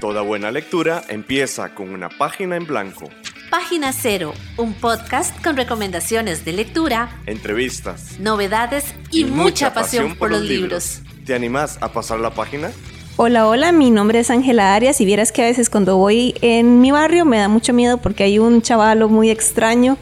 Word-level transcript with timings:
Toda 0.00 0.22
buena 0.22 0.52
lectura 0.52 1.02
empieza 1.08 1.74
con 1.74 1.90
una 1.90 2.08
página 2.08 2.54
en 2.54 2.66
blanco. 2.66 3.10
Página 3.50 3.92
Cero, 3.92 4.32
un 4.56 4.74
podcast 4.74 5.42
con 5.42 5.56
recomendaciones 5.56 6.44
de 6.44 6.52
lectura, 6.52 7.20
entrevistas, 7.26 8.16
novedades 8.20 8.94
y, 9.10 9.24
mucha, 9.24 9.74
pasión, 9.74 10.14
por 10.14 10.30
los 10.30 10.42
libros. 10.42 11.00
¿Te 11.26 11.34
animás 11.34 11.78
a 11.80 11.92
pasar 11.92 12.20
la 12.20 12.30
página? 12.30 12.70
Hola, 13.16 13.48
hola, 13.48 13.72
mi 13.72 13.90
nombre 13.90 14.20
es 14.20 14.30
Ángela 14.30 14.76
Arias 14.76 15.00
y 15.00 15.04
vieras 15.04 15.32
que 15.32 15.42
a 15.42 15.46
veces 15.46 15.68
cuando 15.68 15.96
voy 15.96 16.36
en 16.42 16.80
mi 16.80 16.92
barrio 16.92 17.24
me 17.24 17.38
da 17.38 17.48
mucho 17.48 17.72
miedo 17.72 17.98
porque 17.98 18.22
hay 18.22 18.38
un 18.38 18.62
chavalo 18.62 19.08
muy 19.08 19.30
extraño 19.30 19.98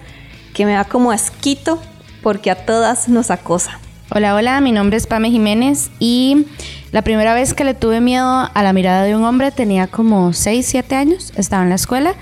que 0.52 0.66
me 0.66 0.74
da 0.74 0.84
como 0.84 1.10
asquito 1.10 1.80
porque 2.22 2.50
a 2.50 2.66
todas 2.66 3.08
nos 3.08 3.30
acosa. 3.30 3.80
Hola, 4.16 4.34
hola, 4.34 4.62
mi 4.62 4.72
nombre 4.72 4.96
es 4.96 5.06
Pame 5.06 5.30
Jiménez 5.30 5.90
y 5.98 6.46
la 6.90 7.02
primera 7.02 7.34
vez 7.34 7.52
que 7.52 7.64
le 7.64 7.74
tuve 7.74 8.00
miedo 8.00 8.26
a 8.26 8.62
la 8.62 8.72
mirada 8.72 9.02
de 9.02 9.14
un 9.14 9.22
hombre 9.24 9.50
tenía 9.50 9.88
como 9.88 10.32
6, 10.32 10.66
7 10.66 10.94
años, 10.94 11.34
estaba 11.36 11.64
en 11.64 11.68
la 11.68 11.74
escuela 11.74 12.14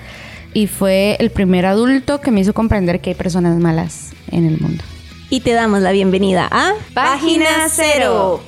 y 0.52 0.66
fue 0.66 1.16
el 1.20 1.30
primer 1.30 1.66
adulto 1.66 2.20
que 2.20 2.32
me 2.32 2.40
hizo 2.40 2.52
comprender 2.52 3.00
que 3.00 3.10
hay 3.10 3.14
personas 3.14 3.60
malas 3.60 4.10
en 4.32 4.44
el 4.44 4.58
mundo. 4.58 4.82
Y 5.30 5.38
te 5.42 5.52
damos 5.52 5.82
la 5.82 5.92
bienvenida 5.92 6.48
a 6.50 6.72
Página 6.94 7.68
Cero. 7.70 8.42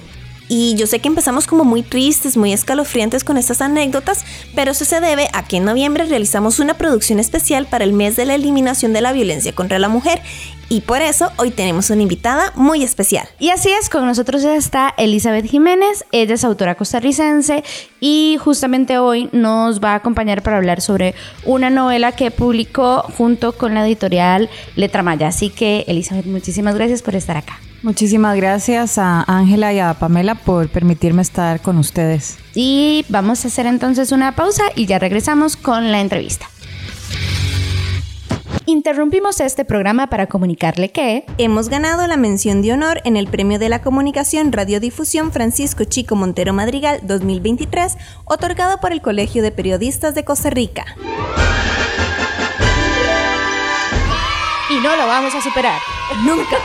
Y 0.49 0.75
yo 0.77 0.87
sé 0.87 1.01
que 1.01 1.09
empezamos 1.09 1.47
como 1.47 1.65
muy 1.65 1.83
tristes, 1.83 2.37
muy 2.37 2.53
escalofriantes 2.53 3.25
con 3.25 3.37
estas 3.37 3.61
anécdotas, 3.61 4.25
pero 4.55 4.73
eso 4.73 4.85
se 4.85 5.01
debe 5.01 5.29
a 5.33 5.45
que 5.45 5.57
en 5.57 5.65
noviembre 5.65 6.05
realizamos 6.05 6.61
una 6.61 6.75
producción 6.75 7.19
especial 7.19 7.67
para 7.67 7.85
el 7.85 7.93
mes 7.93 8.15
de 8.17 8.27
la 8.27 8.37
eliminación 8.37 8.93
de 8.93 9.01
la 9.01 9.13
violencia 9.13 9.53
contra 9.53 9.81
la 9.81 9.89
mujer 9.89 10.21
y 10.69 10.81
por 10.81 11.03
eso 11.03 11.31
hoy 11.37 11.51
tenemos 11.51 11.91
una 11.91 12.03
invitada 12.03 12.53
muy 12.57 12.83
especial. 12.83 13.29
Y 13.39 13.51
así 13.51 13.71
es, 13.71 13.89
con 13.89 14.07
nosotros 14.07 14.45
está 14.45 14.93
Elizabeth 14.97 15.47
Jiménez, 15.47 16.05
ella 16.13 16.35
es 16.35 16.45
autora 16.45 16.75
costarricense 16.75 17.65
y 18.01 18.37
justamente 18.41 18.99
hoy 18.99 19.29
nos 19.33 19.83
va 19.83 19.93
a 19.93 19.97
acompañar 19.97 20.43
para 20.43 20.57
hablar 20.57 20.81
sobre 20.81 21.15
una 21.45 21.71
novela 21.71 22.13
que 22.13 22.31
publicó 22.31 23.03
junto 23.17 23.53
con 23.53 23.75
la 23.75 23.87
editorial 23.87 24.51
Letra 24.75 25.03
Maya. 25.03 25.29
Así 25.29 25.51
que 25.51 25.85
Elizabeth, 25.87 26.27
muchísimas 26.27 26.75
gracias 26.75 27.03
por 27.03 27.15
estar 27.15 27.37
acá. 27.37 27.59
Muchísimas 27.83 28.37
gracias 28.37 28.99
a 28.99 29.23
Ángela 29.29 29.73
y 29.73 29.79
a 29.79 29.95
Pamela 29.95 30.35
por 30.35 30.69
permitirme 30.69 31.23
estar 31.23 31.61
con 31.61 31.79
ustedes. 31.79 32.39
Y 32.55 33.05
vamos 33.09 33.45
a 33.45 33.49
hacer 33.49 33.67
entonces 33.67 34.13
una 34.13 34.35
pausa 34.35 34.65
y 34.75 34.87
ya 34.87 34.99
regresamos 34.99 35.57
con 35.57 35.93
la 35.93 36.01
entrevista. 36.01 36.49
Interrumpimos 38.69 39.39
este 39.39 39.65
programa 39.65 40.09
para 40.09 40.27
comunicarle 40.27 40.91
que 40.91 41.25
hemos 41.39 41.69
ganado 41.69 42.05
la 42.09 42.17
mención 42.17 42.63
de 42.63 42.73
honor 42.73 43.01
en 43.05 43.17
el 43.17 43.29
Premio 43.29 43.61
de 43.61 43.69
la 43.69 43.81
Comunicación 43.81 44.51
Radiodifusión 44.51 45.31
Francisco 45.31 45.85
Chico 45.85 46.17
Montero 46.17 46.53
Madrigal 46.53 46.99
2023, 47.05 47.97
otorgado 48.25 48.81
por 48.81 48.91
el 48.91 49.01
Colegio 49.01 49.45
de 49.45 49.53
Periodistas 49.53 50.17
de 50.17 50.25
Costa 50.25 50.51
Rica. 50.51 50.85
Y 54.69 54.81
no 54.81 54.97
lo 54.97 55.07
vamos 55.07 55.33
a 55.33 55.41
superar. 55.41 55.81
Nunca. 56.25 56.57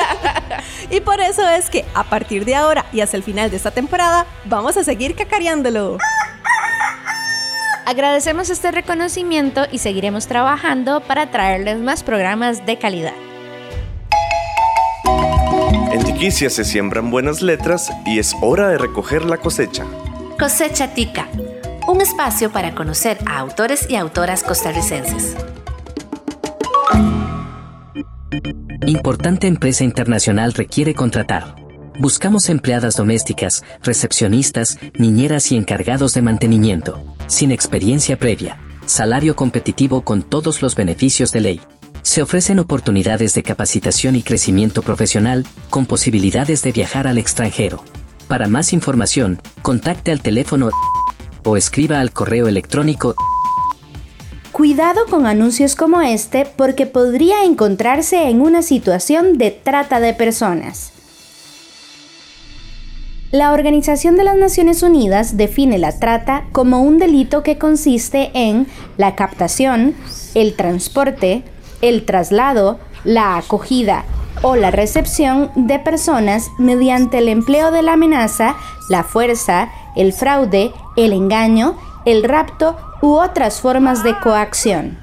y 0.90 1.00
por 1.00 1.20
eso 1.20 1.48
es 1.48 1.70
que 1.70 1.86
a 1.94 2.04
partir 2.04 2.44
de 2.44 2.54
ahora 2.54 2.84
y 2.92 3.00
hasta 3.00 3.16
el 3.16 3.22
final 3.22 3.50
de 3.50 3.56
esta 3.56 3.70
temporada, 3.70 4.26
vamos 4.44 4.76
a 4.76 4.84
seguir 4.84 5.14
cacareándolo. 5.14 5.96
Agradecemos 7.90 8.50
este 8.50 8.70
reconocimiento 8.70 9.62
y 9.72 9.78
seguiremos 9.78 10.28
trabajando 10.28 11.00
para 11.00 11.32
traerles 11.32 11.80
más 11.80 12.04
programas 12.04 12.64
de 12.64 12.78
calidad. 12.78 13.14
En 15.90 16.04
Tiquicia 16.04 16.50
se 16.50 16.62
siembran 16.62 17.10
buenas 17.10 17.42
letras 17.42 17.90
y 18.06 18.20
es 18.20 18.36
hora 18.42 18.68
de 18.68 18.78
recoger 18.78 19.24
la 19.24 19.38
cosecha. 19.38 19.84
Cosecha 20.38 20.94
Tica, 20.94 21.26
un 21.88 22.00
espacio 22.00 22.52
para 22.52 22.76
conocer 22.76 23.18
a 23.26 23.38
autores 23.40 23.90
y 23.90 23.96
autoras 23.96 24.44
costarricenses. 24.44 25.34
Importante 28.86 29.48
empresa 29.48 29.82
internacional 29.82 30.52
requiere 30.52 30.94
contratar. 30.94 31.56
Buscamos 31.98 32.48
empleadas 32.48 32.96
domésticas, 32.96 33.64
recepcionistas, 33.82 34.78
niñeras 34.94 35.52
y 35.52 35.56
encargados 35.56 36.14
de 36.14 36.22
mantenimiento, 36.22 37.02
sin 37.26 37.50
experiencia 37.50 38.18
previa, 38.18 38.58
salario 38.86 39.36
competitivo 39.36 40.02
con 40.02 40.22
todos 40.22 40.62
los 40.62 40.74
beneficios 40.74 41.32
de 41.32 41.40
ley. 41.40 41.60
Se 42.02 42.22
ofrecen 42.22 42.58
oportunidades 42.58 43.34
de 43.34 43.42
capacitación 43.42 44.16
y 44.16 44.22
crecimiento 44.22 44.82
profesional, 44.82 45.46
con 45.68 45.84
posibilidades 45.84 46.62
de 46.62 46.72
viajar 46.72 47.06
al 47.06 47.18
extranjero. 47.18 47.84
Para 48.28 48.48
más 48.48 48.72
información, 48.72 49.40
contacte 49.62 50.10
al 50.10 50.22
teléfono 50.22 50.70
o 51.44 51.56
escriba 51.56 52.00
al 52.00 52.12
correo 52.12 52.48
electrónico 52.48 53.14
Cuidado 54.52 55.06
con 55.08 55.26
anuncios 55.26 55.74
como 55.74 56.02
este 56.02 56.44
porque 56.44 56.84
podría 56.84 57.44
encontrarse 57.44 58.28
en 58.28 58.42
una 58.42 58.62
situación 58.62 59.38
de 59.38 59.50
trata 59.50 60.00
de 60.00 60.12
personas. 60.12 60.99
La 63.32 63.52
Organización 63.52 64.16
de 64.16 64.24
las 64.24 64.36
Naciones 64.36 64.82
Unidas 64.82 65.36
define 65.36 65.78
la 65.78 65.96
trata 65.96 66.46
como 66.50 66.82
un 66.82 66.98
delito 66.98 67.44
que 67.44 67.58
consiste 67.58 68.32
en 68.34 68.66
la 68.96 69.14
captación, 69.14 69.94
el 70.34 70.56
transporte, 70.56 71.44
el 71.80 72.04
traslado, 72.04 72.80
la 73.04 73.36
acogida 73.36 74.04
o 74.42 74.56
la 74.56 74.72
recepción 74.72 75.52
de 75.54 75.78
personas 75.78 76.50
mediante 76.58 77.18
el 77.18 77.28
empleo 77.28 77.70
de 77.70 77.82
la 77.82 77.92
amenaza, 77.92 78.56
la 78.88 79.04
fuerza, 79.04 79.70
el 79.94 80.12
fraude, 80.12 80.72
el 80.96 81.12
engaño, 81.12 81.78
el 82.06 82.24
rapto 82.24 82.76
u 83.00 83.12
otras 83.12 83.60
formas 83.60 84.02
de 84.02 84.18
coacción. 84.18 84.98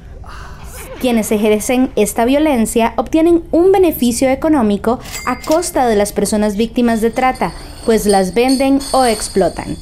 Quienes 1.00 1.32
ejercen 1.32 1.94
esta 1.96 2.26
violencia 2.26 2.94
obtienen 2.98 3.44
un 3.52 3.72
beneficio 3.72 4.30
económico 4.30 5.00
a 5.26 5.40
costa 5.40 5.88
de 5.88 5.96
las 5.96 6.12
personas 6.12 6.58
víctimas 6.58 7.00
de 7.00 7.12
trata, 7.12 7.54
pues 7.88 8.06
las 8.06 8.34
venden 8.34 8.80
o 8.92 9.06
explotan. 9.06 9.78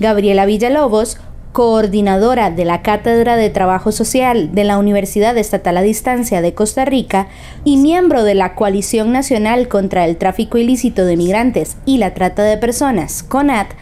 Gabriela 0.00 0.46
Villalobos, 0.46 1.18
coordinadora 1.52 2.50
de 2.50 2.64
la 2.64 2.80
Cátedra 2.80 3.36
de 3.36 3.50
Trabajo 3.50 3.92
Social 3.92 4.54
de 4.54 4.64
la 4.64 4.78
Universidad 4.78 5.36
Estatal 5.36 5.76
a 5.76 5.82
Distancia 5.82 6.40
de 6.40 6.54
Costa 6.54 6.86
Rica 6.86 7.28
y 7.64 7.76
miembro 7.76 8.24
de 8.24 8.34
la 8.34 8.54
Coalición 8.54 9.12
Nacional 9.12 9.68
contra 9.68 10.06
el 10.06 10.16
Tráfico 10.16 10.56
Ilícito 10.56 11.04
de 11.04 11.18
Migrantes 11.18 11.76
y 11.84 11.98
la 11.98 12.14
Trata 12.14 12.44
de 12.44 12.56
Personas, 12.56 13.22
CONAT, 13.22 13.72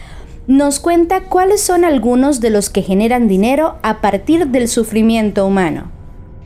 nos 0.48 0.80
cuenta 0.80 1.20
cuáles 1.20 1.60
son 1.60 1.84
algunos 1.84 2.40
de 2.40 2.50
los 2.50 2.68
que 2.68 2.82
generan 2.82 3.28
dinero 3.28 3.76
a 3.84 4.00
partir 4.00 4.48
del 4.48 4.66
sufrimiento 4.66 5.46
humano. 5.46 5.92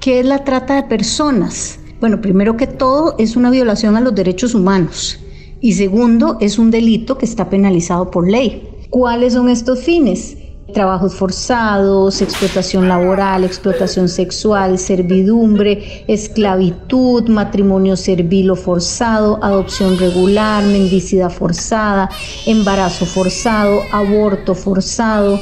¿Qué 0.00 0.20
es 0.20 0.26
la 0.26 0.44
trata 0.44 0.74
de 0.74 0.82
personas? 0.82 1.78
Bueno, 1.98 2.20
primero 2.20 2.58
que 2.58 2.66
todo 2.66 3.14
es 3.18 3.36
una 3.36 3.48
violación 3.48 3.96
a 3.96 4.02
los 4.02 4.14
derechos 4.14 4.54
humanos 4.54 5.18
y 5.60 5.72
segundo 5.74 6.38
es 6.40 6.58
un 6.58 6.70
delito 6.70 7.18
que 7.18 7.26
está 7.26 7.50
penalizado 7.50 8.10
por 8.10 8.30
ley. 8.30 8.68
¿Cuáles 8.90 9.34
son 9.34 9.48
estos 9.48 9.80
fines? 9.80 10.36
trabajos 10.72 11.14
forzados, 11.14 12.22
explotación 12.22 12.88
laboral, 12.88 13.44
explotación 13.44 14.08
sexual, 14.08 14.78
servidumbre, 14.78 16.04
esclavitud, 16.08 17.28
matrimonio 17.28 17.96
servil 17.96 18.50
o 18.50 18.56
forzado, 18.56 19.42
adopción 19.42 19.98
regular, 19.98 20.62
mendicidad 20.64 21.30
forzada, 21.30 22.08
embarazo 22.46 23.06
forzado, 23.06 23.82
aborto 23.92 24.54
forzado, 24.54 25.40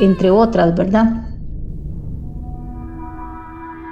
entre 0.00 0.30
otras, 0.30 0.74
¿verdad? 0.74 1.26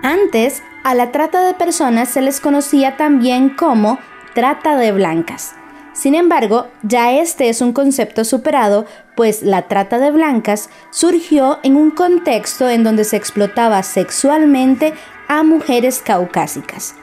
Antes, 0.02 0.62
a 0.84 0.94
la 0.94 1.12
trata 1.12 1.46
de 1.46 1.54
personas 1.54 2.08
se 2.08 2.22
les 2.22 2.40
conocía 2.40 2.96
también 2.96 3.50
como 3.50 3.98
trata 4.34 4.76
de 4.76 4.92
blancas. 4.92 5.57
Sin 5.98 6.14
embargo, 6.14 6.68
ya 6.84 7.12
este 7.12 7.48
es 7.48 7.60
un 7.60 7.72
concepto 7.72 8.24
superado, 8.24 8.86
pues 9.16 9.42
la 9.42 9.62
trata 9.62 9.98
de 9.98 10.12
blancas 10.12 10.70
surgió 10.92 11.58
en 11.64 11.74
un 11.74 11.90
contexto 11.90 12.68
en 12.68 12.84
donde 12.84 13.02
se 13.02 13.16
explotaba 13.16 13.82
sexualmente 13.82 14.94
a 15.26 15.42
mujeres 15.42 16.00
caucásicas. 16.00 16.94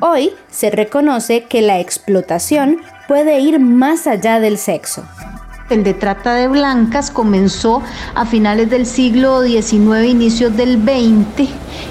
Hoy 0.00 0.32
se 0.50 0.70
reconoce 0.70 1.44
que 1.44 1.60
la 1.60 1.80
explotación 1.80 2.80
puede 3.08 3.40
ir 3.40 3.60
más 3.60 4.06
allá 4.06 4.40
del 4.40 4.56
sexo 4.56 5.04
el 5.70 5.84
de 5.84 5.94
trata 5.94 6.34
de 6.34 6.48
blancas 6.48 7.10
comenzó 7.10 7.82
a 8.14 8.26
finales 8.26 8.68
del 8.70 8.86
siglo 8.86 9.42
XIX, 9.42 10.04
inicios 10.06 10.56
del 10.56 10.82
XX 10.82 11.48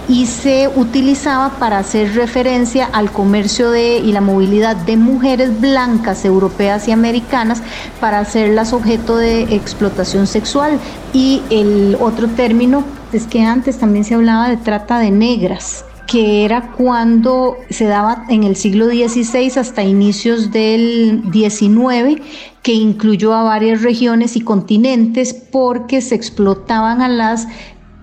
y 0.07 0.25
se 0.25 0.69
utilizaba 0.75 1.51
para 1.59 1.79
hacer 1.79 2.13
referencia 2.13 2.89
al 2.91 3.11
comercio 3.11 3.71
de, 3.71 3.97
y 3.97 4.11
la 4.11 4.21
movilidad 4.21 4.75
de 4.75 4.97
mujeres 4.97 5.59
blancas, 5.61 6.25
europeas 6.25 6.87
y 6.87 6.91
americanas 6.91 7.61
para 8.01 8.19
hacerlas 8.19 8.73
objeto 8.73 9.15
de 9.17 9.43
explotación 9.43 10.27
sexual. 10.27 10.79
Y 11.13 11.41
el 11.49 11.97
otro 11.99 12.27
término 12.27 12.83
es 13.13 13.25
que 13.27 13.43
antes 13.43 13.79
también 13.79 14.03
se 14.03 14.15
hablaba 14.15 14.49
de 14.49 14.57
trata 14.57 14.99
de 14.99 15.11
negras 15.11 15.85
que 16.09 16.43
era 16.43 16.71
cuando 16.71 17.57
se 17.69 17.85
daba 17.85 18.25
en 18.29 18.43
el 18.43 18.55
siglo 18.55 18.87
XVI 18.87 19.59
hasta 19.59 19.83
inicios 19.83 20.51
del 20.51 21.23
XIX, 21.31 22.21
que 22.63 22.73
incluyó 22.73 23.33
a 23.33 23.43
varias 23.43 23.83
regiones 23.83 24.35
y 24.35 24.41
continentes 24.41 25.33
porque 25.33 26.01
se 26.01 26.15
explotaban 26.15 27.01
a 27.01 27.09
las 27.09 27.47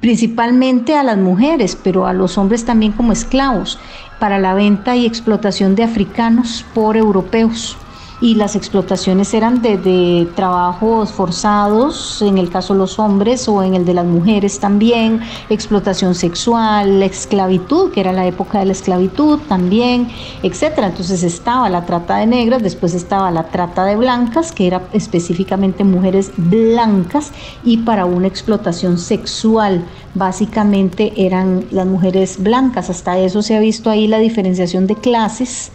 principalmente 0.00 0.94
a 0.94 1.02
las 1.02 1.18
mujeres, 1.18 1.76
pero 1.82 2.06
a 2.06 2.12
los 2.12 2.38
hombres 2.38 2.64
también 2.64 2.92
como 2.92 3.12
esclavos, 3.12 3.78
para 4.20 4.38
la 4.38 4.54
venta 4.54 4.94
y 4.94 5.04
explotación 5.04 5.74
de 5.74 5.82
africanos 5.82 6.64
por 6.74 6.96
europeos 6.96 7.76
y 8.20 8.34
las 8.34 8.56
explotaciones 8.56 9.34
eran 9.34 9.60
de, 9.60 10.28
trabajos 10.34 11.12
forzados, 11.12 12.22
en 12.22 12.38
el 12.38 12.48
caso 12.48 12.72
de 12.72 12.78
los 12.78 12.98
hombres 12.98 13.46
o 13.48 13.62
en 13.62 13.74
el 13.74 13.84
de 13.84 13.94
las 13.94 14.06
mujeres 14.06 14.58
también, 14.58 15.20
explotación 15.50 16.14
sexual, 16.14 17.02
esclavitud, 17.02 17.92
que 17.92 18.00
era 18.00 18.12
la 18.12 18.26
época 18.26 18.58
de 18.58 18.66
la 18.66 18.72
esclavitud 18.72 19.38
también, 19.48 20.08
etcétera. 20.42 20.88
Entonces 20.88 21.22
estaba 21.22 21.68
la 21.68 21.84
trata 21.84 22.16
de 22.16 22.26
negras, 22.26 22.62
después 22.62 22.94
estaba 22.94 23.30
la 23.30 23.44
trata 23.48 23.84
de 23.84 23.96
blancas, 23.96 24.52
que 24.52 24.66
era 24.66 24.82
específicamente 24.92 25.84
mujeres 25.84 26.32
blancas 26.36 27.32
y 27.64 27.78
para 27.78 28.06
una 28.06 28.28
explotación 28.28 28.98
sexual 28.98 29.84
básicamente 30.14 31.12
eran 31.16 31.66
las 31.70 31.86
mujeres 31.86 32.42
blancas. 32.42 32.88
Hasta 32.88 33.18
eso 33.18 33.42
se 33.42 33.56
ha 33.56 33.60
visto 33.60 33.90
ahí 33.90 34.06
la 34.06 34.18
diferenciación 34.18 34.86
de 34.86 34.94
clases 34.94 35.70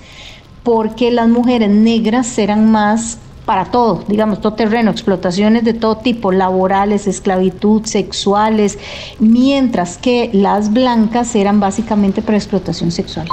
porque 0.63 1.11
las 1.11 1.27
mujeres 1.27 1.69
negras 1.69 2.37
eran 2.37 2.71
más 2.71 3.17
para 3.45 3.65
todo, 3.65 4.03
digamos, 4.07 4.39
todo 4.39 4.53
terreno, 4.53 4.91
explotaciones 4.91 5.63
de 5.63 5.73
todo 5.73 5.97
tipo, 5.97 6.31
laborales, 6.31 7.07
esclavitud, 7.07 7.85
sexuales, 7.85 8.77
mientras 9.19 9.97
que 9.97 10.29
las 10.31 10.71
blancas 10.71 11.35
eran 11.35 11.59
básicamente 11.59 12.21
para 12.21 12.37
explotación 12.37 12.91
sexual. 12.91 13.27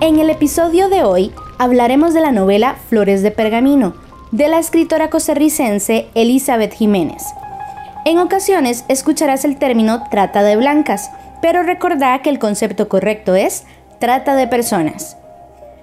En 0.00 0.18
el 0.18 0.28
episodio 0.28 0.88
de 0.88 1.04
hoy 1.04 1.32
hablaremos 1.58 2.12
de 2.12 2.20
la 2.20 2.32
novela 2.32 2.76
Flores 2.88 3.22
de 3.22 3.30
Pergamino, 3.30 3.94
de 4.32 4.48
la 4.48 4.58
escritora 4.58 5.08
costarricense 5.08 6.08
Elizabeth 6.14 6.74
Jiménez. 6.74 7.22
En 8.04 8.18
ocasiones 8.18 8.84
escucharás 8.88 9.44
el 9.44 9.56
término 9.58 10.02
trata 10.10 10.42
de 10.42 10.56
blancas, 10.56 11.10
pero 11.40 11.62
recordá 11.62 12.20
que 12.20 12.30
el 12.30 12.38
concepto 12.38 12.88
correcto 12.88 13.34
es 13.34 13.64
trata 14.00 14.34
de 14.36 14.48
personas. 14.48 15.16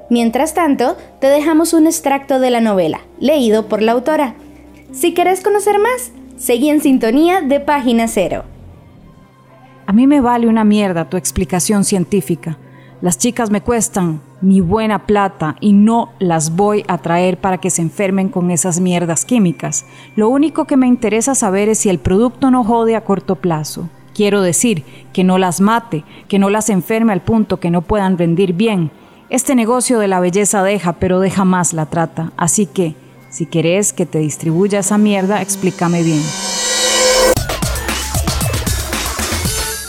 Mientras 0.10 0.54
tanto, 0.54 0.98
te 1.20 1.28
dejamos 1.28 1.74
un 1.74 1.88
extracto 1.88 2.40
de 2.40 2.52
la 2.52 2.62
novela, 2.62 3.02
leído 3.20 3.68
por 3.68 3.82
la 3.82 3.94
autora. 3.94 4.36
Si 4.92 5.14
querés 5.14 5.42
conocer 5.42 5.80
más, 5.80 6.12
seguí 6.38 6.70
en 6.70 6.82
sintonía 6.82 7.42
de 7.42 7.60
Página 7.60 8.08
Cero. 8.08 8.44
A 9.86 9.94
mí 9.94 10.08
me 10.08 10.22
vale 10.22 10.48
una 10.48 10.64
mierda 10.64 11.10
tu 11.10 11.18
explicación 11.18 11.84
científica. 11.84 12.58
Las 13.02 13.18
chicas 13.18 13.50
me 13.50 13.62
cuestan 13.62 14.22
mi 14.40 14.62
buena 14.62 15.06
plata 15.06 15.56
y 15.60 15.74
no 15.74 16.12
las 16.20 16.56
voy 16.56 16.86
a 16.88 17.00
traer 17.00 17.38
para 17.38 17.58
que 17.58 17.70
se 17.70 17.82
enfermen 17.82 18.30
con 18.30 18.50
esas 18.52 18.80
mierdas 18.80 19.26
químicas. 19.26 19.86
Lo 20.16 20.30
único 20.30 20.66
que 20.66 20.78
me 20.78 20.88
interesa 20.88 21.36
saber 21.36 21.70
es 21.70 21.80
si 21.80 21.90
el 21.90 22.00
producto 22.00 22.50
no 22.50 22.64
jode 22.64 22.96
a 22.96 23.04
corto 23.04 23.36
plazo. 23.36 23.90
Quiero 24.14 24.42
decir, 24.42 24.84
que 25.12 25.24
no 25.24 25.38
las 25.38 25.60
mate, 25.60 26.06
que 26.28 26.40
no 26.40 26.50
las 26.50 26.70
enferme 26.70 27.14
al 27.14 27.22
punto 27.22 27.60
que 27.60 27.72
no 27.72 27.82
puedan 27.82 28.18
rendir 28.18 28.54
bien, 28.54 28.92
este 29.34 29.56
negocio 29.56 29.98
de 29.98 30.08
la 30.08 30.20
belleza 30.20 30.62
deja, 30.62 30.94
pero 30.94 31.20
deja 31.20 31.44
más 31.44 31.74
la 31.74 31.88
trata. 31.88 32.32
Así 32.38 32.68
que, 32.68 32.94
si 33.32 33.48
querés 33.48 33.92
que 33.92 34.06
te 34.06 34.20
distribuya 34.20 34.78
esa 34.78 35.00
mierda, 35.00 35.42
explícame 35.42 36.04
bien. 36.04 36.22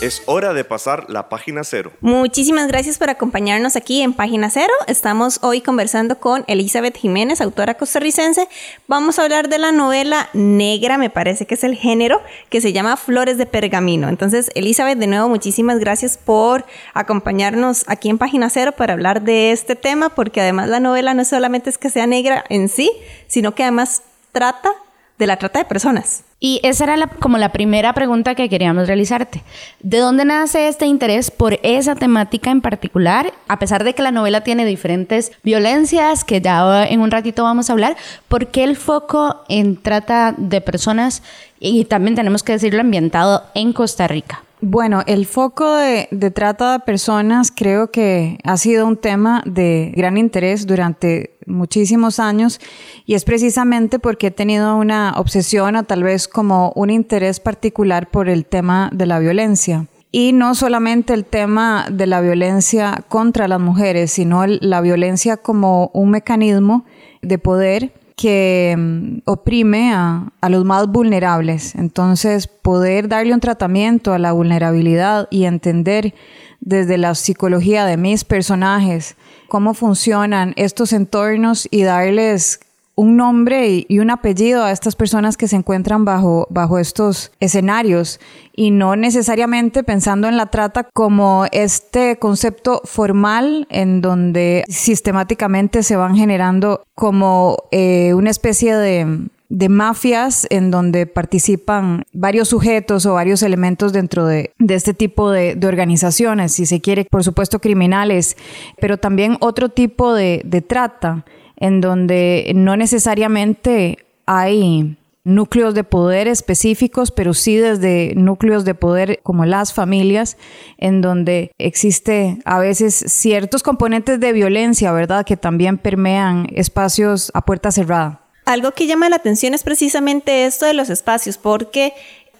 Es 0.05 0.21
hora 0.27 0.53
de 0.53 0.63
pasar 0.63 1.09
la 1.09 1.29
página 1.29 1.63
cero. 1.63 1.91
Muchísimas 1.99 2.67
gracias 2.67 2.99
por 2.99 3.09
acompañarnos 3.09 3.75
aquí 3.75 4.03
en 4.03 4.13
Página 4.13 4.51
Cero. 4.51 4.71
Estamos 4.85 5.39
hoy 5.41 5.61
conversando 5.61 6.19
con 6.19 6.43
Elizabeth 6.45 6.95
Jiménez, 6.95 7.41
autora 7.41 7.73
costarricense. 7.73 8.47
Vamos 8.87 9.17
a 9.17 9.23
hablar 9.23 9.49
de 9.49 9.57
la 9.57 9.71
novela 9.71 10.29
negra, 10.33 10.99
me 10.99 11.09
parece 11.09 11.47
que 11.47 11.55
es 11.55 11.63
el 11.63 11.75
género, 11.75 12.21
que 12.51 12.61
se 12.61 12.71
llama 12.71 12.97
Flores 12.97 13.39
de 13.39 13.47
Pergamino. 13.47 14.07
Entonces, 14.07 14.51
Elizabeth, 14.53 14.99
de 14.99 15.07
nuevo, 15.07 15.27
muchísimas 15.27 15.79
gracias 15.79 16.19
por 16.19 16.65
acompañarnos 16.93 17.83
aquí 17.87 18.09
en 18.09 18.19
Página 18.19 18.51
Cero 18.51 18.73
para 18.73 18.93
hablar 18.93 19.23
de 19.23 19.53
este 19.53 19.75
tema, 19.75 20.09
porque 20.09 20.39
además 20.39 20.69
la 20.69 20.79
novela 20.79 21.15
no 21.15 21.25
solamente 21.25 21.71
es 21.71 21.79
que 21.79 21.89
sea 21.89 22.05
negra 22.05 22.45
en 22.49 22.69
sí, 22.69 22.91
sino 23.25 23.55
que 23.55 23.63
además 23.63 24.03
trata 24.31 24.71
de 25.17 25.25
la 25.25 25.37
trata 25.37 25.57
de 25.57 25.65
personas. 25.65 26.25
Y 26.45 26.59
esa 26.61 26.83
era 26.83 27.07
como 27.07 27.39
la 27.39 27.51
primera 27.51 27.91
pregunta 27.93 28.35
que 28.35 28.49
queríamos 28.49 28.85
realizarte. 28.85 29.41
¿De 29.79 29.97
dónde 29.97 30.25
nace 30.25 30.67
este 30.67 30.85
interés 30.85 31.31
por 31.31 31.59
esa 31.63 31.95
temática 31.95 32.51
en 32.51 32.61
particular? 32.61 33.33
A 33.47 33.57
pesar 33.57 33.83
de 33.83 33.95
que 33.95 34.03
la 34.03 34.11
novela 34.11 34.41
tiene 34.41 34.63
diferentes 34.63 35.31
violencias, 35.41 36.23
que 36.23 36.41
ya 36.41 36.85
en 36.85 36.99
un 36.99 37.09
ratito 37.09 37.41
vamos 37.41 37.67
a 37.67 37.73
hablar, 37.73 37.97
¿por 38.27 38.45
qué 38.51 38.63
el 38.63 38.75
foco 38.75 39.43
en 39.49 39.81
trata 39.81 40.35
de 40.37 40.61
personas 40.61 41.23
y 41.59 41.85
también 41.85 42.13
tenemos 42.13 42.43
que 42.43 42.51
decirlo 42.51 42.81
ambientado 42.81 43.45
en 43.55 43.73
Costa 43.73 44.07
Rica? 44.07 44.43
Bueno, 44.67 45.03
el 45.05 45.27
foco 45.27 45.75
de, 45.75 46.07
trata 46.33 46.73
de 46.73 46.79
personas 46.79 47.51
creo 47.55 47.91
que 47.91 48.39
ha 48.43 48.57
sido 48.57 48.87
un 48.87 48.97
tema 48.97 49.43
de 49.45 49.93
gran 49.95 50.17
interés 50.17 50.65
durante 50.65 51.37
muchísimos 51.45 52.19
años 52.19 52.59
y 53.05 53.13
es 53.13 53.25
precisamente 53.25 53.99
porque 53.99 54.27
he 54.27 54.31
tenido 54.31 54.75
una 54.75 55.13
obsesión 55.17 55.75
o 55.75 55.83
tal 55.83 56.01
vez 56.01 56.27
como 56.27 56.71
un 56.75 56.89
interés 56.89 57.39
particular 57.39 58.09
por 58.09 58.27
el 58.27 58.47
tema 58.47 58.89
de 58.91 59.05
la 59.05 59.19
violencia. 59.19 59.85
Y 60.11 60.33
no 60.33 60.55
solamente 60.55 61.13
el 61.13 61.25
tema 61.25 61.85
de 61.91 62.07
la 62.07 62.21
violencia 62.21 63.03
contra 63.07 63.47
las 63.47 63.59
mujeres, 63.59 64.13
sino 64.13 64.47
la 64.47 64.81
violencia 64.81 65.37
como 65.37 65.91
un 65.93 66.09
mecanismo 66.09 66.85
de 67.21 67.37
poder 67.37 67.93
que 68.15 68.75
mm, 68.77 69.17
oprime 69.25 69.93
a, 69.93 70.31
a, 70.41 70.49
los 70.49 70.65
más 70.65 70.87
vulnerables. 70.87 71.75
Entonces, 71.75 72.47
poder 72.47 73.07
darle 73.07 73.33
un 73.33 73.39
tratamiento 73.39 74.13
a 74.13 74.19
la 74.19 74.31
vulnerabilidad 74.31 75.27
y 75.29 75.45
entender 75.45 76.13
desde 76.61 76.97
la 76.97 77.13
psicología 77.15 77.85
de 77.85 77.97
mis 77.97 78.23
personajes 78.23 79.15
cómo 79.47 79.73
funcionan 79.73 80.53
estos 80.55 80.93
entornos 80.93 81.67
y 81.69 81.83
darles 81.83 82.59
un 82.95 83.17
nombre 83.17 83.85
y, 83.87 83.99
un 83.99 84.09
apellido 84.09 84.63
a 84.63 84.71
estas 84.71 84.95
personas 84.95 85.35
que 85.35 85.47
se 85.47 85.57
encuentran 85.57 86.05
bajo, 86.05 86.47
bajo 86.49 86.79
estos 86.79 87.31
escenarios 87.39 88.19
y 88.55 88.71
no 88.71 88.95
necesariamente 88.95 89.83
pensando 89.83 90.27
en 90.27 90.37
la 90.37 90.45
trata 90.47 90.85
como 90.93 91.45
este 91.51 92.17
concepto 92.17 92.81
formal 92.85 93.67
en 93.69 94.01
donde 94.01 94.63
sistemáticamente 94.69 95.83
se 95.83 95.97
van 95.97 96.15
generando 96.15 96.83
como 96.95 97.57
eh, 97.71 98.13
una 98.13 98.29
especie 98.29 98.75
de, 98.75 99.29
mafias 99.69 100.47
en 100.49 100.69
donde 100.69 101.05
participan 101.05 102.03
varios 102.13 102.49
sujetos 102.49 103.05
o 103.05 103.13
varios 103.13 103.41
elementos 103.41 103.93
dentro 103.93 104.25
de, 104.25 104.53
este 104.67 104.93
tipo 104.93 105.31
de, 105.31 105.57
organizaciones, 105.65 106.53
si 106.53 106.65
se 106.65 106.81
quiere, 106.81 107.05
por 107.05 107.23
supuesto 107.23 107.59
criminales, 107.59 108.37
pero 108.79 108.97
también 108.97 109.37
otro 109.39 109.69
tipo 109.69 110.13
de, 110.13 110.41
de 110.45 110.61
trata 110.61 111.25
en 111.57 111.81
donde 111.81 112.51
no 112.55 112.77
necesariamente 112.77 114.05
hay 114.25 114.97
núcleos 115.25 115.73
de 115.73 115.83
poder 115.83 116.27
específicos, 116.27 117.11
pero 117.11 117.33
sí 117.33 117.57
desde 117.57 118.13
núcleos 118.15 118.63
de 118.63 118.75
poder 118.75 119.19
como 119.23 119.45
las 119.45 119.73
familias, 119.73 120.37
en 120.77 121.01
donde 121.01 121.51
existe 121.57 122.37
a 122.45 122.59
veces 122.59 122.93
ciertos 123.07 123.63
componentes 123.63 124.19
de 124.19 124.31
violencia, 124.33 124.91
¿verdad?, 124.91 125.25
que 125.25 125.35
también 125.35 125.77
permean 125.77 126.47
espacios 126.53 127.31
a 127.33 127.41
puerta 127.41 127.71
cerrada. 127.71 128.21
Algo 128.45 128.71
que 128.71 128.85
llama 128.85 129.09
la 129.09 129.15
atención 129.15 129.55
es 129.55 129.63
precisamente 129.63 130.45
esto 130.45 130.67
de 130.67 130.75
los 130.75 130.91
espacios, 130.91 131.39
porque 131.39 131.93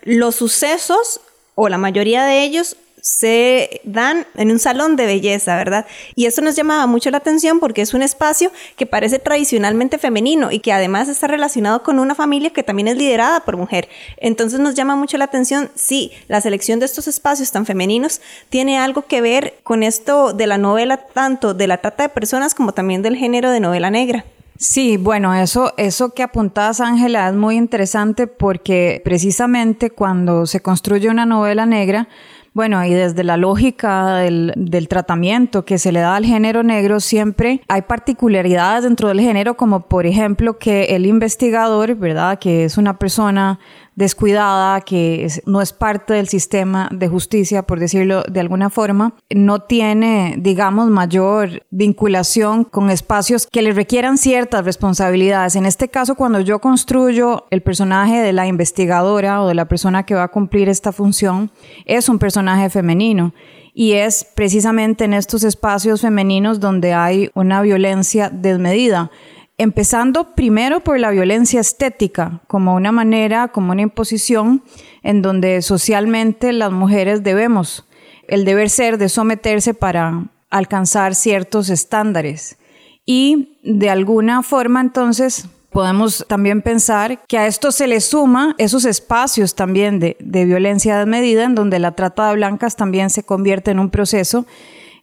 los 0.04 0.36
sucesos, 0.36 1.20
o 1.56 1.68
la 1.68 1.80
mayoría 1.80 2.24
de 2.26 2.44
ellos, 2.44 2.78
se 3.06 3.82
dan 3.84 4.26
en 4.34 4.50
un 4.50 4.58
salón 4.58 4.96
de 4.96 5.06
belleza, 5.06 5.56
¿verdad? 5.56 5.86
Y 6.16 6.26
esto 6.26 6.42
nos 6.42 6.56
llamaba 6.56 6.88
mucho 6.88 7.12
la 7.12 7.18
atención 7.18 7.60
porque 7.60 7.84
es 7.84 7.94
un 7.94 8.02
espacio 8.02 8.52
que 8.78 8.88
parece 8.88 9.20
tradicionalmente 9.20 10.00
femenino 10.00 10.52
y 10.52 10.58
que 10.58 10.74
además 10.74 11.08
está 11.08 11.28
relacionado 11.28 11.84
con 11.84 12.00
una 12.00 12.16
familia 12.16 12.50
que 12.50 12.64
también 12.64 12.88
es 12.88 12.98
liderada 12.98 13.42
por 13.42 13.58
mujer. 13.58 13.90
Entonces 14.18 14.60
nos 14.60 14.74
llama 14.74 14.96
mucho 14.96 15.20
la 15.20 15.26
atención 15.26 15.70
si 15.76 16.14
la 16.28 16.42
selección 16.42 16.80
de 16.80 16.88
estos 16.88 17.08
espacios 17.08 17.52
tan 17.52 17.68
femeninos 17.68 18.22
tiene 18.50 18.80
algo 18.80 19.04
que 19.04 19.22
ver 19.22 19.54
con 19.62 19.84
esto 19.84 20.34
de 20.34 20.48
la 20.48 20.58
novela, 20.58 20.98
tanto 20.98 21.54
de 21.54 21.68
la 21.68 21.78
trata 21.78 22.02
de 22.02 22.10
personas 22.10 22.56
como 22.56 22.74
también 22.74 23.04
del 23.04 23.18
género 23.18 23.52
de 23.52 23.60
novela 23.60 23.92
negra. 23.92 24.26
Sí, 24.58 24.96
bueno, 24.96 25.36
eso, 25.36 25.74
eso 25.76 26.14
que 26.14 26.24
apuntabas, 26.24 26.80
Ángela, 26.80 27.28
es 27.28 27.36
muy 27.36 27.56
interesante 27.56 28.26
porque 28.26 29.02
precisamente 29.04 29.90
cuando 29.92 30.46
se 30.46 30.62
construye 30.62 31.10
una 31.10 31.26
novela 31.26 31.66
negra, 31.66 32.08
bueno, 32.56 32.86
y 32.86 32.94
desde 32.94 33.26
la 33.26 33.36
lógica 33.36 34.16
del, 34.16 34.54
del, 34.56 34.88
tratamiento 34.88 35.66
que 35.66 35.78
se 35.78 35.92
le 35.92 36.00
da 36.00 36.16
al 36.16 36.24
género 36.24 36.64
negro, 36.64 37.02
siempre 37.02 37.62
hay 37.68 37.82
particularidades 37.82 38.86
dentro 38.86 39.10
del 39.10 39.20
género, 39.20 39.58
como 39.58 39.82
por 39.82 40.06
ejemplo 40.06 40.58
que 40.58 40.96
el 40.96 41.06
investigador, 41.06 41.96
¿verdad? 41.96 42.40
Que 42.40 42.64
es 42.64 42.78
una 42.78 42.98
persona 42.98 43.60
descuidada, 43.96 44.82
que 44.82 45.28
no 45.46 45.62
es 45.62 45.74
parte 45.74 46.14
del 46.14 46.28
sistema 46.28 46.90
de 46.92 47.08
justicia, 47.08 47.64
por 47.64 47.80
decirlo 47.80 48.24
de 48.24 48.42
alguna 48.42 48.70
forma, 48.70 49.16
no 49.34 49.60
tiene, 49.60 50.36
digamos, 50.38 50.90
mayor 50.90 51.64
vinculación 51.72 52.66
con 52.66 52.90
espacios 52.90 53.48
que 53.48 53.62
le 53.62 53.72
requieran 53.72 54.18
ciertas 54.18 54.66
responsabilidades. 54.66 55.56
En 55.56 55.66
este 55.66 55.88
caso, 55.88 56.16
cuando 56.16 56.42
yo 56.42 56.60
construyo 56.60 57.46
el 57.52 57.62
personaje 57.62 58.22
de 58.22 58.34
la 58.34 58.48
investigadora 58.48 59.42
o 59.42 59.48
de 59.48 59.56
la 59.56 59.66
persona 59.66 60.04
que 60.04 60.16
va 60.16 60.24
a 60.24 60.32
cumplir 60.32 60.68
esta 60.68 60.92
función, 60.92 61.52
es 61.86 62.10
un 62.10 62.20
personaje 62.20 62.70
femenino 62.70 63.34
y 63.74 63.92
es 63.94 64.26
precisamente 64.36 65.04
en 65.04 65.14
estos 65.14 65.44
espacios 65.44 66.02
femeninos 66.02 66.62
donde 66.62 66.94
hay 66.94 67.30
una 67.34 67.62
violencia 67.62 68.30
desmedida 68.30 69.12
empezando 69.58 70.36
primero 70.36 70.82
por 70.82 71.00
la 71.00 71.12
violencia 71.12 71.62
estética, 71.62 72.42
como 72.48 72.76
una 72.76 72.92
manera, 72.92 73.50
como 73.50 73.72
una 73.72 73.84
imposición 73.84 74.64
en 75.04 75.22
donde 75.22 75.62
socialmente 75.62 76.52
las 76.52 76.72
mujeres 76.72 77.24
debemos, 77.24 77.86
el 78.28 78.44
deber 78.44 78.70
ser 78.70 78.98
de 78.98 79.10
someterse 79.10 79.74
para 79.74 80.26
alcanzar 80.50 81.16
ciertos 81.16 81.70
estándares. 81.70 82.58
Y 83.06 83.60
de 83.64 83.90
alguna 83.90 84.42
forma 84.42 84.82
entonces 84.82 85.48
podemos 85.70 86.26
también 86.28 86.62
pensar 86.62 87.22
que 87.28 87.38
a 87.38 87.48
esto 87.48 87.72
se 87.72 87.88
le 87.88 88.00
suma 88.00 88.56
esos 88.58 88.86
espacios 88.86 89.56
también 89.56 90.00
de, 90.00 90.16
de 90.20 90.46
violencia 90.46 90.98
desmedida 90.98 91.44
en 91.44 91.54
donde 91.54 91.80
la 91.80 91.92
trata 91.92 92.30
de 92.30 92.36
blancas 92.36 92.78
también 92.78 93.10
se 93.10 93.24
convierte 93.24 93.72
en 93.72 93.80
un 93.80 93.90
proceso 93.90 94.46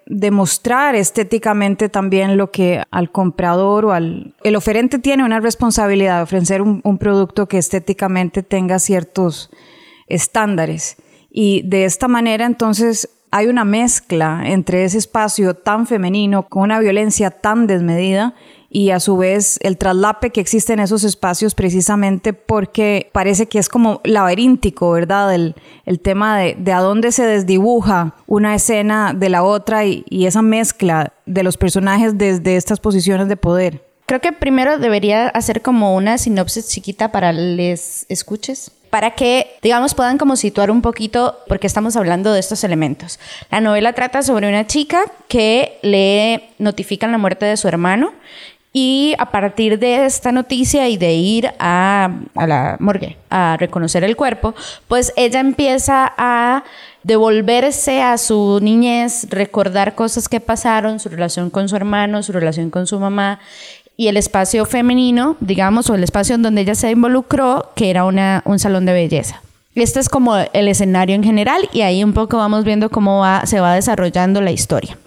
demostrar 0.06 0.94
estéticamente 0.94 1.88
también 1.88 2.36
lo 2.36 2.50
que 2.50 2.82
al 2.90 3.10
comprador 3.10 3.84
o 3.86 3.92
al... 3.92 4.34
El 4.42 4.56
oferente 4.56 4.98
tiene 4.98 5.24
una 5.24 5.40
responsabilidad 5.40 6.18
de 6.18 6.22
ofrecer 6.22 6.62
un, 6.62 6.80
un 6.84 6.98
producto 6.98 7.46
que 7.46 7.58
estéticamente 7.58 8.42
tenga 8.42 8.78
ciertos 8.78 9.50
estándares. 10.06 10.96
Y 11.30 11.62
de 11.62 11.84
esta 11.84 12.08
manera 12.08 12.44
entonces 12.44 13.08
hay 13.30 13.46
una 13.46 13.64
mezcla 13.64 14.42
entre 14.44 14.84
ese 14.84 14.98
espacio 14.98 15.54
tan 15.54 15.86
femenino 15.86 16.48
con 16.48 16.64
una 16.64 16.78
violencia 16.80 17.30
tan 17.30 17.66
desmedida 17.66 18.34
y 18.72 18.90
a 18.90 19.00
su 19.00 19.16
vez 19.16 19.58
el 19.62 19.76
traslape 19.76 20.30
que 20.30 20.40
existe 20.40 20.72
en 20.72 20.80
esos 20.80 21.04
espacios 21.04 21.54
precisamente 21.54 22.32
porque 22.32 23.10
parece 23.12 23.46
que 23.46 23.58
es 23.58 23.68
como 23.68 24.00
laberíntico, 24.04 24.90
¿verdad? 24.90 25.34
El, 25.34 25.54
el 25.84 26.00
tema 26.00 26.38
de, 26.38 26.56
de, 26.58 26.72
a 26.72 26.80
dónde 26.80 27.12
se 27.12 27.26
desdibuja 27.26 28.14
una 28.26 28.54
escena 28.54 29.12
de 29.14 29.28
la 29.28 29.42
otra 29.42 29.84
y, 29.84 30.04
y 30.08 30.26
esa 30.26 30.40
mezcla 30.40 31.12
de 31.26 31.42
los 31.42 31.58
personajes 31.58 32.16
desde 32.16 32.56
estas 32.56 32.80
posiciones 32.80 33.28
de 33.28 33.36
poder. 33.36 33.84
Creo 34.06 34.20
que 34.20 34.32
primero 34.32 34.78
debería 34.78 35.28
hacer 35.28 35.62
como 35.62 35.94
una 35.94 36.16
sinopsis 36.16 36.68
chiquita 36.68 37.12
para 37.12 37.32
les 37.32 38.06
escuches 38.08 38.72
para 38.92 39.12
que, 39.12 39.56
digamos, 39.62 39.94
puedan 39.94 40.18
como 40.18 40.36
situar 40.36 40.70
un 40.70 40.82
poquito 40.82 41.38
porque 41.48 41.66
estamos 41.66 41.96
hablando 41.96 42.30
de 42.34 42.40
estos 42.40 42.62
elementos. 42.62 43.18
La 43.50 43.62
novela 43.62 43.94
trata 43.94 44.20
sobre 44.20 44.50
una 44.50 44.66
chica 44.66 45.04
que 45.28 45.78
le 45.80 46.50
notifican 46.58 47.10
la 47.10 47.16
muerte 47.16 47.46
de 47.46 47.56
su 47.56 47.68
hermano 47.68 48.12
y 48.72 49.14
a 49.18 49.26
partir 49.26 49.78
de 49.78 50.06
esta 50.06 50.32
noticia 50.32 50.88
y 50.88 50.96
de 50.96 51.12
ir 51.12 51.50
a, 51.58 52.10
la 52.34 52.76
morgue 52.80 53.16
a 53.28 53.56
reconocer 53.58 54.02
el 54.04 54.16
cuerpo, 54.16 54.54
pues 54.88 55.12
ella 55.16 55.40
empieza 55.40 56.12
a 56.16 56.64
devolverse 57.02 58.02
a 58.02 58.16
su 58.16 58.60
niñez, 58.62 59.26
recordar 59.28 59.94
cosas 59.94 60.28
que 60.28 60.40
pasaron, 60.40 61.00
su 61.00 61.08
relación 61.08 61.50
con 61.50 61.68
su 61.68 61.76
hermano, 61.76 62.22
su 62.22 62.32
relación 62.32 62.70
con 62.70 62.86
su 62.86 62.98
mamá 62.98 63.40
y 63.96 64.08
el 64.08 64.16
espacio 64.16 64.64
femenino, 64.64 65.36
digamos, 65.40 65.90
o 65.90 65.94
el 65.94 66.04
espacio 66.04 66.34
en 66.34 66.42
donde 66.42 66.62
ella 66.62 66.74
se 66.74 66.90
involucró, 66.90 67.72
que 67.76 67.90
era 67.90 68.04
un 68.04 68.58
salón 68.58 68.86
de 68.86 68.92
belleza. 68.92 69.42
Este 69.74 70.00
es 70.00 70.08
como 70.08 70.36
el 70.36 70.68
escenario 70.68 71.14
en 71.14 71.24
general 71.24 71.68
y 71.72 71.82
ahí 71.82 72.04
un 72.04 72.12
poco 72.12 72.36
vamos 72.36 72.64
viendo 72.64 72.90
cómo 72.90 73.24
se 73.44 73.60
va 73.60 73.74
desarrollando 73.74 74.40
la 74.40 74.50
historia. 74.50 74.98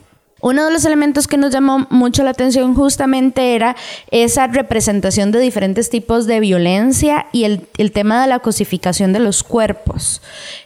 Uno 0.45 0.63
de 0.63 0.71
los 0.71 0.85
elementos 0.85 1.27
que 1.27 1.37
nos 1.37 1.51
llamó 1.51 1.87
mucho 1.89 2.21
la 2.23 2.29
atención 2.29 2.75
justamente 2.75 3.55
era 3.55 3.75
esa 4.11 4.45
representación 4.45 5.31
de 5.31 5.39
diferentes 5.39 5.89
tipos 5.89 6.27
de 6.27 6.39
violencia 6.39 7.25
y 7.31 7.45
el, 7.45 7.67
el, 7.79 7.91
tema 7.91 8.21
de 8.21 8.27
la 8.27 8.37
cosificación 8.37 9.11
de 9.11 9.17
los 9.17 9.41
cuerpos 9.41 10.21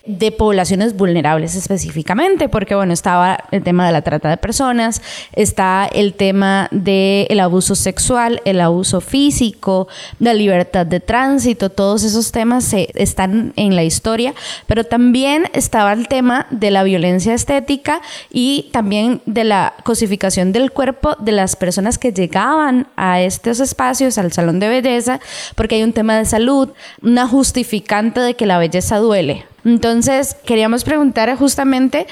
de 0.06 0.34
poblaciones 0.34 0.98
vulnerables 0.98 1.56
específicamente, 1.56 2.50
porque 2.50 2.76
bueno, 2.76 2.92
estaba 2.92 3.46
el 3.52 3.64
tema 3.64 3.86
de 3.86 3.94
la 3.94 4.02
trata 4.02 4.28
de 4.30 4.36
personas, 4.36 5.02
está 5.32 5.88
el 5.90 6.14
tema 6.14 6.68
del 6.72 7.40
abuso 7.40 7.74
sexual, 7.74 8.42
el 8.44 8.60
abuso 8.60 9.00
físico, 9.00 9.88
la 10.20 10.34
libertad 10.34 10.86
de 10.86 11.00
tránsito, 11.00 11.70
todos 11.70 12.04
esos 12.04 12.34
temas 12.34 12.66
se, 12.66 12.90
están 12.96 13.54
en 13.56 13.78
la 13.78 13.86
historia, 13.86 14.34
pero 14.68 14.84
también 14.84 15.46
estaba 15.54 15.94
el 15.94 16.10
tema 16.10 16.48
de 16.50 16.70
la 16.70 16.84
violencia 16.84 17.34
estética 17.34 18.02
y 18.30 18.68
también 18.74 19.22
de 19.26 19.46
la 19.46 19.69
cosificación 19.84 20.52
del 20.52 20.72
cuerpo 20.72 21.16
de 21.20 21.32
las 21.32 21.56
personas 21.56 21.98
que 21.98 22.14
llegaban 22.14 22.88
a 22.96 23.22
estos 23.22 23.60
espacios, 23.60 24.18
al 24.18 24.32
salón 24.32 24.60
de 24.60 24.70
belleza, 24.70 25.20
porque 25.56 25.76
hay 25.76 25.84
un 25.84 25.94
tema 25.94 26.18
de 26.18 26.26
salud, 26.26 26.70
una 27.02 27.28
justificante 27.28 28.20
de 28.20 28.36
que 28.36 28.46
la 28.46 28.58
belleza 28.58 28.98
duele. 28.98 29.46
Entonces, 29.66 30.36
queríamos 30.46 30.84
preguntar 30.84 31.36
justamente 31.38 32.08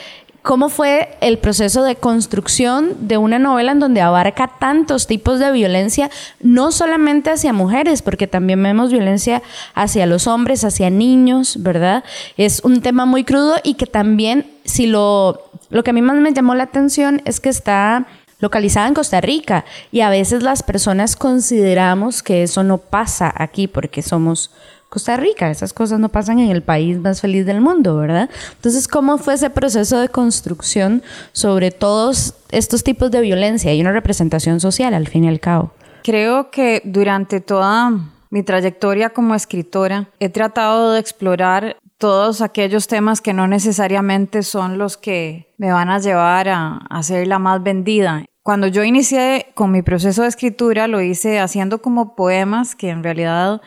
¿Cómo 0.48 0.70
fue 0.70 1.10
el 1.20 1.40
proceso 1.40 1.84
de 1.84 1.98
construcción 1.98 2.96
de 3.02 3.18
una 3.18 3.38
novela 3.38 3.74
en 3.74 3.82
donde 3.82 4.00
abarca 4.00 4.50
tantos 4.60 5.06
tipos 5.06 5.40
de 5.40 5.52
violencia, 5.52 6.10
no 6.40 6.72
solamente 6.72 7.32
hacia 7.32 7.52
mujeres, 7.52 8.02
porque 8.02 8.28
también 8.28 8.64
vemos 8.64 8.94
violencia 8.94 9.44
hacia 9.74 10.06
los 10.06 10.26
hombres, 10.26 10.64
hacia 10.64 10.90
niños, 10.90 11.62
¿verdad? 11.64 12.06
Es 12.38 12.62
un 12.64 12.82
tema 12.82 13.06
muy 13.06 13.26
crudo 13.26 13.56
y 13.62 13.74
que 13.74 13.88
también, 13.88 14.46
si 14.68 14.86
lo, 14.86 15.42
lo 15.70 15.84
que 15.84 15.90
a 15.90 15.94
mí 15.94 16.02
más 16.02 16.18
me 16.18 16.34
llamó 16.34 16.54
la 16.54 16.64
atención 16.64 17.22
es 17.26 17.40
que 17.40 17.50
está 17.50 18.06
localizada 18.40 18.88
en 18.88 18.94
Costa 18.94 19.20
Rica 19.22 19.66
y 19.92 20.02
a 20.02 20.10
veces 20.10 20.44
las 20.44 20.62
personas 20.62 21.16
consideramos 21.16 22.22
que 22.22 22.44
eso 22.44 22.64
no 22.64 22.78
pasa 22.78 23.34
aquí 23.36 23.68
porque 23.68 24.02
somos 24.04 24.52
Costa 24.90 25.18
Rica. 25.18 25.50
Esas 25.50 25.74
cosas 25.74 26.00
no 26.00 26.10
pasan 26.10 26.40
en 26.40 26.52
el 26.52 26.62
país 26.62 27.00
más 27.00 27.22
feliz 27.22 27.46
del 27.46 27.62
mundo, 27.62 27.98
¿verdad? 27.98 28.30
Entonces, 28.56 28.88
¿cómo 28.88 29.18
fue 29.18 29.34
ese 29.34 29.50
proceso 29.50 30.00
de 30.00 30.10
construcción 30.10 31.04
sobre 31.34 31.72
todos 31.72 32.36
estos 32.52 32.84
tipos 32.84 33.12
de 33.12 33.22
violencia 33.22 33.74
y 33.74 33.82
una 33.82 33.92
representación 33.92 34.60
social 34.60 34.94
al 34.94 35.08
fin 35.08 35.26
y 35.26 35.30
al 35.30 35.40
cabo? 35.40 35.72
Creo 36.04 36.52
que 36.52 36.82
durante 36.86 37.42
toda 37.42 37.92
mi 38.30 38.44
trayectoria 38.44 39.10
como 39.10 39.36
escritora 39.36 40.10
he 40.20 40.30
tratado 40.30 40.94
de 40.94 41.00
explorar 41.00 41.78
todos 41.98 42.42
aquellos 42.42 42.88
temas 42.88 43.22
que 43.22 43.34
no 43.34 43.48
necesariamente 43.48 44.44
son 44.44 44.78
los 44.78 44.98
que 44.98 45.54
me 45.58 45.72
van 45.72 45.90
a 45.90 46.00
llevar 46.00 46.50
a, 46.50 46.78
a 46.90 47.04
ser 47.04 47.28
la 47.28 47.40
más 47.40 47.64
vendida. 47.64 48.26
Cuando 48.44 48.68
yo 48.68 48.84
inicié 48.84 49.48
con 49.56 49.72
mi 49.72 49.82
proceso 49.82 50.22
de 50.22 50.30
escritura 50.30 50.88
lo 50.88 51.02
hice 51.02 51.40
haciendo 51.40 51.82
como 51.82 52.16
poemas 52.16 52.76
que 52.76 52.90
en 52.90 53.04
realidad 53.04 53.62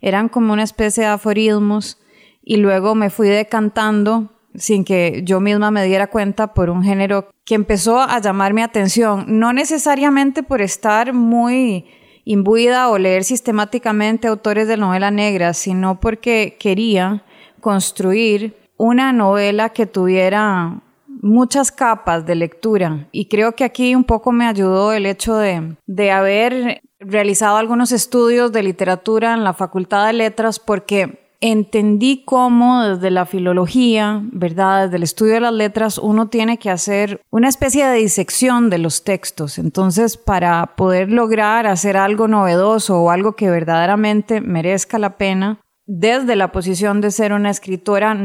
eran 0.00 0.28
como 0.28 0.52
una 0.52 0.62
especie 0.62 1.04
de 1.04 1.10
aforismos 1.10 1.98
y 2.42 2.56
luego 2.56 2.94
me 2.94 3.10
fui 3.10 3.28
decantando 3.28 4.30
sin 4.54 4.84
que 4.84 5.22
yo 5.24 5.40
misma 5.40 5.70
me 5.70 5.84
diera 5.84 6.08
cuenta 6.08 6.54
por 6.54 6.70
un 6.70 6.82
género 6.82 7.28
que 7.44 7.54
empezó 7.54 8.00
a 8.00 8.20
llamar 8.20 8.54
mi 8.54 8.62
atención, 8.62 9.24
no 9.28 9.52
necesariamente 9.52 10.42
por 10.42 10.62
estar 10.62 11.12
muy 11.12 11.86
imbuida 12.24 12.88
o 12.88 12.98
leer 12.98 13.24
sistemáticamente 13.24 14.28
autores 14.28 14.66
de 14.66 14.76
novela 14.76 15.10
negra, 15.10 15.54
sino 15.54 16.00
porque 16.00 16.56
quería 16.58 17.24
construir 17.60 18.56
una 18.76 19.12
novela 19.12 19.70
que 19.70 19.86
tuviera 19.86 20.80
muchas 21.22 21.72
capas 21.72 22.26
de 22.26 22.34
lectura 22.34 23.08
y 23.10 23.26
creo 23.26 23.52
que 23.52 23.64
aquí 23.64 23.94
un 23.94 24.04
poco 24.04 24.32
me 24.32 24.46
ayudó 24.46 24.92
el 24.92 25.06
hecho 25.06 25.36
de, 25.36 25.76
de 25.86 26.10
haber 26.10 26.82
realizado 27.00 27.56
algunos 27.56 27.92
estudios 27.92 28.52
de 28.52 28.62
literatura 28.62 29.34
en 29.34 29.44
la 29.44 29.54
Facultad 29.54 30.06
de 30.06 30.12
Letras 30.12 30.58
porque 30.58 31.26
entendí 31.40 32.22
cómo 32.24 32.82
desde 32.82 33.10
la 33.10 33.26
filología, 33.26 34.20
¿verdad? 34.32 34.84
Desde 34.84 34.96
el 34.96 35.02
estudio 35.02 35.34
de 35.34 35.40
las 35.40 35.52
letras, 35.52 35.98
uno 35.98 36.28
tiene 36.28 36.58
que 36.58 36.70
hacer 36.70 37.20
una 37.30 37.48
especie 37.48 37.86
de 37.86 37.98
disección 37.98 38.70
de 38.70 38.78
los 38.78 39.04
textos. 39.04 39.58
Entonces, 39.58 40.16
para 40.16 40.74
poder 40.76 41.10
lograr 41.10 41.66
hacer 41.66 41.96
algo 41.96 42.28
novedoso 42.28 43.00
o 43.00 43.10
algo 43.10 43.36
que 43.36 43.50
verdaderamente 43.50 44.40
merezca 44.40 44.98
la 44.98 45.18
pena, 45.18 45.60
desde 45.86 46.36
la 46.36 46.52
posición 46.52 47.00
de 47.00 47.10
ser 47.10 47.32
una 47.32 47.50
escritora, 47.50 48.16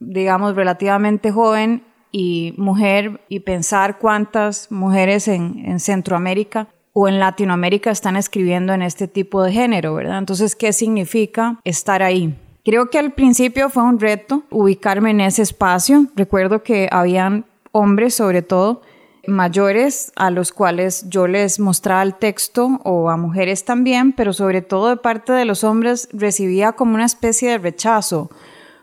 digamos, 0.00 0.56
relativamente 0.56 1.30
joven 1.30 1.82
y 2.10 2.54
mujer, 2.56 3.20
y 3.28 3.40
pensar 3.40 3.98
cuántas 3.98 4.70
mujeres 4.72 5.28
en, 5.28 5.62
en 5.66 5.80
Centroamérica 5.80 6.68
o 6.92 7.08
en 7.08 7.18
Latinoamérica 7.18 7.90
están 7.90 8.16
escribiendo 8.16 8.72
en 8.72 8.80
este 8.80 9.06
tipo 9.06 9.42
de 9.42 9.52
género, 9.52 9.94
¿verdad? 9.94 10.18
Entonces, 10.18 10.56
¿qué 10.56 10.72
significa 10.72 11.60
estar 11.64 12.02
ahí? 12.02 12.34
Creo 12.64 12.88
que 12.88 12.98
al 12.98 13.12
principio 13.12 13.68
fue 13.68 13.82
un 13.82 14.00
reto 14.00 14.44
ubicarme 14.50 15.10
en 15.10 15.20
ese 15.20 15.42
espacio. 15.42 16.06
Recuerdo 16.16 16.62
que 16.62 16.88
habían 16.90 17.44
hombres, 17.70 18.14
sobre 18.14 18.40
todo, 18.40 18.80
mayores 19.26 20.12
a 20.16 20.30
los 20.30 20.52
cuales 20.52 21.06
yo 21.08 21.26
les 21.26 21.58
mostraba 21.60 22.02
el 22.02 22.14
texto 22.14 22.80
o 22.84 23.10
a 23.10 23.16
mujeres 23.16 23.64
también, 23.64 24.12
pero 24.12 24.32
sobre 24.32 24.62
todo 24.62 24.88
de 24.88 24.96
parte 24.96 25.32
de 25.32 25.44
los 25.44 25.64
hombres 25.64 26.08
recibía 26.12 26.72
como 26.72 26.94
una 26.94 27.04
especie 27.04 27.50
de 27.50 27.58
rechazo, 27.58 28.30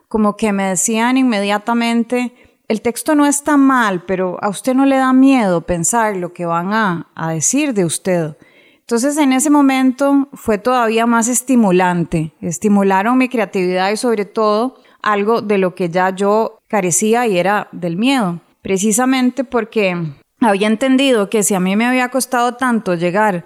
como 0.08 0.36
que 0.38 0.52
me 0.52 0.70
decían 0.70 1.18
inmediatamente, 1.18 2.34
el 2.68 2.82
texto 2.82 3.16
no 3.16 3.26
está 3.26 3.58
mal, 3.58 4.04
pero 4.06 4.38
a 4.42 4.50
usted 4.50 4.74
no 4.74 4.86
le 4.86 4.98
da 4.98 5.14
miedo 5.14 5.62
pensar 5.62 6.16
lo 6.16 6.34
que 6.34 6.46
van 6.46 6.74
a, 6.74 7.08
a 7.16 7.32
decir 7.32 7.74
de 7.74 7.86
usted. 7.86 8.38
Entonces 8.80 9.18
en 9.18 9.34
ese 9.34 9.50
momento 9.50 10.28
fue 10.34 10.58
todavía 10.58 11.06
más 11.06 11.28
estimulante, 11.28 12.34
estimularon 12.42 13.18
mi 13.18 13.30
creatividad 13.30 13.92
y 13.92 13.98
sobre 13.98 14.26
todo 14.26 14.76
algo 15.02 15.42
de 15.42 15.58
lo 15.58 15.76
que 15.76 15.90
ya 15.90 16.10
yo 16.10 16.60
carecía 16.68 17.28
y 17.28 17.38
era 17.38 17.68
del 17.72 17.98
miedo, 17.98 18.40
precisamente 18.62 19.44
porque 19.44 19.96
había 20.44 20.68
entendido 20.68 21.30
que 21.30 21.44
si 21.44 21.56
a 21.56 21.60
mí 21.60 21.76
me 21.76 21.86
había 21.86 22.10
costado 22.10 22.56
tanto 22.56 22.96
llegar 22.96 23.46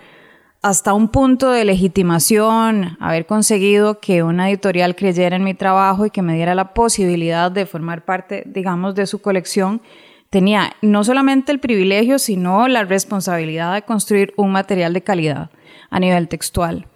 hasta 0.61 0.93
un 0.93 1.09
punto 1.09 1.51
de 1.51 1.65
legitimación, 1.65 2.97
haber 2.99 3.25
conseguido 3.25 3.99
que 3.99 4.23
una 4.23 4.49
editorial 4.49 4.95
creyera 4.95 5.35
en 5.35 5.43
mi 5.43 5.53
trabajo 5.53 6.05
y 6.05 6.09
que 6.09 6.21
me 6.21 6.35
diera 6.35 6.55
la 6.55 6.73
posibilidad 6.73 7.51
de 7.51 7.65
formar 7.65 8.05
parte, 8.05 8.43
digamos, 8.45 8.95
de 8.95 9.07
su 9.07 9.21
colección, 9.21 9.81
tenía 10.29 10.73
no 10.81 11.03
solamente 11.03 11.51
el 11.51 11.59
privilegio, 11.59 12.19
sino 12.19 12.67
la 12.67 12.83
responsabilidad 12.83 13.75
de 13.75 13.83
construir 13.83 14.33
un 14.35 14.51
material 14.51 14.93
de 14.93 15.03
calidad 15.03 15.51
a 15.89 15.99
nivel 15.99 16.27
textual. 16.27 16.87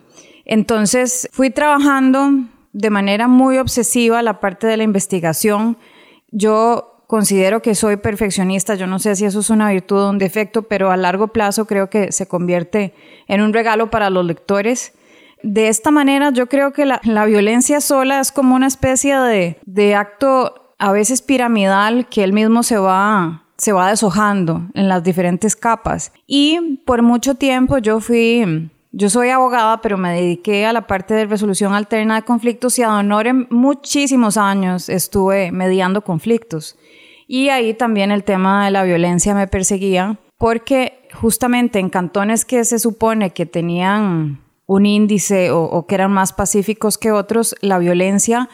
Entonces 0.46 1.29
fui 1.31 1.50
trabajando 1.50 2.31
de 2.74 2.89
manera 2.89 3.27
muy 3.27 3.58
obsesiva 3.58 4.22
la 4.22 4.39
parte 4.39 4.67
de 4.67 4.77
la 4.77 4.84
investigación. 4.84 5.77
Yo 6.31 6.91
considero 7.12 7.62
que 7.62 7.75
soy 7.75 7.98
perfeccionista, 7.98 8.75
yo 8.75 8.88
no 8.88 8.98
sé 8.98 9.18
si 9.18 9.25
eso 9.25 9.41
es 9.41 9.50
una 9.50 9.70
virtud 9.70 9.98
o 9.98 10.10
un 10.12 10.18
defecto, 10.18 10.62
pero 10.62 10.91
a 10.91 10.96
largo 10.96 11.27
plazo 11.27 11.65
creo 11.65 11.89
que 11.89 12.13
se 12.13 12.25
convierte 12.25 12.94
en 13.27 13.41
un 13.41 13.51
regalo 13.51 13.89
para 13.89 14.10
los 14.10 14.25
lectores. 14.25 14.94
De 15.44 15.68
esta 15.68 15.91
manera 15.91 16.32
yo 16.32 16.48
creo 16.48 16.72
que 16.72 16.86
la, 16.86 17.25
violencia 17.25 17.82
sola 17.82 18.22
es 18.22 18.32
como 18.32 18.56
una 18.56 18.68
especie 18.68 19.18
de, 19.18 19.60
de 19.65 19.94
acto 19.94 20.74
a 20.80 20.94
veces 20.94 21.22
piramidal 21.22 22.08
que 22.08 22.24
él 22.24 22.32
mismo 22.32 22.63
se 22.63 22.77
va, 22.77 23.44
se 23.58 23.74
va 23.74 23.89
deshojando 23.89 24.70
en 24.74 24.88
las 24.88 25.03
diferentes 25.03 25.58
capas. 25.58 26.13
Y 26.27 26.77
por 26.86 27.01
mucho 27.01 27.36
tiempo 27.36 27.77
yo 27.80 28.00
fui, 28.00 28.72
yo 28.94 29.10
soy 29.10 29.32
abogada, 29.32 29.82
pero 29.82 29.98
me 29.98 30.13
dediqué 30.13 30.65
a 30.65 30.72
la 30.72 30.88
parte 30.88 31.13
de 31.13 31.25
resolución 31.25 31.74
alterna 31.74 32.15
de 32.15 32.22
conflictos 32.22 32.80
y 32.80 32.84
a 32.84 32.96
honor 32.96 33.27
en 33.27 33.48
muchísimos 33.50 34.38
años 34.38 34.88
estuve 34.88 35.51
mediando 35.51 36.06
conflictos. 36.06 36.77
Y 37.34 37.48
ahí 37.48 37.74
también 37.74 38.12
el 38.12 38.26
tema 38.26 38.66
de 38.66 38.72
la 38.72 38.84
violencia 38.84 39.34
me 39.34 39.48
perseguía 39.48 40.20
porque 40.38 41.08
justamente 41.14 41.80
en 41.80 41.90
cantones 41.90 42.44
que 42.44 42.66
se 42.66 42.78
supone 42.78 43.30
que 43.30 43.46
tenían 43.46 44.42
un 44.66 44.86
índice 44.86 45.50
o, 45.50 45.86
que 45.88 45.96
eran 45.96 46.12
más 46.12 46.34
pacíficos 46.34 46.98
que 46.98 47.14
otros, 47.14 47.56
la 47.62 47.80
violencia 47.80 48.50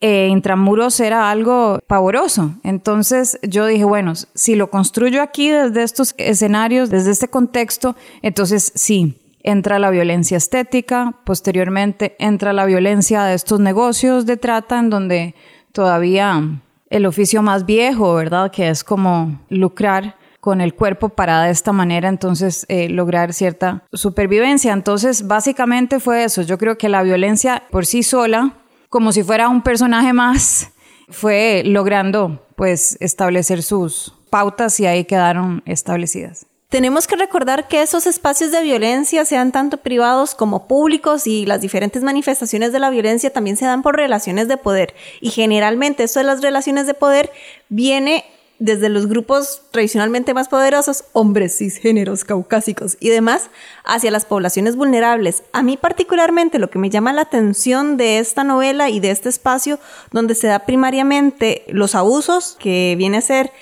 eh, 0.00 0.26
intramuros 0.32 0.98
era 0.98 1.30
algo 1.30 1.78
pavoroso. 1.86 2.56
Entonces 2.64 3.38
yo 3.42 3.66
dije, 3.66 3.84
bueno, 3.84 4.14
si 4.34 4.56
lo 4.56 4.68
construyo 4.68 5.22
aquí 5.22 5.50
desde 5.50 5.84
estos 5.84 6.16
escenarios, 6.18 6.90
desde 6.90 7.12
este 7.12 7.28
contexto, 7.28 7.94
entonces 8.22 8.72
sí, 8.74 9.22
entra 9.44 9.78
la 9.78 9.90
violencia 9.90 10.38
estética, 10.38 11.14
posteriormente 11.24 12.16
entra 12.18 12.52
la 12.52 12.64
violencia 12.64 13.22
de 13.22 13.34
estos 13.34 13.60
negocios 13.60 14.26
de 14.26 14.36
trata 14.36 14.80
en 14.80 14.90
donde 14.90 15.36
todavía 15.70 16.60
el 16.90 17.06
oficio 17.06 17.42
más 17.42 17.66
viejo, 17.66 18.14
¿verdad? 18.14 18.50
Que 18.50 18.68
es 18.68 18.84
como 18.84 19.40
lucrar 19.48 20.16
con 20.40 20.60
el 20.60 20.74
cuerpo 20.74 21.08
para 21.08 21.42
de 21.42 21.50
esta 21.50 21.72
manera 21.72 22.08
entonces 22.08 22.64
eh, 22.68 22.88
lograr 22.88 23.32
cierta 23.32 23.82
supervivencia. 23.92 24.72
Entonces 24.72 25.26
básicamente 25.26 26.00
fue 26.00 26.24
eso. 26.24 26.42
Yo 26.42 26.58
creo 26.58 26.78
que 26.78 26.88
la 26.88 27.02
violencia 27.02 27.64
por 27.70 27.86
sí 27.86 28.02
sola 28.02 28.54
como 28.88 29.12
si 29.12 29.22
fuera 29.22 29.48
un 29.48 29.62
personaje 29.62 30.12
más, 30.12 30.72
fue 31.10 31.62
logrando 31.64 32.46
pues 32.56 32.96
establecer 33.00 33.62
sus 33.62 34.14
pautas 34.30 34.78
y 34.80 34.86
ahí 34.86 35.04
quedaron 35.04 35.62
establecidas. 35.64 36.46
Tenemos 36.70 37.06
que 37.06 37.16
recordar 37.16 37.66
que 37.66 37.80
esos 37.80 38.06
espacios 38.06 38.52
de 38.52 38.60
violencia, 38.60 39.24
sean 39.24 39.52
tanto 39.52 39.78
privados 39.78 40.34
como 40.34 40.68
públicos, 40.68 41.26
y 41.26 41.46
las 41.46 41.62
diferentes 41.62 42.02
manifestaciones 42.02 42.72
de 42.72 42.78
la 42.78 42.90
violencia 42.90 43.32
también 43.32 43.56
se 43.56 43.64
dan 43.64 43.80
por 43.80 43.96
relaciones 43.96 44.48
de 44.48 44.58
poder. 44.58 44.94
Y 45.22 45.30
generalmente 45.30 46.02
eso 46.02 46.20
de 46.20 46.26
las 46.26 46.42
relaciones 46.42 46.86
de 46.86 46.92
poder 46.92 47.32
viene 47.70 48.26
desde 48.58 48.90
los 48.90 49.06
grupos 49.06 49.62
tradicionalmente 49.70 50.34
más 50.34 50.48
poderosos, 50.48 51.04
hombres, 51.14 51.56
cisgéneros, 51.56 52.26
caucásicos 52.26 52.98
y 53.00 53.08
demás, 53.08 53.48
hacia 53.84 54.10
las 54.10 54.26
poblaciones 54.26 54.76
vulnerables. 54.76 55.44
A 55.52 55.62
mí 55.62 55.78
particularmente 55.78 56.58
lo 56.58 56.68
que 56.68 56.78
me 56.78 56.90
llama 56.90 57.14
la 57.14 57.22
atención 57.22 57.96
de 57.96 58.18
esta 58.18 58.44
novela 58.44 58.90
y 58.90 59.00
de 59.00 59.10
este 59.10 59.30
espacio 59.30 59.78
donde 60.10 60.34
se 60.34 60.48
da 60.48 60.66
primariamente 60.66 61.64
los 61.68 61.94
abusos, 61.94 62.58
que 62.58 62.94
viene 62.98 63.16
a 63.16 63.22
ser 63.22 63.52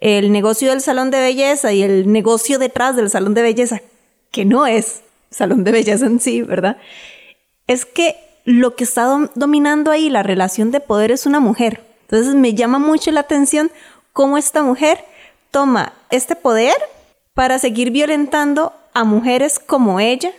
el 0.00 0.32
negocio 0.32 0.70
del 0.70 0.80
salón 0.80 1.10
de 1.10 1.20
belleza 1.20 1.72
y 1.72 1.82
el 1.82 2.10
negocio 2.10 2.58
detrás 2.58 2.96
del 2.96 3.10
salón 3.10 3.34
de 3.34 3.42
belleza, 3.42 3.80
que 4.30 4.44
no 4.44 4.66
es 4.66 5.02
salón 5.30 5.64
de 5.64 5.72
belleza 5.72 6.06
en 6.06 6.20
sí, 6.20 6.42
¿verdad? 6.42 6.78
Es 7.66 7.84
que 7.84 8.16
lo 8.44 8.74
que 8.74 8.84
está 8.84 9.30
dominando 9.34 9.90
ahí 9.90 10.10
la 10.10 10.22
relación 10.22 10.70
de 10.70 10.80
poder 10.80 11.12
es 11.12 11.26
una 11.26 11.40
mujer. 11.40 11.84
Entonces 12.02 12.34
me 12.34 12.54
llama 12.54 12.78
mucho 12.78 13.10
la 13.12 13.20
atención 13.20 13.70
cómo 14.12 14.38
esta 14.38 14.62
mujer 14.62 15.04
toma 15.50 15.92
este 16.10 16.34
poder 16.34 16.74
para 17.34 17.58
seguir 17.58 17.90
violentando 17.90 18.72
a 18.92 19.04
mujeres 19.04 19.58
como 19.58 20.00
ella 20.00 20.32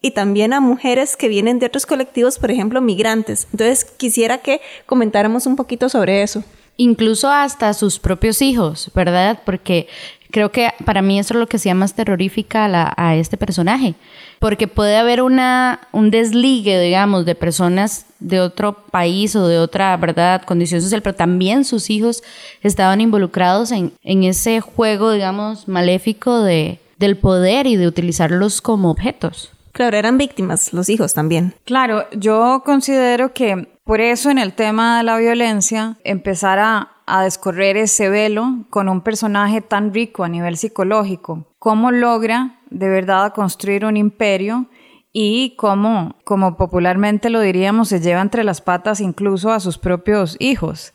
y 0.00 0.10
también 0.12 0.52
a 0.52 0.60
mujeres 0.60 1.16
que 1.16 1.28
vienen 1.28 1.60
de 1.60 1.66
otros 1.66 1.86
colectivos, 1.86 2.38
por 2.38 2.50
ejemplo, 2.50 2.80
migrantes. 2.80 3.46
Entonces, 3.52 3.84
quisiera 3.84 4.38
que 4.38 4.60
comentáramos 4.86 5.46
un 5.46 5.54
poquito 5.54 5.88
sobre 5.88 6.22
eso. 6.22 6.42
Incluso 6.82 7.30
hasta 7.30 7.74
sus 7.74 7.98
propios 7.98 8.42
hijos, 8.42 8.90
¿verdad? 8.94 9.40
Porque 9.44 9.88
creo 10.30 10.50
que 10.50 10.70
para 10.84 11.02
mí 11.02 11.18
eso 11.18 11.34
es 11.34 11.40
lo 11.40 11.46
que 11.46 11.58
se 11.58 11.72
más 11.74 11.94
terrorífica 11.94 12.64
a, 12.64 12.94
a 12.96 13.16
este 13.16 13.36
personaje 13.36 13.94
porque 14.42 14.66
puede 14.66 14.96
haber 14.96 15.22
una, 15.22 15.86
un 15.92 16.10
desligue, 16.10 16.80
digamos, 16.80 17.24
de 17.24 17.36
personas 17.36 18.06
de 18.18 18.40
otro 18.40 18.72
país 18.90 19.36
o 19.36 19.46
de 19.46 19.60
otra, 19.60 19.96
¿verdad?, 19.96 20.42
condición 20.42 20.82
social, 20.82 21.00
pero 21.00 21.14
también 21.14 21.64
sus 21.64 21.90
hijos 21.90 22.24
estaban 22.60 23.00
involucrados 23.00 23.70
en, 23.70 23.92
en 24.02 24.24
ese 24.24 24.60
juego, 24.60 25.12
digamos, 25.12 25.68
maléfico 25.68 26.42
de, 26.42 26.80
del 26.98 27.16
poder 27.16 27.68
y 27.68 27.76
de 27.76 27.86
utilizarlos 27.86 28.60
como 28.60 28.90
objetos. 28.90 29.52
Claro, 29.72 29.96
eran 29.96 30.18
víctimas 30.18 30.72
los 30.72 30.88
hijos 30.88 31.14
también. 31.14 31.54
Claro, 31.64 32.04
yo 32.12 32.62
considero 32.64 33.32
que 33.32 33.68
por 33.84 34.00
eso 34.00 34.30
en 34.30 34.38
el 34.38 34.52
tema 34.52 34.98
de 34.98 35.02
la 35.02 35.16
violencia, 35.16 35.98
empezar 36.04 36.58
a, 36.58 36.92
a 37.06 37.24
descorrer 37.24 37.76
ese 37.76 38.08
velo 38.08 38.64
con 38.70 38.88
un 38.88 39.00
personaje 39.00 39.60
tan 39.60 39.92
rico 39.92 40.24
a 40.24 40.28
nivel 40.28 40.56
psicológico, 40.56 41.46
cómo 41.58 41.90
logra 41.90 42.60
de 42.70 42.88
verdad 42.88 43.34
construir 43.34 43.84
un 43.84 43.96
imperio 43.96 44.66
y 45.12 45.54
cómo, 45.56 46.16
como 46.24 46.56
popularmente 46.56 47.28
lo 47.28 47.40
diríamos, 47.40 47.88
se 47.88 48.00
lleva 48.00 48.22
entre 48.22 48.44
las 48.44 48.60
patas 48.60 49.00
incluso 49.00 49.50
a 49.50 49.60
sus 49.60 49.78
propios 49.78 50.36
hijos. 50.40 50.92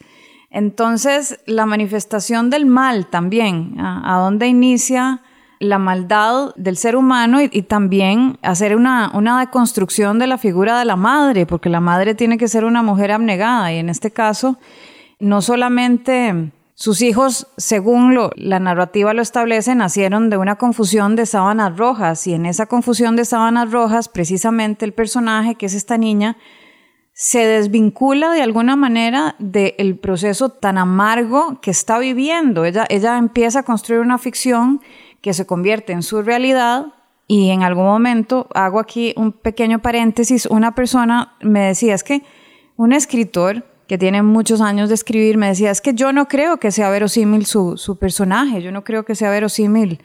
Entonces, 0.49 1.39
la 1.45 1.65
manifestación 1.65 2.49
del 2.49 2.65
mal 2.65 3.07
también, 3.07 3.75
a, 3.79 4.17
dónde 4.19 4.47
inicia 4.47 5.21
la 5.59 5.79
maldad 5.79 6.53
del 6.55 6.77
ser 6.77 6.95
humano 6.95 7.41
y, 7.41 7.61
también 7.63 8.37
hacer 8.41 8.75
una, 8.75 9.11
una, 9.13 9.39
deconstrucción 9.39 10.19
de 10.19 10.27
la 10.27 10.37
figura 10.37 10.77
de 10.79 10.85
la 10.85 10.95
madre, 10.95 11.45
porque 11.45 11.69
la 11.69 11.79
madre 11.79 12.15
tiene 12.15 12.37
que 12.37 12.47
ser 12.47 12.65
una 12.65 12.83
mujer 12.83 13.11
abnegada 13.11 13.73
y 13.73 13.77
en 13.77 13.89
este 13.89 14.11
caso 14.11 14.57
no 15.19 15.41
solamente 15.41 16.51
sus 16.79 17.01
hijos, 17.01 17.47
según 17.57 18.13
lo, 18.13 18.29
la 18.35 18.59
narrativa 18.59 19.11
lo 19.13 19.23
establece, 19.23 19.73
nacieron 19.73 20.29
de 20.29 20.37
una 20.37 20.57
confusión 20.57 21.15
de 21.15 21.25
sábanas 21.25 21.75
rojas 21.75 22.27
y 22.27 22.35
en 22.35 22.45
esa 22.45 22.67
confusión 22.67 23.15
de 23.15 23.25
sábanas 23.25 23.71
rojas, 23.71 24.09
precisamente 24.09 24.85
el 24.85 24.93
personaje, 24.93 25.55
que 25.55 25.65
es 25.65 25.73
esta 25.73 25.97
niña, 25.97 26.37
se 27.13 27.47
desvincula 27.47 28.31
de 28.31 28.43
alguna 28.43 28.75
manera 28.75 29.35
del 29.39 29.97
proceso 29.97 30.49
tan 30.49 30.77
amargo 30.77 31.59
que 31.61 31.71
está 31.71 31.97
viviendo. 31.97 32.63
Ella, 32.63 32.85
ella 32.89 33.17
empieza 33.17 33.61
a 33.61 33.63
construir 33.63 34.01
una 34.01 34.19
ficción 34.19 34.81
que 35.21 35.33
se 35.33 35.45
convierte 35.45 35.93
en 35.93 36.03
su 36.03 36.21
realidad 36.21 36.87
y 37.27 37.49
en 37.49 37.61
algún 37.61 37.85
momento, 37.85 38.47
hago 38.53 38.79
aquí 38.79 39.13
un 39.17 39.33
pequeño 39.33 39.79
paréntesis, 39.79 40.45
una 40.45 40.73
persona 40.75 41.35
me 41.41 41.59
decía, 41.59 41.93
es 41.93 42.03
que 42.03 42.23
un 42.77 42.93
escritor 42.93 43.65
que 43.87 43.97
tiene 43.97 44.21
muchos 44.21 44.61
años 44.61 44.89
de 44.89 44.95
escribir, 44.95 45.37
me 45.37 45.47
decía, 45.47 45.71
es 45.71 45.81
que 45.81 45.93
yo 45.93 46.13
no 46.13 46.27
creo 46.27 46.57
que 46.57 46.71
sea 46.71 46.89
verosímil 46.89 47.45
su, 47.45 47.77
su 47.77 47.97
personaje, 47.97 48.61
yo 48.61 48.71
no 48.71 48.83
creo 48.83 49.03
que 49.03 49.15
sea 49.15 49.29
verosímil 49.29 50.01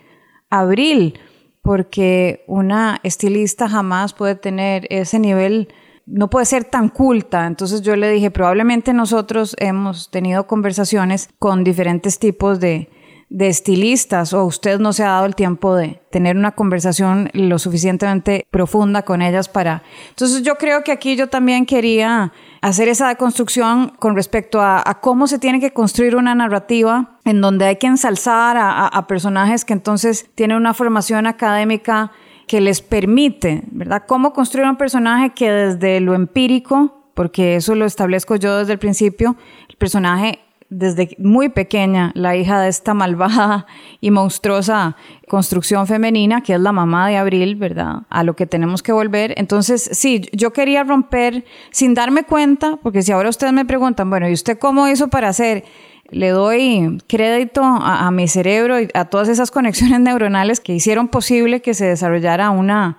Abril, 0.50 1.18
porque 1.62 2.44
una 2.48 3.00
estilista 3.04 3.68
jamás 3.68 4.14
puede 4.14 4.34
tener 4.34 4.86
ese 4.90 5.18
nivel, 5.20 5.68
no 6.06 6.28
puede 6.28 6.46
ser 6.46 6.64
tan 6.64 6.88
culta. 6.88 7.46
Entonces 7.46 7.82
yo 7.82 7.94
le 7.94 8.10
dije, 8.10 8.30
probablemente 8.32 8.92
nosotros 8.92 9.54
hemos 9.58 10.10
tenido 10.10 10.46
conversaciones 10.48 11.30
con 11.38 11.62
diferentes 11.62 12.18
tipos 12.18 12.58
de, 12.58 12.90
de 13.32 13.48
estilistas 13.48 14.34
o 14.34 14.44
usted 14.44 14.78
no 14.78 14.92
se 14.92 15.04
ha 15.04 15.12
dado 15.12 15.24
el 15.24 15.34
tiempo 15.34 15.74
de 15.74 16.02
tener 16.10 16.36
una 16.36 16.52
conversación 16.52 17.30
lo 17.32 17.58
suficientemente 17.58 18.46
profunda 18.50 19.02
con 19.02 19.22
ellas 19.22 19.48
para... 19.48 19.82
Entonces 20.10 20.42
yo 20.42 20.56
creo 20.56 20.84
que 20.84 20.92
aquí 20.92 21.16
yo 21.16 21.28
también 21.28 21.64
quería 21.64 22.30
hacer 22.60 22.88
esa 22.88 23.14
construcción 23.14 23.94
con 23.98 24.16
respecto 24.16 24.60
a, 24.60 24.82
cómo 25.00 25.26
se 25.26 25.38
tiene 25.38 25.60
que 25.60 25.72
construir 25.72 26.14
una 26.14 26.34
narrativa 26.34 27.18
en 27.24 27.40
donde 27.40 27.64
hay 27.64 27.76
que 27.76 27.86
ensalzar 27.86 28.58
a, 28.58 29.06
personajes 29.06 29.64
que 29.64 29.72
entonces 29.72 30.28
tienen 30.34 30.58
una 30.58 30.74
formación 30.74 31.26
académica 31.26 32.12
que 32.46 32.60
les 32.60 32.82
permite, 32.82 33.62
¿verdad? 33.70 34.02
Cómo 34.06 34.34
construir 34.34 34.68
un 34.68 34.76
personaje 34.76 35.30
que 35.30 35.50
desde 35.50 36.00
lo 36.00 36.14
empírico, 36.14 37.10
porque 37.14 37.56
eso 37.56 37.74
lo 37.74 37.86
establezco 37.86 38.36
yo 38.36 38.58
desde 38.58 38.74
el 38.74 38.78
principio, 38.78 39.36
el 39.70 39.76
personaje 39.76 40.38
desde 40.72 41.14
muy 41.18 41.50
pequeña 41.50 42.12
la 42.14 42.34
hija 42.34 42.60
de 42.60 42.68
esta 42.68 42.94
malvada 42.94 43.66
y 44.00 44.10
monstruosa 44.10 44.96
construcción 45.28 45.86
femenina, 45.86 46.40
que 46.40 46.54
es 46.54 46.60
la 46.60 46.72
mamá 46.72 47.08
de 47.08 47.18
Abril, 47.18 47.56
¿verdad? 47.56 48.02
A 48.08 48.24
lo 48.24 48.34
que 48.34 48.46
tenemos 48.46 48.82
que 48.82 48.92
volver. 48.92 49.34
Entonces, 49.36 49.90
sí, 49.92 50.22
yo 50.32 50.52
quería 50.52 50.82
romper 50.82 51.44
sin 51.70 51.94
darme 51.94 52.24
cuenta, 52.24 52.78
porque 52.82 53.02
si 53.02 53.12
ahora 53.12 53.28
ustedes 53.28 53.52
me 53.52 53.66
preguntan, 53.66 54.08
bueno, 54.08 54.28
¿y 54.28 54.32
usted 54.32 54.58
cómo 54.58 54.88
hizo 54.88 55.08
para 55.08 55.28
hacer? 55.28 55.64
Le 56.10 56.30
doy 56.30 56.98
crédito 57.06 57.62
a, 57.62 58.06
a 58.06 58.10
mi 58.10 58.28
cerebro 58.28 58.80
y 58.80 58.88
a 58.94 59.06
todas 59.06 59.28
esas 59.28 59.50
conexiones 59.50 60.00
neuronales 60.00 60.60
que 60.60 60.74
hicieron 60.74 61.08
posible 61.08 61.60
que 61.60 61.74
se 61.74 61.84
desarrollara 61.84 62.50
una, 62.50 62.96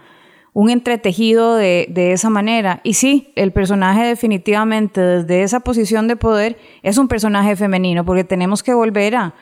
un 0.53 0.69
entretejido 0.69 1.55
de, 1.55 2.11
esa 2.13 2.29
manera. 2.29 2.79
Y 2.83 2.93
sí, 2.93 3.31
el 3.35 3.51
personaje 3.51 4.05
definitivamente 4.05 5.01
desde 5.01 5.43
esa 5.43 5.61
posición 5.61 6.07
de 6.07 6.15
poder 6.15 6.57
es 6.83 6.97
un 6.97 7.07
personaje 7.07 7.55
femenino, 7.55 8.05
porque 8.05 8.23
tenemos 8.23 8.61
que 8.63 8.73
volver 8.73 9.15
a, 9.15 9.33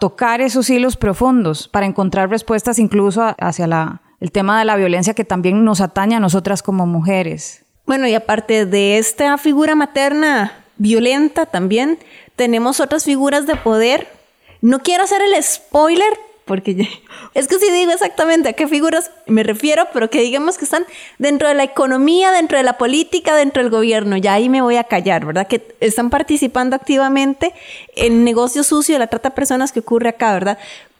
tocar 0.00 0.40
esos 0.40 0.70
hilos 0.70 0.96
profundos 0.96 1.68
para 1.68 1.84
encontrar 1.84 2.30
respuestas 2.30 2.78
incluso 2.78 3.34
hacia 3.38 3.66
la, 3.66 4.00
el 4.20 4.32
tema 4.32 4.58
de 4.58 4.64
la 4.64 4.74
violencia 4.76 5.12
que 5.12 5.24
también 5.24 5.64
nos 5.64 5.82
atañe 5.82 6.16
a 6.16 6.20
nosotras 6.20 6.62
como 6.62 6.86
mujeres. 6.86 7.64
Bueno, 7.84 8.06
y 8.08 8.14
aparte 8.14 8.64
de 8.64 8.96
esta 8.96 9.36
figura 9.36 9.74
materna 9.74 10.64
violenta 10.78 11.46
también, 11.46 11.98
tenemos 12.36 12.80
otras 12.80 13.04
figuras 13.04 13.46
de 13.46 13.56
poder. 13.56 14.08
No 14.62 14.80
quiero 14.80 15.04
hacer 15.04 15.20
el 15.22 15.42
spoiler, 15.42 16.12
porque 16.46 16.88
es 17.34 17.48
que 17.48 17.58
si 17.58 17.70
digo 17.70 17.92
exactamente 17.92 18.48
a 18.48 18.52
qué 18.54 18.66
figuras 18.66 19.10
me 19.26 19.42
refiero, 19.42 19.88
pero 19.92 20.08
que 20.08 20.22
digamos 20.22 20.56
que 20.56 20.64
están 20.64 20.86
dentro 21.18 21.48
de 21.48 21.54
la 21.54 21.64
economía, 21.64 22.32
dentro 22.32 22.56
de 22.56 22.64
la 22.64 22.78
política, 22.78 23.34
dentro 23.34 23.62
del 23.62 23.70
gobierno, 23.70 24.16
ya 24.16 24.32
ahí 24.32 24.48
me 24.48 24.62
voy 24.62 24.76
a 24.76 24.84
callar, 24.84 25.26
¿verdad? 25.26 25.46
Que 25.46 25.76
están 25.80 26.08
participando 26.08 26.74
activamente 26.74 27.52
en 27.96 28.24
negocio 28.24 28.62
sucio 28.62 28.98
la 28.98 29.08
trata 29.08 29.28
de 29.28 29.34
personas 29.34 29.72
que 29.72 29.80
ocurre 29.80 30.08
acá, 30.08 30.32
¿verdad? 30.32 30.58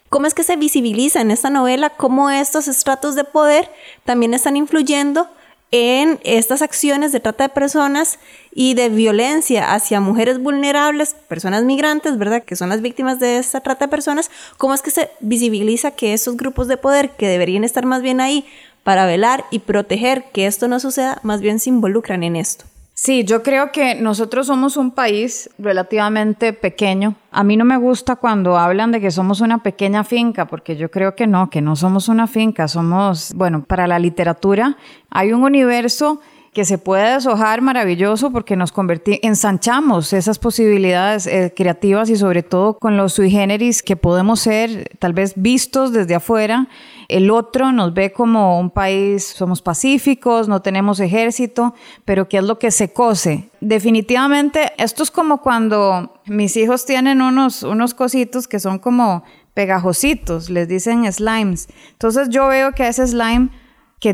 ¿Cómo 0.09 0.27
es 0.27 0.35
que 0.35 0.43
se 0.43 0.57
visibiliza 0.57 1.21
en 1.21 1.31
esta 1.31 1.51
novela 1.51 1.91
cómo 1.91 2.31
estos 2.31 2.69
estratos 2.69 3.15
de 3.15 3.25
poder 3.25 3.71
también 4.05 4.35
están 4.35 4.57
influyendo 4.57 5.29
en 5.77 6.19
estas 6.25 6.63
acciones 6.63 7.13
de 7.13 7.21
trata 7.21 7.45
de 7.45 7.55
personas 7.55 8.19
y 8.55 8.73
de 8.73 8.89
violencia 8.89 9.75
hacia 9.75 10.01
mujeres 10.01 10.43
vulnerables, 10.43 11.15
personas 11.29 11.65
migrantes, 11.65 12.17
¿verdad? 12.17 12.43
Que 12.43 12.57
son 12.57 12.71
las 12.71 12.81
víctimas 12.81 13.21
de 13.21 13.37
esta 13.37 13.61
trata 13.61 13.85
de 13.85 13.91
personas. 13.91 14.31
¿Cómo 14.57 14.73
es 14.73 14.81
que 14.81 14.91
se 14.91 15.11
visibiliza 15.21 15.91
que 15.91 16.15
esos 16.15 16.37
grupos 16.37 16.67
de 16.69 16.79
poder 16.79 17.11
que 17.11 17.29
deberían 17.29 17.65
estar 17.65 17.85
más 17.85 18.01
bien 18.01 18.23
ahí 18.23 18.47
para 18.85 19.05
velar 19.05 19.45
y 19.51 19.59
proteger 19.59 20.25
que 20.33 20.47
esto 20.47 20.67
no 20.67 20.81
suceda, 20.81 21.19
más 21.23 21.43
bien 21.43 21.61
se 21.61 21.69
involucran 21.69 22.23
en 22.23 22.37
esto? 22.37 22.65
Sí, 22.99 23.25
yo 23.25 23.43
creo 23.43 23.73
que 23.73 23.95
nosotros 23.95 24.47
somos 24.47 24.79
un 24.79 24.91
país 24.91 25.51
relativamente 25.59 26.55
pequeño. 26.55 27.15
A 27.31 27.45
mí 27.45 27.59
no 27.59 27.67
me 27.67 27.77
gusta 27.77 28.17
cuando 28.17 28.57
hablan 28.57 28.91
de 28.91 29.03
que 29.03 29.11
somos 29.11 29.43
una 29.43 29.63
pequeña 29.63 30.03
finca, 30.03 30.47
porque 30.47 30.77
yo 30.77 30.91
creo 30.91 31.15
que 31.15 31.27
no, 31.27 31.51
que 31.51 31.61
no 31.61 31.77
somos 31.77 32.09
una 32.09 32.27
finca, 32.27 32.69
somos, 32.69 33.35
bueno, 33.35 33.65
para 33.65 33.87
la 33.87 33.99
literatura 33.99 34.79
hay 35.11 35.35
un 35.35 35.43
universo 35.43 36.23
que 36.57 36.65
se 36.65 36.79
puede 36.79 37.13
deshojar 37.13 37.61
maravilloso 37.61 38.31
porque 38.31 38.57
nos 38.57 38.73
convertimos, 38.73 39.21
ensanchamos 39.23 40.15
esas 40.15 40.39
posibilidades 40.39 41.27
eh, 41.27 41.53
creativas 41.55 42.09
y 42.09 42.17
sobre 42.17 42.43
todo 42.43 42.79
con 42.79 42.97
los 42.97 43.13
sui 43.13 43.31
generis 43.31 43.83
que 43.83 43.95
podemos 43.95 44.41
ser 44.41 44.97
tal 44.99 45.13
vez 45.13 45.35
vistos 45.37 45.93
desde 45.93 46.15
afuera. 46.15 46.67
El 47.09 47.31
otro 47.31 47.73
nos 47.73 47.93
ve 47.93 48.11
como 48.11 48.59
un 48.59 48.71
país, 48.71 49.23
somos 49.37 49.61
pacíficos, 49.61 50.49
no 50.49 50.63
tenemos 50.63 50.99
ejército, 50.99 51.75
pero 52.07 52.27
¿qué 52.27 52.39
es 52.39 52.45
lo 52.45 52.59
que 52.59 52.71
se 52.71 52.91
cose? 52.91 53.51
Definitivamente, 53.61 54.73
esto 54.79 55.03
es 55.03 55.11
como 55.11 55.43
cuando 55.43 56.23
mis 56.25 56.57
hijos 56.57 56.87
tienen 56.87 57.21
unos, 57.21 57.65
unos 57.65 57.93
cositos 57.93 58.49
que 58.49 58.61
son 58.61 58.79
como 58.79 59.25
pegajositos, 59.53 60.49
les 60.49 60.69
dicen 60.69 61.13
slimes. 61.13 61.69
Entonces 61.91 62.31
yo 62.31 62.49
veo 62.49 62.73
que 62.73 62.89
ese 62.89 63.07
slime 63.07 63.51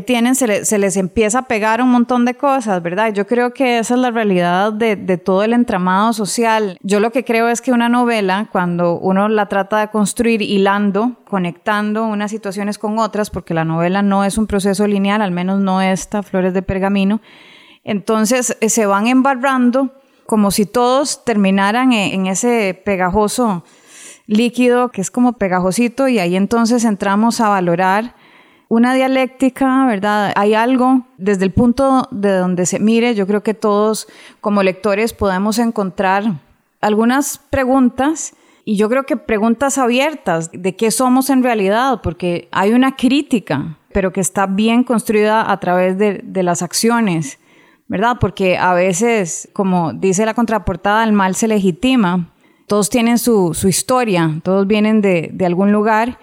tienen 0.01 0.35
se, 0.35 0.77
les 0.77 0.97
empieza 0.97 1.39
a 1.39 1.47
pegar 1.47 1.81
un 1.81 1.89
montón 1.89 2.25
de 2.25 2.35
cosas, 2.35 2.81
¿verdad? 2.81 3.13
Yo 3.13 3.27
creo 3.27 3.53
que 3.53 3.79
esa 3.79 3.93
es 3.93 3.99
la 3.99 4.11
realidad 4.11 4.71
de, 4.73 4.95
todo 5.17 5.43
el 5.43 5.53
entramado 5.53 6.13
social. 6.13 6.77
Yo 6.81 6.99
lo 6.99 7.11
que 7.11 7.23
creo 7.23 7.49
es 7.49 7.61
que 7.61 7.71
una 7.71 7.89
novela, 7.89 8.47
cuando 8.51 8.97
uno 8.99 9.27
la 9.29 9.47
trata 9.47 9.79
de 9.79 9.89
construir 9.89 10.41
hilando, 10.41 11.17
conectando 11.25 12.05
unas 12.05 12.31
situaciones 12.31 12.77
con 12.77 12.99
otras, 12.99 13.29
porque 13.29 13.53
la 13.53 13.65
novela 13.65 14.01
no 14.01 14.23
es 14.23 14.37
un 14.37 14.47
proceso 14.47 14.87
lineal, 14.87 15.21
al 15.21 15.31
menos 15.31 15.59
no 15.59 15.81
esta, 15.81 16.23
Flores 16.23 16.53
de 16.53 16.61
Pergamino, 16.61 17.21
entonces 17.83 18.57
eh, 18.61 18.69
se 18.69 18.85
van 18.85 19.07
embarrando 19.07 19.91
como 20.25 20.51
si 20.51 20.65
todos 20.65 21.25
terminaran 21.25 21.91
en, 21.91 22.21
en 22.21 22.27
ese 22.27 22.81
pegajoso 22.85 23.63
líquido 24.25 24.89
que 24.89 25.01
es 25.01 25.11
como 25.11 25.33
pegajosito 25.33 26.07
y 26.07 26.19
ahí 26.19 26.35
entonces 26.35 26.85
entramos 26.85 27.41
a 27.41 27.49
valorar 27.49 28.15
una 28.73 28.95
dialéctica, 28.95 29.85
¿verdad? 29.85 30.33
Hay 30.35 30.55
algo 30.55 31.05
desde 31.19 31.45
el 31.45 31.51
punto 31.51 32.07
de 32.09 32.31
donde 32.31 32.65
se 32.65 32.79
mire, 32.79 33.13
yo 33.13 33.27
creo 33.27 33.43
que 33.43 33.53
todos 33.53 34.07
como 34.41 34.63
lectores 34.63 35.13
podemos 35.13 35.59
encontrar 35.59 36.39
algunas 36.81 37.37
preguntas 37.37 38.33
y 38.65 38.75
yo 38.75 38.89
creo 38.89 39.03
que 39.03 39.15
preguntas 39.15 39.77
abiertas 39.77 40.49
de 40.51 40.75
qué 40.75 40.89
somos 40.89 41.29
en 41.29 41.43
realidad, 41.43 42.01
porque 42.01 42.47
hay 42.51 42.71
una 42.71 42.95
crítica, 42.95 43.77
pero 43.91 44.11
que 44.11 44.21
está 44.21 44.47
bien 44.47 44.83
construida 44.83 45.51
a 45.51 45.59
través 45.59 45.99
de, 45.99 46.43
las 46.43 46.63
acciones, 46.63 47.37
¿verdad? 47.87 48.17
Porque 48.19 48.57
a 48.57 48.73
veces, 48.73 49.49
como 49.53 49.93
dice 49.93 50.25
la 50.25 50.33
contraportada, 50.33 51.03
el 51.03 51.13
mal 51.13 51.35
se 51.35 51.47
legitima, 51.47 52.31
todos 52.65 52.89
tienen 52.89 53.19
su, 53.19 53.55
historia, 53.67 54.31
todos 54.41 54.65
vienen 54.65 54.99
de, 55.01 55.31
algún 55.45 55.71
lugar 55.71 56.17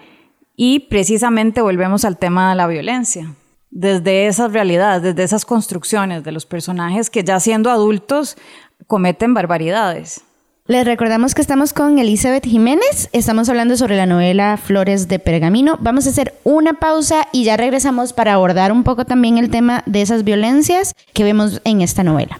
y 0.63 0.77
precisamente 0.77 1.59
volvemos 1.59 2.05
al 2.05 2.19
tema 2.19 2.51
de 2.51 2.55
la 2.55 2.67
violencia. 2.67 3.33
Desde 3.71 4.27
esas 4.27 4.53
realidades, 4.53 5.01
desde 5.01 5.23
esas 5.23 5.43
construcciones 5.43 6.23
de 6.23 6.31
los 6.31 6.45
personajes 6.45 7.09
que 7.09 7.23
ya 7.23 7.39
siendo 7.39 7.71
adultos 7.71 8.37
cometen 8.85 9.33
barbaridades. 9.33 10.21
Les 10.67 10.85
recordamos 10.85 11.33
que 11.33 11.41
estamos 11.41 11.73
con 11.73 11.97
Elizabeth 11.97 12.45
Jiménez, 12.45 13.09
estamos 13.11 13.49
hablando 13.49 13.75
sobre 13.75 13.97
la 13.97 14.05
novela 14.05 14.55
Flores 14.55 15.07
de 15.07 15.17
Pergamino. 15.17 15.79
Vamos 15.81 16.05
a 16.05 16.11
hacer 16.11 16.35
una 16.43 16.73
pausa 16.73 17.27
y 17.31 17.43
ya 17.43 17.57
regresamos 17.57 18.13
para 18.13 18.33
abordar 18.33 18.71
un 18.71 18.83
poco 18.83 19.03
también 19.03 19.39
el 19.39 19.49
tema 19.49 19.81
de 19.87 20.03
esas 20.03 20.23
violencias 20.23 20.93
que 21.13 21.23
vemos 21.23 21.59
en 21.63 21.81
esta 21.81 22.03
novela. 22.03 22.39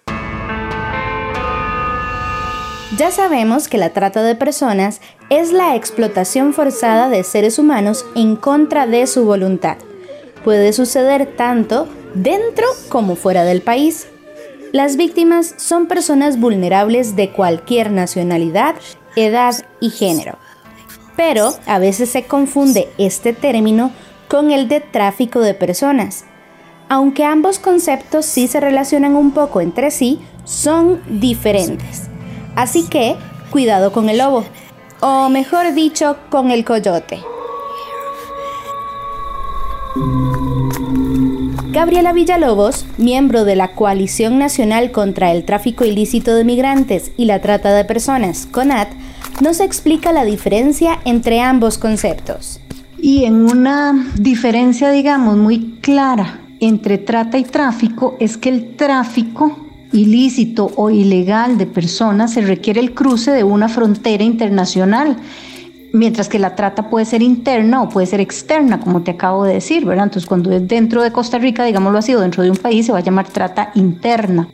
Ya 2.97 3.09
sabemos 3.09 3.69
que 3.69 3.77
la 3.77 3.91
trata 3.91 4.21
de 4.21 4.35
personas 4.35 4.99
es 5.29 5.53
la 5.53 5.77
explotación 5.77 6.53
forzada 6.53 7.07
de 7.07 7.23
seres 7.23 7.57
humanos 7.57 8.05
en 8.15 8.35
contra 8.35 8.85
de 8.85 9.07
su 9.07 9.23
voluntad. 9.23 9.77
Puede 10.43 10.73
suceder 10.73 11.37
tanto 11.37 11.87
dentro 12.15 12.65
como 12.89 13.15
fuera 13.15 13.45
del 13.45 13.61
país. 13.61 14.07
Las 14.73 14.97
víctimas 14.97 15.55
son 15.57 15.87
personas 15.87 16.37
vulnerables 16.37 17.15
de 17.15 17.31
cualquier 17.31 17.91
nacionalidad, 17.91 18.75
edad 19.15 19.55
y 19.79 19.89
género. 19.89 20.37
Pero 21.15 21.53
a 21.67 21.79
veces 21.79 22.09
se 22.09 22.23
confunde 22.23 22.89
este 22.97 23.31
término 23.31 23.91
con 24.27 24.51
el 24.51 24.67
de 24.67 24.81
tráfico 24.81 25.39
de 25.39 25.53
personas. 25.53 26.25
Aunque 26.89 27.23
ambos 27.23 27.57
conceptos 27.57 28.25
sí 28.25 28.49
se 28.49 28.59
relacionan 28.59 29.15
un 29.15 29.31
poco 29.31 29.61
entre 29.61 29.91
sí, 29.91 30.19
son 30.43 31.01
diferentes. 31.21 32.10
Así 32.55 32.87
que, 32.87 33.15
cuidado 33.49 33.91
con 33.91 34.09
el 34.09 34.17
lobo, 34.17 34.45
o 34.99 35.29
mejor 35.29 35.73
dicho, 35.73 36.17
con 36.29 36.51
el 36.51 36.65
coyote. 36.65 37.19
Gabriela 41.71 42.13
Villalobos, 42.13 42.85
miembro 42.97 43.45
de 43.45 43.55
la 43.55 43.73
Coalición 43.73 44.37
Nacional 44.37 44.91
contra 44.91 45.31
el 45.31 45.45
Tráfico 45.45 45.85
Ilícito 45.85 46.35
de 46.35 46.43
Migrantes 46.43 47.11
y 47.17 47.25
la 47.25 47.39
Trata 47.39 47.73
de 47.73 47.85
Personas, 47.85 48.47
CONAT, 48.51 48.89
nos 49.41 49.59
explica 49.59 50.11
la 50.11 50.25
diferencia 50.25 50.99
entre 51.05 51.39
ambos 51.39 51.77
conceptos. 51.77 52.59
Y 52.99 53.25
en 53.25 53.45
una 53.49 54.11
diferencia, 54.15 54.91
digamos, 54.91 55.37
muy 55.37 55.79
clara 55.81 56.41
entre 56.59 56.99
trata 56.99 57.39
y 57.39 57.43
tráfico 57.43 58.15
es 58.19 58.37
que 58.37 58.49
el 58.49 58.75
tráfico 58.75 59.60
ilícito 59.93 60.71
o 60.75 60.89
ilegal 60.89 61.57
de 61.57 61.65
personas 61.65 62.33
se 62.33 62.41
requiere 62.41 62.79
el 62.79 62.93
cruce 62.93 63.31
de 63.31 63.43
una 63.43 63.67
frontera 63.67 64.23
internacional, 64.23 65.17
mientras 65.93 66.29
que 66.29 66.39
la 66.39 66.55
trata 66.55 66.89
puede 66.89 67.05
ser 67.05 67.21
interna 67.21 67.81
o 67.81 67.89
puede 67.89 68.07
ser 68.07 68.21
externa, 68.21 68.79
como 68.79 69.01
te 69.01 69.11
acabo 69.11 69.43
de 69.43 69.55
decir, 69.55 69.85
¿verdad? 69.85 70.05
Entonces, 70.05 70.27
cuando 70.27 70.51
es 70.51 70.67
dentro 70.67 71.03
de 71.03 71.11
Costa 71.11 71.37
Rica, 71.37 71.65
digámoslo 71.65 71.99
así, 71.99 72.13
o 72.15 72.21
dentro 72.21 72.43
de 72.43 72.51
un 72.51 72.57
país, 72.57 72.85
se 72.85 72.91
va 72.91 72.99
a 72.99 73.03
llamar 73.03 73.27
trata 73.27 73.71
interna. 73.75 74.47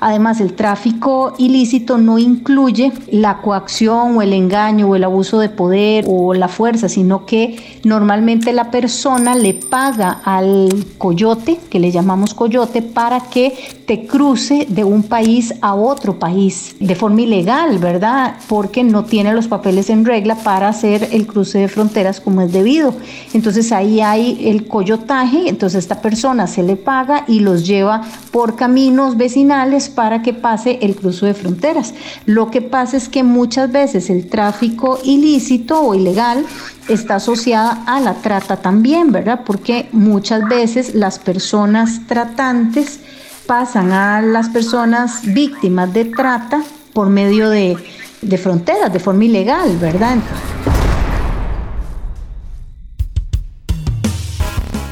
Además, 0.00 0.40
el 0.40 0.52
tráfico 0.52 1.34
ilícito 1.38 1.96
no 1.98 2.18
incluye 2.18 2.92
la 3.10 3.38
coacción 3.38 4.18
o 4.18 4.22
el 4.22 4.32
engaño 4.32 4.88
o 4.88 4.96
el 4.96 5.04
abuso 5.04 5.38
de 5.38 5.48
poder 5.48 6.04
o 6.06 6.34
la 6.34 6.48
fuerza, 6.48 6.88
sino 6.88 7.24
que 7.24 7.80
normalmente 7.84 8.52
la 8.52 8.70
persona 8.70 9.34
le 9.34 9.54
paga 9.54 10.20
al 10.24 10.68
coyote, 10.98 11.58
que 11.70 11.78
le 11.78 11.90
llamamos 11.90 12.34
coyote, 12.34 12.82
para 12.82 13.20
que 13.20 13.54
te 13.86 14.06
cruce 14.06 14.66
de 14.68 14.84
un 14.84 15.02
país 15.02 15.54
a 15.60 15.74
otro 15.74 16.18
país 16.18 16.74
de 16.80 16.94
forma 16.94 17.22
ilegal, 17.22 17.78
¿verdad? 17.78 18.36
Porque 18.48 18.82
no 18.82 19.04
tiene 19.04 19.34
los 19.34 19.48
papeles 19.48 19.90
en 19.90 20.04
regla 20.04 20.36
para 20.36 20.68
hacer 20.68 21.08
el 21.12 21.26
cruce 21.26 21.58
de 21.58 21.68
fronteras 21.68 22.20
como 22.20 22.40
es 22.40 22.52
debido. 22.52 22.94
Entonces 23.32 23.72
ahí 23.72 24.00
hay 24.00 24.48
el 24.48 24.66
coyotaje, 24.66 25.48
entonces 25.48 25.80
esta 25.80 26.00
persona 26.00 26.46
se 26.46 26.62
le 26.62 26.76
paga 26.76 27.24
y 27.28 27.40
los 27.40 27.66
lleva 27.66 28.02
por 28.30 28.56
caminos 28.56 29.16
vecinales 29.16 29.88
para 29.88 30.22
que 30.22 30.32
pase 30.32 30.78
el 30.82 30.96
cruce 30.96 31.26
de 31.26 31.34
fronteras. 31.34 31.94
Lo 32.26 32.50
que 32.50 32.62
pasa 32.62 32.96
es 32.96 33.08
que 33.08 33.22
muchas 33.22 33.70
veces 33.70 34.08
el 34.08 34.28
tráfico 34.28 34.98
ilícito 35.04 35.80
o 35.80 35.94
ilegal 35.94 36.46
está 36.88 37.16
asociada 37.16 37.82
a 37.86 38.00
la 38.00 38.14
trata 38.14 38.56
también, 38.56 39.12
¿verdad? 39.12 39.40
Porque 39.44 39.88
muchas 39.92 40.48
veces 40.48 40.94
las 40.94 41.18
personas 41.18 42.00
tratantes 42.06 43.00
pasan 43.46 43.92
a 43.92 44.22
las 44.22 44.48
personas 44.48 45.20
víctimas 45.22 45.92
de 45.92 46.06
trata 46.06 46.62
por 46.92 47.08
medio 47.08 47.50
de, 47.50 47.76
de 48.22 48.38
fronteras, 48.38 48.92
de 48.92 49.00
forma 49.00 49.24
ilegal, 49.24 49.76
¿verdad? 49.78 50.18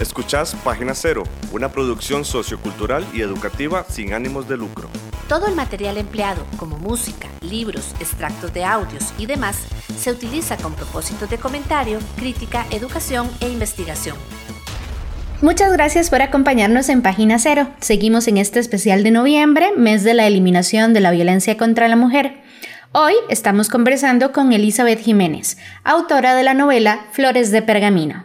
Escuchás 0.00 0.54
Página 0.64 0.94
Cero, 0.94 1.22
una 1.52 1.70
producción 1.70 2.24
sociocultural 2.24 3.06
y 3.14 3.22
educativa 3.22 3.84
sin 3.88 4.12
ánimos 4.12 4.48
de 4.48 4.56
lucro. 4.56 4.88
Todo 5.28 5.46
el 5.46 5.54
material 5.54 5.96
empleado, 5.96 6.44
como 6.58 6.76
música, 6.76 7.28
libros, 7.40 7.94
extractos 8.00 8.52
de 8.52 8.64
audios 8.64 9.14
y 9.16 9.26
demás, 9.26 9.58
se 9.96 10.10
utiliza 10.10 10.56
con 10.56 10.74
propósitos 10.74 11.30
de 11.30 11.38
comentario, 11.38 11.98
crítica, 12.16 12.66
educación 12.70 13.30
e 13.40 13.48
investigación. 13.48 14.16
Muchas 15.42 15.72
gracias 15.72 16.08
por 16.08 16.22
acompañarnos 16.22 16.88
en 16.88 17.02
Página 17.02 17.36
Cero. 17.40 17.66
Seguimos 17.80 18.28
en 18.28 18.38
este 18.38 18.60
especial 18.60 19.02
de 19.02 19.10
noviembre, 19.10 19.72
mes 19.76 20.04
de 20.04 20.14
la 20.14 20.28
eliminación 20.28 20.94
de 20.94 21.00
la 21.00 21.10
violencia 21.10 21.58
contra 21.58 21.88
la 21.88 21.96
mujer. 21.96 22.40
Hoy 22.92 23.14
estamos 23.28 23.68
conversando 23.68 24.30
con 24.30 24.52
Elizabeth 24.52 25.00
Jiménez, 25.00 25.58
autora 25.82 26.36
de 26.36 26.44
la 26.44 26.54
novela 26.54 27.06
Flores 27.10 27.50
de 27.50 27.60
Pergamino. 27.60 28.24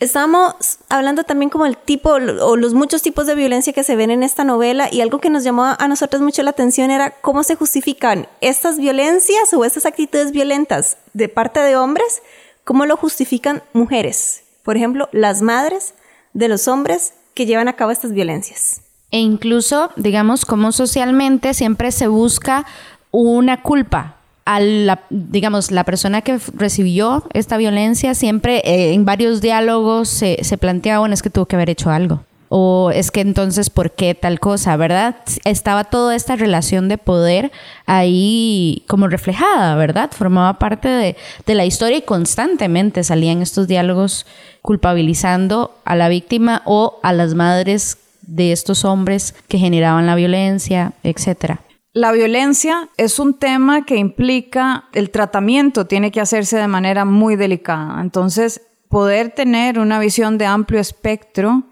Estamos 0.00 0.80
hablando 0.90 1.24
también 1.24 1.48
como 1.48 1.64
el 1.64 1.78
tipo 1.78 2.10
o 2.10 2.56
los 2.56 2.74
muchos 2.74 3.00
tipos 3.00 3.26
de 3.26 3.36
violencia 3.36 3.72
que 3.72 3.82
se 3.82 3.96
ven 3.96 4.10
en 4.10 4.22
esta 4.22 4.44
novela 4.44 4.92
y 4.92 5.00
algo 5.00 5.18
que 5.18 5.30
nos 5.30 5.44
llamó 5.44 5.64
a 5.64 5.88
nosotros 5.88 6.20
mucho 6.20 6.42
la 6.42 6.50
atención 6.50 6.90
era 6.90 7.10
cómo 7.22 7.42
se 7.42 7.56
justifican 7.56 8.28
estas 8.42 8.76
violencias 8.76 9.54
o 9.54 9.64
estas 9.64 9.86
actitudes 9.86 10.30
violentas 10.30 10.98
de 11.14 11.30
parte 11.30 11.60
de 11.60 11.76
hombres, 11.76 12.20
cómo 12.64 12.84
lo 12.84 12.98
justifican 12.98 13.62
mujeres. 13.72 14.42
Por 14.62 14.76
ejemplo, 14.76 15.08
las 15.12 15.40
madres 15.40 15.94
de 16.32 16.48
los 16.48 16.68
hombres 16.68 17.14
que 17.34 17.46
llevan 17.46 17.68
a 17.68 17.74
cabo 17.74 17.90
estas 17.90 18.12
violencias. 18.12 18.82
E 19.10 19.18
incluso, 19.18 19.90
digamos, 19.96 20.44
como 20.44 20.72
socialmente 20.72 21.54
siempre 21.54 21.90
se 21.90 22.06
busca 22.06 22.64
una 23.10 23.62
culpa 23.62 24.16
a 24.44 24.60
la, 24.60 25.02
digamos, 25.10 25.70
la 25.70 25.84
persona 25.84 26.22
que 26.22 26.38
recibió 26.54 27.24
esta 27.34 27.56
violencia, 27.56 28.14
siempre 28.14 28.58
eh, 28.64 28.92
en 28.92 29.04
varios 29.04 29.40
diálogos 29.40 30.08
se, 30.08 30.38
se 30.42 30.58
plantea, 30.58 30.98
bueno, 30.98 31.14
es 31.14 31.22
que 31.22 31.30
tuvo 31.30 31.46
que 31.46 31.56
haber 31.56 31.70
hecho 31.70 31.90
algo. 31.90 32.24
O 32.52 32.90
es 32.92 33.12
que 33.12 33.20
entonces, 33.20 33.70
¿por 33.70 33.92
qué 33.92 34.16
tal 34.16 34.40
cosa? 34.40 34.76
¿Verdad? 34.76 35.14
Estaba 35.44 35.84
toda 35.84 36.16
esta 36.16 36.34
relación 36.34 36.88
de 36.88 36.98
poder 36.98 37.52
ahí 37.86 38.84
como 38.88 39.06
reflejada, 39.06 39.76
¿verdad? 39.76 40.10
Formaba 40.10 40.58
parte 40.58 40.88
de, 40.88 41.16
de 41.46 41.54
la 41.54 41.64
historia 41.64 41.98
y 41.98 42.02
constantemente 42.02 43.04
salían 43.04 43.40
estos 43.40 43.68
diálogos 43.68 44.26
culpabilizando 44.62 45.76
a 45.84 45.94
la 45.94 46.08
víctima 46.08 46.62
o 46.64 46.98
a 47.04 47.12
las 47.12 47.34
madres 47.34 47.98
de 48.22 48.50
estos 48.50 48.84
hombres 48.84 49.32
que 49.46 49.58
generaban 49.58 50.06
la 50.06 50.16
violencia, 50.16 50.92
etcétera. 51.04 51.60
La 51.92 52.10
violencia 52.10 52.88
es 52.96 53.20
un 53.20 53.34
tema 53.34 53.84
que 53.84 53.96
implica 53.96 54.84
el 54.92 55.10
tratamiento, 55.10 55.86
tiene 55.86 56.10
que 56.10 56.20
hacerse 56.20 56.56
de 56.56 56.68
manera 56.68 57.04
muy 57.04 57.36
delicada. 57.36 58.00
Entonces, 58.00 58.60
poder 58.88 59.30
tener 59.30 59.78
una 59.78 60.00
visión 60.00 60.36
de 60.36 60.46
amplio 60.46 60.80
espectro 60.80 61.64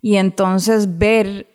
y 0.00 0.16
entonces 0.16 0.98
ver 0.98 1.46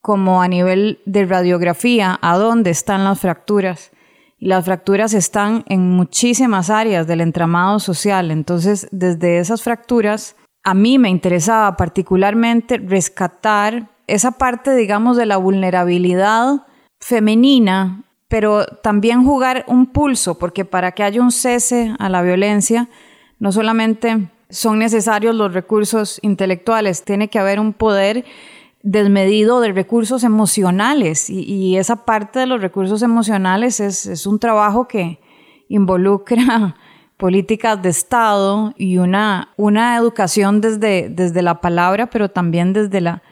como 0.00 0.42
a 0.42 0.48
nivel 0.48 1.00
de 1.04 1.26
radiografía 1.26 2.18
a 2.22 2.36
dónde 2.36 2.70
están 2.70 3.04
las 3.04 3.20
fracturas. 3.20 3.90
Y 4.38 4.46
las 4.46 4.64
fracturas 4.64 5.14
están 5.14 5.64
en 5.68 5.90
muchísimas 5.90 6.70
áreas 6.70 7.06
del 7.06 7.20
entramado 7.20 7.80
social. 7.80 8.30
Entonces, 8.30 8.88
desde 8.92 9.38
esas 9.38 9.62
fracturas, 9.62 10.36
a 10.62 10.74
mí 10.74 10.98
me 10.98 11.08
interesaba 11.08 11.76
particularmente 11.76 12.78
rescatar 12.78 13.90
esa 14.06 14.32
parte, 14.32 14.74
digamos, 14.76 15.16
de 15.16 15.26
la 15.26 15.36
vulnerabilidad 15.36 16.66
femenina, 17.00 18.04
pero 18.28 18.64
también 18.66 19.24
jugar 19.24 19.64
un 19.66 19.86
pulso, 19.86 20.38
porque 20.38 20.64
para 20.64 20.92
que 20.92 21.02
haya 21.02 21.20
un 21.20 21.32
cese 21.32 21.94
a 21.98 22.08
la 22.08 22.22
violencia, 22.22 22.88
no 23.38 23.52
solamente 23.52 24.30
son 24.50 24.78
necesarios 24.78 25.34
los 25.34 25.52
recursos 25.52 26.18
intelectuales, 26.22 27.04
tiene 27.04 27.28
que 27.28 27.38
haber 27.38 27.60
un 27.60 27.72
poder 27.72 28.24
desmedido 28.82 29.60
de 29.60 29.72
recursos 29.72 30.24
emocionales 30.24 31.28
y, 31.28 31.76
esa 31.76 32.04
parte 32.04 32.40
de 32.40 32.46
los 32.46 32.60
recursos 32.60 33.02
emocionales 33.02 33.80
es, 33.80 34.26
un 34.26 34.38
trabajo 34.38 34.88
que 34.88 35.20
involucra 35.68 36.76
políticas 37.16 37.82
de 37.82 37.90
Estado 37.90 38.72
y 38.76 38.98
una, 38.98 39.52
una 39.56 39.96
educación 39.96 40.60
desde, 40.60 41.08
desde 41.08 41.42
la 41.42 41.60
palabra, 41.60 42.08
pero 42.08 42.30
también 42.30 42.72
desde 42.72 43.00
la, 43.00 43.22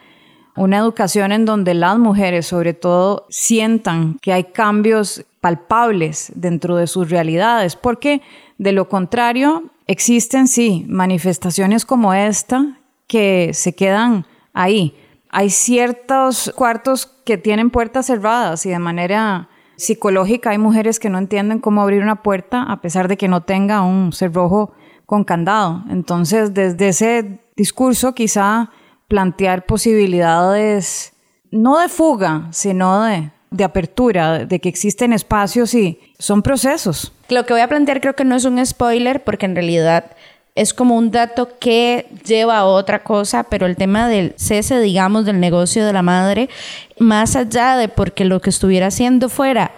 una 0.55 0.77
educación 0.77 1.31
en 1.31 1.45
donde 1.45 1.73
las 1.73 1.97
mujeres 1.97 2.47
sobre 2.47 2.73
todo 2.73 3.25
sientan 3.29 4.17
que 4.21 4.33
hay 4.33 4.45
cambios 4.45 5.25
palpables 5.39 6.31
dentro 6.35 6.75
de 6.75 6.87
sus 6.87 7.09
realidades, 7.09 7.75
porque 7.75 8.21
de 8.57 8.73
lo 8.73 8.89
contrario 8.89 9.71
existen 9.87 10.47
sí 10.47 10.85
manifestaciones 10.87 11.85
como 11.85 12.13
esta 12.13 12.79
que 13.07 13.51
se 13.53 13.73
quedan 13.73 14.25
ahí. 14.53 14.95
Hay 15.29 15.49
ciertos 15.49 16.53
cuartos 16.55 17.05
que 17.25 17.37
tienen 17.37 17.69
puertas 17.69 18.07
cerradas 18.07 18.65
y 18.65 18.69
de 18.69 18.79
manera 18.79 19.49
psicológica 19.77 20.51
hay 20.51 20.57
mujeres 20.57 20.99
que 20.99 21.09
no 21.09 21.17
entienden 21.17 21.59
cómo 21.59 21.81
abrir 21.81 22.01
una 22.01 22.23
puerta 22.23 22.63
a 22.63 22.81
pesar 22.81 23.07
de 23.07 23.17
que 23.17 23.27
no 23.27 23.43
tenga 23.43 23.81
un 23.81 24.11
cerrojo 24.11 24.73
con 25.05 25.23
candado. 25.23 25.83
Entonces, 25.89 26.53
desde 26.53 26.89
ese 26.89 27.39
discurso 27.55 28.13
quizá 28.13 28.71
plantear 29.07 29.65
posibilidades 29.65 31.13
no 31.51 31.79
de 31.79 31.87
fuga, 31.87 32.47
sino 32.51 33.03
de, 33.03 33.31
de 33.49 33.63
apertura, 33.63 34.45
de 34.45 34.59
que 34.59 34.69
existen 34.69 35.13
espacios 35.13 35.73
y 35.73 35.99
son 36.19 36.41
procesos. 36.41 37.13
Lo 37.29 37.45
que 37.45 37.53
voy 37.53 37.61
a 37.61 37.67
plantear 37.67 38.01
creo 38.01 38.15
que 38.15 38.25
no 38.25 38.35
es 38.35 38.45
un 38.45 38.63
spoiler 38.65 39.23
porque 39.23 39.45
en 39.45 39.55
realidad 39.55 40.11
es 40.55 40.73
como 40.73 40.95
un 40.95 41.11
dato 41.11 41.49
que 41.59 42.07
lleva 42.25 42.57
a 42.57 42.65
otra 42.65 43.03
cosa, 43.03 43.43
pero 43.43 43.67
el 43.67 43.75
tema 43.75 44.09
del 44.09 44.33
cese, 44.37 44.79
digamos, 44.79 45.25
del 45.25 45.39
negocio 45.39 45.85
de 45.85 45.93
la 45.93 46.01
madre, 46.01 46.49
más 46.97 47.35
allá 47.35 47.77
de 47.77 47.89
porque 47.89 48.25
lo 48.25 48.41
que 48.41 48.49
estuviera 48.49 48.87
haciendo 48.87 49.29
fuera 49.29 49.71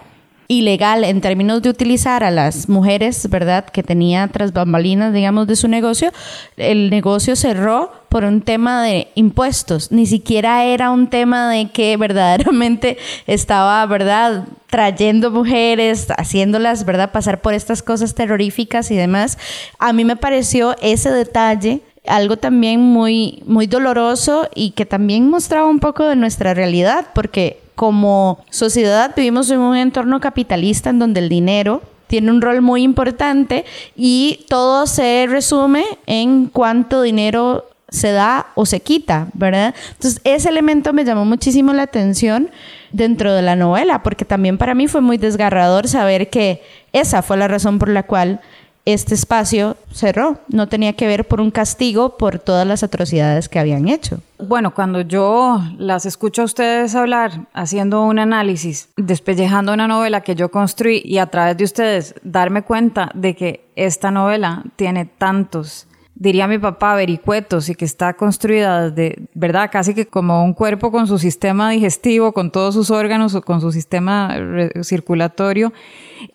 ilegal 0.50 1.04
en 1.04 1.20
términos 1.20 1.62
de 1.62 1.70
utilizar 1.70 2.24
a 2.24 2.32
las 2.32 2.68
mujeres, 2.68 3.30
¿verdad? 3.30 3.64
Que 3.66 3.84
tenía 3.84 4.26
tras 4.26 4.52
bambalinas, 4.52 5.14
digamos, 5.14 5.46
de 5.46 5.54
su 5.54 5.68
negocio, 5.68 6.10
el 6.56 6.90
negocio 6.90 7.36
cerró 7.36 7.92
por 8.08 8.24
un 8.24 8.42
tema 8.42 8.82
de 8.82 9.06
impuestos, 9.14 9.92
ni 9.92 10.06
siquiera 10.06 10.64
era 10.64 10.90
un 10.90 11.06
tema 11.08 11.48
de 11.48 11.70
que 11.70 11.96
verdaderamente 11.98 12.98
estaba, 13.28 13.86
¿verdad?, 13.86 14.48
trayendo 14.68 15.30
mujeres, 15.30 16.08
haciéndolas, 16.18 16.84
¿verdad?, 16.84 17.12
pasar 17.12 17.40
por 17.40 17.54
estas 17.54 17.80
cosas 17.80 18.16
terroríficas 18.16 18.90
y 18.90 18.96
demás. 18.96 19.38
A 19.78 19.92
mí 19.92 20.04
me 20.04 20.16
pareció 20.16 20.74
ese 20.82 21.12
detalle 21.12 21.80
algo 22.06 22.38
también 22.38 22.80
muy, 22.80 23.42
muy 23.46 23.68
doloroso 23.68 24.48
y 24.54 24.72
que 24.72 24.84
también 24.84 25.28
mostraba 25.28 25.68
un 25.68 25.78
poco 25.78 26.06
de 26.06 26.16
nuestra 26.16 26.54
realidad, 26.54 27.06
porque 27.14 27.59
como 27.80 28.44
sociedad 28.50 29.14
vivimos 29.16 29.50
en 29.50 29.58
un 29.60 29.74
entorno 29.74 30.20
capitalista 30.20 30.90
en 30.90 30.98
donde 30.98 31.20
el 31.20 31.30
dinero 31.30 31.80
tiene 32.08 32.30
un 32.30 32.42
rol 32.42 32.60
muy 32.60 32.82
importante 32.82 33.64
y 33.96 34.44
todo 34.50 34.86
se 34.86 35.26
resume 35.26 35.86
en 36.04 36.48
cuánto 36.48 37.00
dinero 37.00 37.70
se 37.88 38.12
da 38.12 38.48
o 38.54 38.66
se 38.66 38.80
quita, 38.80 39.28
¿verdad? 39.32 39.74
Entonces, 39.92 40.20
ese 40.24 40.50
elemento 40.50 40.92
me 40.92 41.06
llamó 41.06 41.24
muchísimo 41.24 41.72
la 41.72 41.84
atención 41.84 42.50
dentro 42.92 43.32
de 43.32 43.40
la 43.40 43.56
novela, 43.56 44.02
porque 44.02 44.26
también 44.26 44.58
para 44.58 44.74
mí 44.74 44.86
fue 44.86 45.00
muy 45.00 45.16
desgarrador 45.16 45.88
saber 45.88 46.28
que 46.28 46.62
esa 46.92 47.22
fue 47.22 47.38
la 47.38 47.48
razón 47.48 47.78
por 47.78 47.88
la 47.88 48.02
cual 48.02 48.42
este 48.84 49.14
espacio 49.14 49.76
cerró. 49.92 50.38
No 50.48 50.68
tenía 50.68 50.94
que 50.94 51.06
ver 51.06 51.26
por 51.26 51.40
un 51.40 51.50
castigo 51.50 52.16
por 52.16 52.38
todas 52.38 52.66
las 52.66 52.82
atrocidades 52.82 53.48
que 53.48 53.58
habían 53.58 53.88
hecho. 53.88 54.20
Bueno, 54.38 54.74
cuando 54.74 55.02
yo 55.02 55.60
las 55.78 56.06
escucho 56.06 56.42
a 56.42 56.46
ustedes 56.46 56.94
hablar, 56.94 57.46
haciendo 57.52 58.02
un 58.02 58.18
análisis, 58.18 58.88
despellejando 58.96 59.72
una 59.72 59.86
novela 59.86 60.22
que 60.22 60.34
yo 60.34 60.50
construí 60.50 61.02
y 61.04 61.18
a 61.18 61.26
través 61.26 61.56
de 61.56 61.64
ustedes 61.64 62.14
darme 62.22 62.62
cuenta 62.62 63.10
de 63.14 63.36
que 63.36 63.64
esta 63.76 64.10
novela 64.10 64.64
tiene 64.76 65.04
tantos 65.04 65.86
diría 66.14 66.46
mi 66.46 66.58
papá, 66.58 66.94
vericuetos 66.94 67.68
y 67.68 67.74
que 67.74 67.84
está 67.84 68.14
construida 68.14 68.90
de 68.90 69.28
¿verdad? 69.34 69.70
Casi 69.72 69.94
que 69.94 70.06
como 70.06 70.44
un 70.44 70.52
cuerpo 70.52 70.90
con 70.90 71.06
su 71.06 71.18
sistema 71.18 71.70
digestivo, 71.70 72.32
con 72.32 72.50
todos 72.50 72.74
sus 72.74 72.90
órganos, 72.90 73.38
con 73.40 73.60
su 73.60 73.72
sistema 73.72 74.36
circulatorio. 74.82 75.72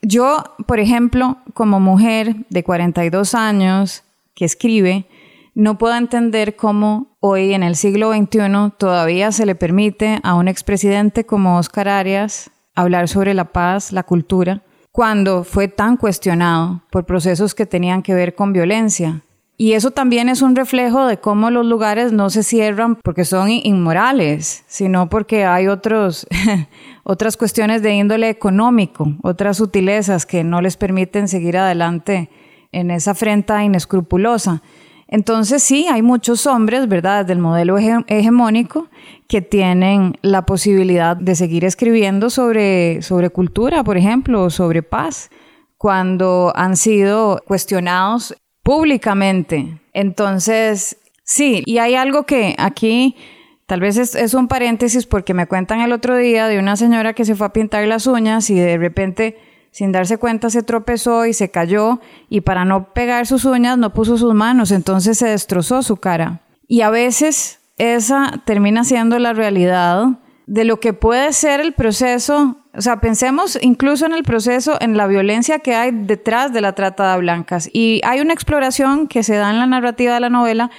Yo, 0.01 0.43
por 0.65 0.79
ejemplo, 0.79 1.37
como 1.53 1.79
mujer 1.79 2.35
de 2.49 2.63
42 2.63 3.35
años 3.35 4.03
que 4.33 4.45
escribe, 4.45 5.05
no 5.53 5.77
puedo 5.77 5.95
entender 5.95 6.55
cómo 6.55 7.15
hoy 7.21 7.53
en 7.53 7.63
el 7.63 7.75
siglo 7.75 8.11
XXI 8.11 8.73
todavía 8.77 9.31
se 9.31 9.45
le 9.45 9.55
permite 9.55 10.19
a 10.23 10.35
un 10.35 10.47
expresidente 10.47 11.25
como 11.25 11.57
Oscar 11.57 11.87
Arias 11.87 12.51
hablar 12.75 13.07
sobre 13.07 13.33
la 13.33 13.45
paz, 13.45 13.93
la 13.93 14.03
cultura, 14.03 14.61
cuando 14.91 15.43
fue 15.43 15.67
tan 15.67 15.95
cuestionado 15.97 16.81
por 16.89 17.05
procesos 17.05 17.55
que 17.55 17.65
tenían 17.65 18.01
que 18.01 18.13
ver 18.13 18.35
con 18.35 18.51
violencia. 18.51 19.21
Y 19.57 19.71
eso 19.73 19.91
también 19.91 20.27
es 20.27 20.41
un 20.41 20.55
reflejo 20.55 21.05
de 21.05 21.17
cómo 21.17 21.49
los 21.49 21.65
lugares 21.65 22.11
no 22.11 22.29
se 22.29 22.43
cierran 22.43 22.97
porque 22.97 23.23
son 23.23 23.49
inmorales, 23.49 24.65
sino 24.67 25.07
porque 25.07 25.45
hay 25.45 25.67
otros, 25.67 26.27
otras 27.03 27.37
cuestiones 27.37 27.81
de 27.81 27.93
índole 27.93 28.29
económico, 28.29 29.13
otras 29.23 29.57
sutilezas 29.57 30.25
que 30.25 30.43
no 30.43 30.59
les 30.59 30.75
permiten 30.75 31.29
seguir 31.29 31.57
adelante 31.57 32.29
en 32.73 32.91
esa 32.91 33.11
afrenta 33.11 33.63
inescrupulosa. 33.63 34.61
Entonces 35.07 35.63
sí, 35.63 35.87
hay 35.89 36.01
muchos 36.01 36.47
hombres, 36.47 36.89
¿verdad?, 36.89 37.25
del 37.25 37.39
modelo 37.39 37.77
hegemónico 37.77 38.89
que 39.29 39.41
tienen 39.41 40.17
la 40.21 40.45
posibilidad 40.45 41.15
de 41.15 41.35
seguir 41.35 41.63
escribiendo 41.63 42.29
sobre, 42.29 43.01
sobre 43.01 43.29
cultura, 43.29 43.85
por 43.85 43.95
ejemplo, 43.95 44.43
o 44.43 44.49
sobre 44.49 44.83
paz, 44.83 45.29
cuando 45.77 46.51
han 46.55 46.75
sido 46.75 47.41
cuestionados 47.47 48.35
públicamente. 48.65 49.79
Entonces, 49.93 50.97
sí, 51.23 51.61
y 51.67 51.77
hay 51.77 51.93
algo 51.93 52.23
que 52.23 52.55
aquí 52.57 53.15
tal 53.67 53.79
vez 53.79 53.95
es, 53.95 54.33
un 54.33 54.47
paréntesis 54.47 55.05
porque 55.05 55.35
me 55.35 55.45
cuentan 55.45 55.81
el 55.81 55.91
otro 55.91 56.17
día 56.17 56.47
de 56.47 56.57
una 56.57 56.75
señora 56.75 57.13
que 57.13 57.25
se 57.25 57.35
fue 57.35 57.45
a 57.45 57.53
pintar 57.53 57.87
las 57.87 58.07
uñas 58.07 58.49
y 58.49 58.55
de 58.55 58.79
repente 58.79 59.37
sin 59.69 59.91
darse 59.91 60.17
cuenta 60.17 60.49
se 60.49 60.63
tropezó 60.63 61.27
y 61.27 61.33
se 61.33 61.51
cayó 61.51 61.99
y 62.27 62.41
para 62.41 62.65
no 62.65 62.91
pegar 62.91 63.27
sus 63.27 63.45
uñas 63.45 63.77
no 63.77 63.93
puso 63.93 64.17
sus 64.17 64.33
manos, 64.33 64.71
entonces 64.71 65.19
se 65.19 65.27
destrozó 65.27 65.83
su 65.83 65.97
cara. 65.97 66.41
Y 66.67 66.81
a 66.81 66.89
veces 66.89 67.59
esa 67.77 68.41
termina 68.45 68.83
siendo 68.83 69.19
la 69.19 69.33
realidad 69.33 70.07
de 70.47 70.65
lo 70.65 70.79
que 70.79 70.93
puede 70.93 71.33
ser 71.33 71.59
el 71.59 71.73
proceso 71.73 72.57
o 72.77 72.81
sea, 72.81 72.99
pensemos 72.99 73.57
incluso 73.61 74.05
en 74.05 74.13
el 74.13 74.23
proceso, 74.23 74.77
en 74.81 74.97
la 74.97 75.07
violencia 75.07 75.59
que 75.59 75.75
hay 75.75 75.91
detrás 75.91 76.51
de 76.51 76.61
la 76.61 76.73
trata 76.73 77.11
de 77.11 77.19
blancas. 77.19 77.69
Y 77.71 78.01
hay 78.03 78.19
una 78.19 78.33
exploración 78.33 79.07
que 79.07 79.23
se 79.23 79.35
da 79.35 79.49
en 79.49 79.59
la 79.59 79.65
narrativa 79.65 80.13
de 80.13 80.19
la 80.19 80.29
novela, 80.29 80.71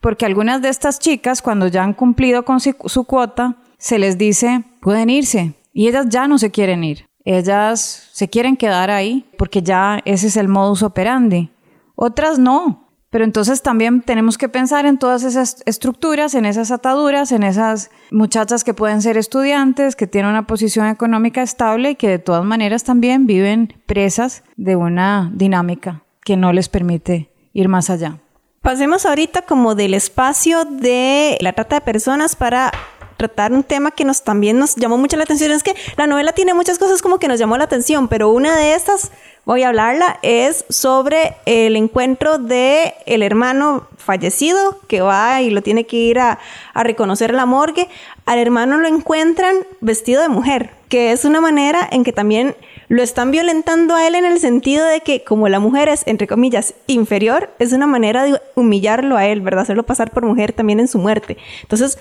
porque 0.00 0.24
algunas 0.24 0.62
de 0.62 0.70
estas 0.70 0.98
chicas, 0.98 1.42
cuando 1.42 1.68
ya 1.68 1.84
han 1.84 1.92
cumplido 1.92 2.44
con 2.44 2.58
su, 2.60 3.04
cuota, 3.04 3.56
se 3.78 3.98
les 3.98 4.16
dice, 4.16 4.64
pueden 4.80 5.10
irse. 5.10 5.54
Y 5.72 5.88
ellas 5.88 6.06
ya 6.08 6.26
no 6.26 6.38
se 6.38 6.50
quieren 6.50 6.84
ir. 6.84 7.06
Ellas 7.24 8.08
se 8.12 8.28
quieren 8.28 8.56
quedar 8.56 8.90
ahí 8.90 9.26
porque 9.38 9.62
ya 9.62 10.00
ese 10.04 10.26
es 10.28 10.36
el 10.36 10.48
modus 10.48 10.82
operandi. 10.82 11.50
Otras 11.94 12.38
no. 12.38 12.81
Pero 13.12 13.24
entonces 13.24 13.60
también 13.60 14.00
tenemos 14.00 14.38
que 14.38 14.48
pensar 14.48 14.86
en 14.86 14.96
todas 14.96 15.22
esas 15.22 15.62
estructuras, 15.66 16.32
en 16.32 16.46
esas 16.46 16.70
ataduras, 16.70 17.30
en 17.30 17.42
esas 17.42 17.90
muchachas 18.10 18.64
que 18.64 18.72
pueden 18.72 19.02
ser 19.02 19.18
estudiantes, 19.18 19.96
que 19.96 20.06
tienen 20.06 20.30
una 20.30 20.46
posición 20.46 20.86
económica 20.86 21.42
estable 21.42 21.90
y 21.90 21.94
que 21.96 22.08
de 22.08 22.18
todas 22.18 22.42
maneras 22.42 22.84
también 22.84 23.26
viven 23.26 23.74
presas 23.84 24.44
de 24.56 24.76
una 24.76 25.30
dinámica 25.34 26.04
que 26.24 26.38
no 26.38 26.54
les 26.54 26.70
permite 26.70 27.30
ir 27.52 27.68
más 27.68 27.90
allá. 27.90 28.16
Pasemos 28.62 29.04
ahorita 29.04 29.42
como 29.42 29.74
del 29.74 29.92
espacio 29.92 30.64
de 30.64 31.36
la 31.42 31.52
trata 31.52 31.74
de 31.74 31.80
personas 31.82 32.34
para 32.34 32.72
tratar 33.18 33.52
un 33.52 33.62
tema 33.62 33.90
que 33.90 34.04
nos 34.04 34.24
también 34.24 34.58
nos 34.58 34.74
llamó 34.74 34.96
mucho 34.96 35.18
la 35.18 35.24
atención. 35.24 35.52
Es 35.52 35.62
que 35.62 35.74
la 35.96 36.06
novela 36.06 36.32
tiene 36.32 36.54
muchas 36.54 36.78
cosas 36.78 37.02
como 37.02 37.18
que 37.18 37.28
nos 37.28 37.38
llamó 37.38 37.58
la 37.58 37.64
atención, 37.64 38.08
pero 38.08 38.30
una 38.30 38.56
de 38.56 38.74
estas 38.74 39.12
voy 39.44 39.62
a 39.62 39.68
hablarla 39.68 40.18
es 40.22 40.64
sobre 40.68 41.36
el 41.46 41.76
encuentro 41.76 42.38
de 42.38 42.94
el 43.06 43.22
hermano 43.22 43.86
fallecido 43.96 44.80
que 44.86 45.00
va 45.00 45.42
y 45.42 45.50
lo 45.50 45.62
tiene 45.62 45.84
que 45.84 45.96
ir 45.96 46.18
a, 46.18 46.38
a 46.74 46.82
reconocer 46.82 47.30
en 47.30 47.36
la 47.36 47.46
morgue. 47.46 47.88
Al 48.24 48.38
hermano 48.38 48.78
lo 48.78 48.88
encuentran 48.88 49.56
vestido 49.80 50.22
de 50.22 50.28
mujer, 50.28 50.70
que 50.88 51.12
es 51.12 51.24
una 51.24 51.40
manera 51.40 51.88
en 51.90 52.04
que 52.04 52.12
también 52.12 52.54
lo 52.88 53.02
están 53.02 53.30
violentando 53.30 53.94
a 53.94 54.06
él 54.06 54.14
en 54.14 54.24
el 54.24 54.38
sentido 54.38 54.84
de 54.86 55.00
que 55.00 55.24
como 55.24 55.48
la 55.48 55.60
mujer 55.60 55.88
es, 55.88 56.02
entre 56.06 56.26
comillas, 56.26 56.74
inferior, 56.86 57.50
es 57.58 57.72
una 57.72 57.86
manera 57.86 58.24
de 58.24 58.40
humillarlo 58.54 59.16
a 59.16 59.26
él, 59.26 59.40
¿verdad? 59.40 59.62
Hacerlo 59.62 59.84
pasar 59.84 60.10
por 60.10 60.24
mujer 60.24 60.52
también 60.52 60.78
en 60.78 60.88
su 60.88 60.98
muerte. 60.98 61.38
Entonces, 61.62 61.98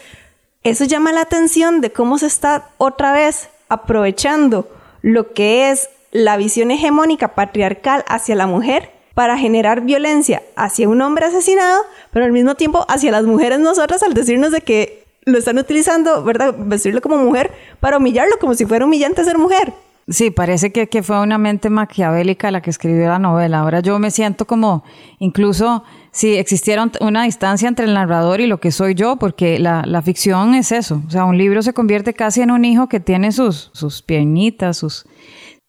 eso 0.63 0.83
llama 0.83 1.11
la 1.13 1.21
atención 1.21 1.81
de 1.81 1.91
cómo 1.91 2.17
se 2.17 2.27
está 2.27 2.69
otra 2.77 3.13
vez 3.13 3.49
aprovechando 3.69 4.69
lo 5.01 5.31
que 5.33 5.71
es 5.71 5.89
la 6.11 6.37
visión 6.37 6.71
hegemónica 6.71 7.35
patriarcal 7.35 8.03
hacia 8.07 8.35
la 8.35 8.47
mujer 8.47 8.91
para 9.13 9.37
generar 9.37 9.81
violencia 9.81 10.41
hacia 10.55 10.87
un 10.87 11.01
hombre 11.01 11.25
asesinado, 11.25 11.83
pero 12.11 12.25
al 12.25 12.31
mismo 12.31 12.55
tiempo 12.55 12.85
hacia 12.87 13.11
las 13.11 13.23
mujeres 13.23 13.59
nosotras 13.59 14.03
al 14.03 14.13
decirnos 14.13 14.51
de 14.51 14.61
que 14.61 15.05
lo 15.25 15.37
están 15.37 15.57
utilizando, 15.57 16.23
¿verdad? 16.23 16.55
Vestirlo 16.57 17.01
como 17.01 17.17
mujer 17.17 17.51
para 17.79 17.97
humillarlo, 17.97 18.37
como 18.39 18.55
si 18.55 18.65
fuera 18.65 18.85
humillante 18.85 19.23
ser 19.23 19.37
mujer. 19.37 19.73
Sí, 20.07 20.31
parece 20.31 20.71
que, 20.71 20.87
que, 20.87 21.03
fue 21.03 21.21
una 21.21 21.37
mente 21.37 21.69
maquiavélica 21.69 22.49
la 22.49 22.61
que 22.61 22.71
escribió 22.71 23.07
la 23.07 23.19
novela. 23.19 23.59
Ahora 23.59 23.81
yo 23.81 23.99
me 23.99 24.09
siento 24.09 24.45
como, 24.45 24.83
incluso 25.19 25.83
si 26.11 26.35
existiera 26.35 26.89
una 26.99 27.23
distancia 27.23 27.67
entre 27.67 27.85
el 27.85 27.93
narrador 27.93 28.41
y 28.41 28.47
lo 28.47 28.59
que 28.59 28.71
soy 28.71 28.95
yo, 28.95 29.17
porque 29.17 29.59
la, 29.59 29.83
la, 29.85 30.01
ficción 30.01 30.55
es 30.55 30.71
eso. 30.71 31.01
O 31.07 31.11
sea, 31.11 31.25
un 31.25 31.37
libro 31.37 31.61
se 31.61 31.73
convierte 31.73 32.13
casi 32.13 32.41
en 32.41 32.51
un 32.51 32.65
hijo 32.65 32.89
que 32.89 32.99
tiene 32.99 33.31
sus, 33.31 33.69
sus 33.73 34.01
piernitas, 34.01 34.77
sus... 34.77 35.05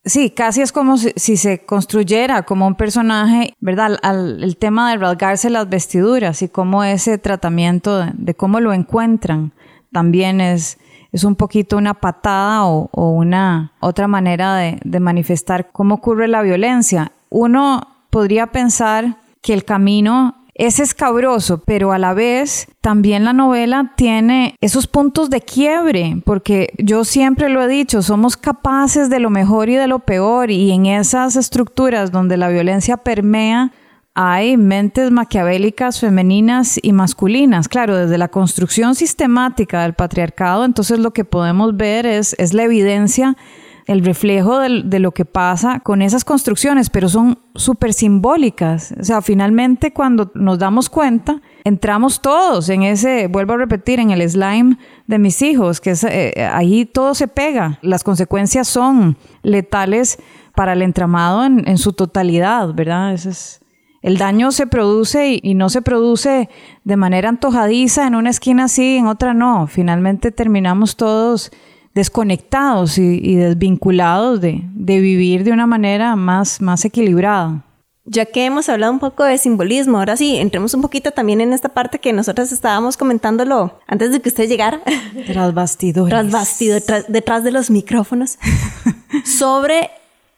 Sí, 0.04 0.30
casi 0.30 0.62
es 0.62 0.72
como 0.72 0.96
si, 0.96 1.36
se 1.36 1.64
construyera 1.64 2.42
como 2.42 2.66
un 2.66 2.74
personaje, 2.74 3.54
¿verdad? 3.60 3.98
el 4.02 4.56
tema 4.56 4.90
de 4.90 4.98
rasgarse 4.98 5.48
las 5.48 5.68
vestiduras 5.68 6.42
y 6.42 6.48
cómo 6.48 6.82
ese 6.82 7.18
tratamiento 7.18 8.04
de, 8.12 8.34
cómo 8.34 8.58
lo 8.58 8.72
encuentran 8.72 9.52
también 9.92 10.40
es 10.40 10.78
es 11.12 11.24
un 11.24 11.36
poquito 11.36 11.76
una 11.76 11.92
patada 11.92 12.64
o, 12.64 12.88
una 12.92 13.72
otra 13.80 14.08
manera 14.08 14.56
de 14.56 15.00
manifestar 15.00 15.70
cómo 15.70 15.96
ocurre 15.96 16.26
la 16.26 16.40
violencia. 16.40 17.12
Uno 17.28 17.86
podría 18.08 18.46
pensar 18.46 19.18
que 19.42 19.52
el 19.52 19.66
camino 19.66 20.41
es 20.54 20.80
escabroso, 20.80 21.62
pero 21.64 21.92
a 21.92 21.98
la 21.98 22.12
vez 22.12 22.68
también 22.80 23.24
la 23.24 23.32
novela 23.32 23.92
tiene 23.96 24.56
esos 24.60 24.86
puntos 24.86 25.30
de 25.30 25.40
quiebre, 25.40 26.20
porque 26.24 26.74
yo 26.78 27.04
siempre 27.04 27.48
lo 27.48 27.62
he 27.62 27.68
dicho, 27.68 28.02
somos 28.02 28.36
capaces 28.36 29.08
de 29.08 29.18
lo 29.20 29.30
mejor 29.30 29.70
y 29.70 29.76
de 29.76 29.86
lo 29.86 30.00
peor, 30.00 30.50
y 30.50 30.70
en 30.72 30.86
esas 30.86 31.36
estructuras 31.36 32.12
donde 32.12 32.36
la 32.36 32.48
violencia 32.48 32.98
permea, 32.98 33.72
hay 34.14 34.58
mentes 34.58 35.10
maquiavélicas 35.10 35.98
femeninas 35.98 36.78
y 36.82 36.92
masculinas. 36.92 37.66
Claro, 37.66 37.96
desde 37.96 38.18
la 38.18 38.28
construcción 38.28 38.94
sistemática 38.94 39.82
del 39.82 39.94
patriarcado, 39.94 40.66
entonces 40.66 40.98
lo 40.98 41.12
que 41.12 41.24
podemos 41.24 41.76
ver 41.78 42.04
es, 42.04 42.36
es 42.38 42.52
la 42.52 42.64
evidencia 42.64 43.38
el 43.86 44.04
reflejo 44.04 44.60
de, 44.60 44.98
lo 45.00 45.12
que 45.12 45.24
pasa 45.24 45.80
con 45.80 46.02
esas 46.02 46.24
construcciones, 46.24 46.90
pero 46.90 47.08
son 47.08 47.38
súper 47.54 47.92
simbólicas. 47.92 48.94
O 49.00 49.04
sea, 49.04 49.22
finalmente 49.22 49.92
cuando 49.92 50.30
nos 50.34 50.58
damos 50.58 50.88
cuenta, 50.88 51.40
entramos 51.64 52.20
todos 52.20 52.68
en 52.68 52.82
ese, 52.84 53.26
vuelvo 53.26 53.54
a 53.54 53.58
repetir, 53.58 53.98
en 54.00 54.10
el 54.10 54.28
slime 54.28 54.78
de 55.06 55.18
mis 55.18 55.42
hijos, 55.42 55.80
que 55.80 55.90
es, 55.90 56.04
eh, 56.04 56.48
ahí 56.52 56.84
todo 56.86 57.14
se 57.14 57.28
pega. 57.28 57.78
Las 57.82 58.04
consecuencias 58.04 58.68
son 58.68 59.16
letales 59.42 60.18
para 60.54 60.74
el 60.74 60.82
entramado 60.82 61.44
en, 61.44 61.78
su 61.78 61.92
totalidad, 61.92 62.72
¿verdad? 62.74 63.14
es, 63.14 63.62
el 64.02 64.18
daño 64.18 64.50
se 64.50 64.66
produce 64.66 65.40
y, 65.40 65.54
no 65.54 65.68
se 65.68 65.80
produce 65.80 66.48
de 66.82 66.96
manera 66.96 67.28
antojadiza 67.28 68.06
en 68.06 68.16
una 68.16 68.30
esquina 68.30 68.66
sí, 68.66 68.96
en 68.96 69.06
otra 69.06 69.32
no. 69.32 69.68
Finalmente 69.68 70.32
terminamos 70.32 70.96
todos 70.96 71.52
desconectados 71.94 72.98
y, 72.98 73.36
desvinculados 73.36 74.40
de, 74.40 74.62
vivir 74.74 75.44
de 75.44 75.52
una 75.52 75.66
manera 75.66 76.16
más, 76.16 76.60
más 76.60 76.84
equilibrada. 76.84 77.64
Ya 78.04 78.26
que 78.26 78.44
hemos 78.44 78.68
hablado 78.68 78.92
un 78.92 78.98
poco 78.98 79.22
de 79.22 79.38
simbolismo, 79.38 79.98
ahora 79.98 80.16
sí, 80.16 80.36
entremos 80.36 80.74
un 80.74 80.82
poquito 80.82 81.12
también 81.12 81.40
en 81.40 81.52
esta 81.52 81.68
parte 81.68 82.00
que 82.00 82.12
nosotros 82.12 82.50
estábamos 82.50 82.96
comentándolo 82.96 83.78
antes 83.86 84.10
de 84.10 84.20
que 84.20 84.28
usted 84.28 84.48
llegara. 84.48 84.80
Tras 85.26 85.54
bastidores. 85.54 86.10
Tras 86.10 86.30
bastidores, 86.30 87.04
detrás 87.08 87.44
de 87.44 87.52
los 87.52 87.70
micrófonos. 87.70 88.38
sobre 89.24 89.90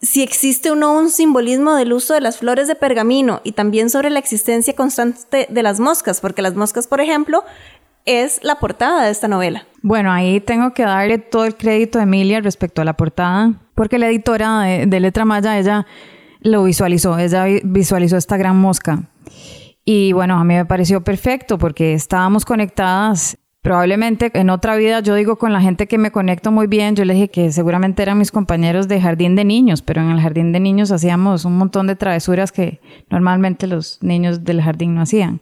si 0.02 0.22
existe 0.22 0.70
o 0.70 0.74
no 0.74 0.92
un 0.92 1.10
simbolismo 1.10 1.74
del 1.74 1.94
uso 1.94 2.12
de 2.12 2.20
las 2.20 2.38
flores 2.38 2.68
de 2.68 2.74
pergamino 2.74 3.40
y 3.44 3.52
también 3.52 3.88
sobre 3.88 4.10
la 4.10 4.18
existencia 4.18 4.76
constante 4.76 5.46
de 5.48 5.62
las 5.62 5.80
moscas, 5.80 6.20
porque 6.20 6.42
las 6.42 6.54
moscas, 6.54 6.86
por 6.86 7.00
ejemplo, 7.00 7.44
es 8.04 8.40
la 8.42 8.56
portada 8.56 9.04
de 9.04 9.10
esta 9.10 9.28
novela. 9.28 9.66
Bueno, 9.82 10.12
ahí 10.12 10.40
tengo 10.40 10.72
que 10.72 10.82
darle 10.82 11.18
todo 11.18 11.44
el 11.44 11.56
crédito 11.56 11.98
a 11.98 12.02
Emilia 12.02 12.40
respecto 12.40 12.82
a 12.82 12.84
la 12.84 12.96
portada, 12.96 13.52
porque 13.74 13.98
la 13.98 14.08
editora 14.08 14.60
de, 14.60 15.00
Letra 15.00 15.24
Maya, 15.24 15.58
ella 15.58 15.86
lo 16.40 16.64
visualizó, 16.64 17.18
ella 17.18 17.44
visualizó 17.64 18.16
esta 18.16 18.36
gran 18.36 18.58
mosca. 18.58 19.02
Y 19.84 20.12
bueno, 20.12 20.38
a 20.38 20.44
mí 20.44 20.54
me 20.54 20.64
pareció 20.64 21.02
perfecto 21.02 21.58
porque 21.58 21.94
estábamos 21.94 22.44
conectadas. 22.44 23.38
Probablemente 23.60 24.30
en 24.34 24.50
otra 24.50 24.76
vida, 24.76 25.00
yo 25.00 25.14
digo 25.14 25.36
con 25.36 25.54
la 25.54 25.60
gente 25.62 25.86
que 25.86 25.96
me 25.96 26.10
conecto 26.10 26.52
muy 26.52 26.66
bien, 26.66 26.96
yo 26.96 27.06
le 27.06 27.14
dije 27.14 27.28
que 27.30 27.50
seguramente 27.50 28.02
eran 28.02 28.18
mis 28.18 28.30
compañeros 28.30 28.88
de 28.88 29.00
jardín 29.00 29.36
de 29.36 29.44
niños, 29.46 29.80
pero 29.80 30.02
en 30.02 30.10
el 30.10 30.20
jardín 30.20 30.52
de 30.52 30.60
niños 30.60 30.90
hacíamos 30.90 31.46
un 31.46 31.56
montón 31.56 31.86
de 31.86 31.96
travesuras 31.96 32.52
que 32.52 32.82
normalmente 33.08 33.66
los 33.66 34.02
niños 34.02 34.44
del 34.44 34.60
jardín 34.60 34.94
no 34.94 35.00
hacían 35.00 35.40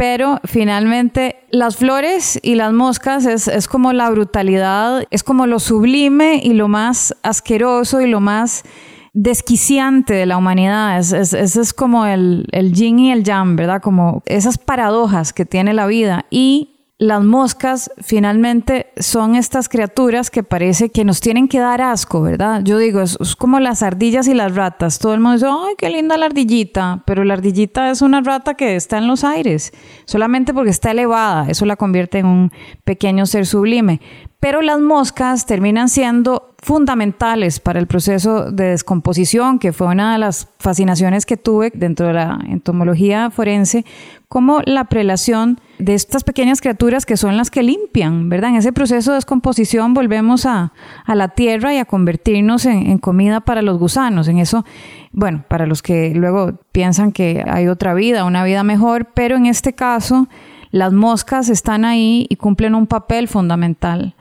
pero 0.00 0.40
finalmente 0.44 1.44
las 1.50 1.76
flores 1.76 2.40
y 2.42 2.54
las 2.54 2.72
moscas 2.72 3.26
es, 3.26 3.68
como 3.68 3.92
la 3.92 4.08
brutalidad, 4.08 5.04
es 5.10 5.22
como 5.22 5.46
lo 5.46 5.58
sublime 5.58 6.40
y 6.42 6.54
lo 6.54 6.68
más 6.68 7.14
asqueroso 7.22 8.00
y 8.00 8.08
lo 8.08 8.18
más 8.18 8.64
desquiciante 9.12 10.14
de 10.14 10.24
la 10.24 10.38
humanidad. 10.38 10.98
Ese 10.98 11.20
es, 11.20 11.54
es, 11.54 11.74
como 11.74 12.06
el, 12.06 12.46
el 12.52 12.72
yin 12.72 12.98
y 12.98 13.12
el 13.12 13.24
yang, 13.24 13.56
¿verdad? 13.56 13.82
Como 13.82 14.22
esas 14.24 14.56
paradojas 14.56 15.34
que 15.34 15.44
tiene 15.44 15.74
la 15.74 15.86
vida. 15.86 16.24
Y 16.30 16.79
las 17.00 17.24
moscas 17.24 17.90
finalmente 18.02 18.92
son 18.98 19.34
estas 19.34 19.70
criaturas 19.70 20.30
que 20.30 20.42
parece 20.42 20.90
que 20.90 21.02
nos 21.02 21.22
tienen 21.22 21.48
que 21.48 21.58
dar 21.58 21.80
asco, 21.80 22.20
¿verdad? 22.20 22.60
Yo 22.62 22.76
digo, 22.76 23.00
es, 23.00 23.16
como 23.36 23.58
las 23.58 23.82
ardillas 23.82 24.28
y 24.28 24.34
las 24.34 24.54
ratas. 24.54 24.98
Todo 24.98 25.14
el 25.14 25.20
mundo 25.20 25.36
dice, 25.36 25.46
ay, 25.48 25.76
qué 25.78 25.88
linda 25.88 26.18
la 26.18 26.26
ardillita, 26.26 27.02
pero 27.06 27.24
la 27.24 27.32
ardillita 27.32 27.90
es 27.90 28.02
una 28.02 28.20
rata 28.20 28.52
que 28.52 28.76
está 28.76 28.98
en 28.98 29.06
los 29.06 29.24
aires, 29.24 29.72
solamente 30.04 30.52
porque 30.52 30.68
está 30.68 30.90
elevada, 30.90 31.48
eso 31.48 31.64
la 31.64 31.76
convierte 31.76 32.18
en 32.18 32.26
un 32.26 32.52
pequeño 32.84 33.24
ser 33.24 33.46
sublime. 33.46 34.02
Pero 34.38 34.60
las 34.60 34.80
moscas 34.80 35.46
terminan 35.46 35.88
siendo 35.88 36.54
fundamentales 36.58 37.60
para 37.60 37.78
el 37.78 37.86
proceso 37.86 38.50
de 38.50 38.70
descomposición, 38.70 39.58
que 39.58 39.72
fue 39.72 39.86
una 39.86 40.12
de 40.12 40.18
las 40.18 40.48
fascinaciones 40.58 41.24
que 41.24 41.38
tuve 41.38 41.72
dentro 41.74 42.08
de 42.08 42.12
la 42.14 42.38
entomología 42.46 43.30
forense, 43.30 43.84
como 44.30 44.60
la 44.64 44.84
prelación 44.84 45.60
de 45.80 45.94
estas 45.94 46.22
pequeñas 46.22 46.60
criaturas 46.60 47.04
que 47.04 47.16
son 47.16 47.36
las 47.36 47.50
que 47.50 47.64
limpian, 47.64 48.28
¿verdad? 48.28 48.50
En 48.50 48.56
ese 48.56 48.72
proceso 48.72 49.10
de 49.10 49.16
descomposición 49.16 49.92
volvemos 49.92 50.46
a, 50.46 50.72
la 51.08 51.30
tierra 51.30 51.74
y 51.74 51.78
a 51.78 51.84
convertirnos 51.84 52.64
en, 52.64 52.96
comida 52.98 53.40
para 53.40 53.60
los 53.60 53.76
gusanos. 53.76 54.28
En 54.28 54.38
eso, 54.38 54.64
bueno, 55.10 55.44
para 55.48 55.66
los 55.66 55.82
que 55.82 56.14
luego 56.14 56.60
piensan 56.70 57.10
que 57.10 57.44
hay 57.44 57.66
otra 57.66 57.92
vida, 57.92 58.24
una 58.24 58.44
vida 58.44 58.62
mejor, 58.62 59.08
pero 59.14 59.34
en 59.34 59.46
este 59.46 59.72
caso 59.72 60.28
las 60.70 60.92
moscas 60.92 61.48
están 61.48 61.84
ahí 61.84 62.28
y 62.30 62.36
cumplen 62.36 62.76
un 62.76 62.86
papel 62.86 63.26
fundamental. 63.26 64.14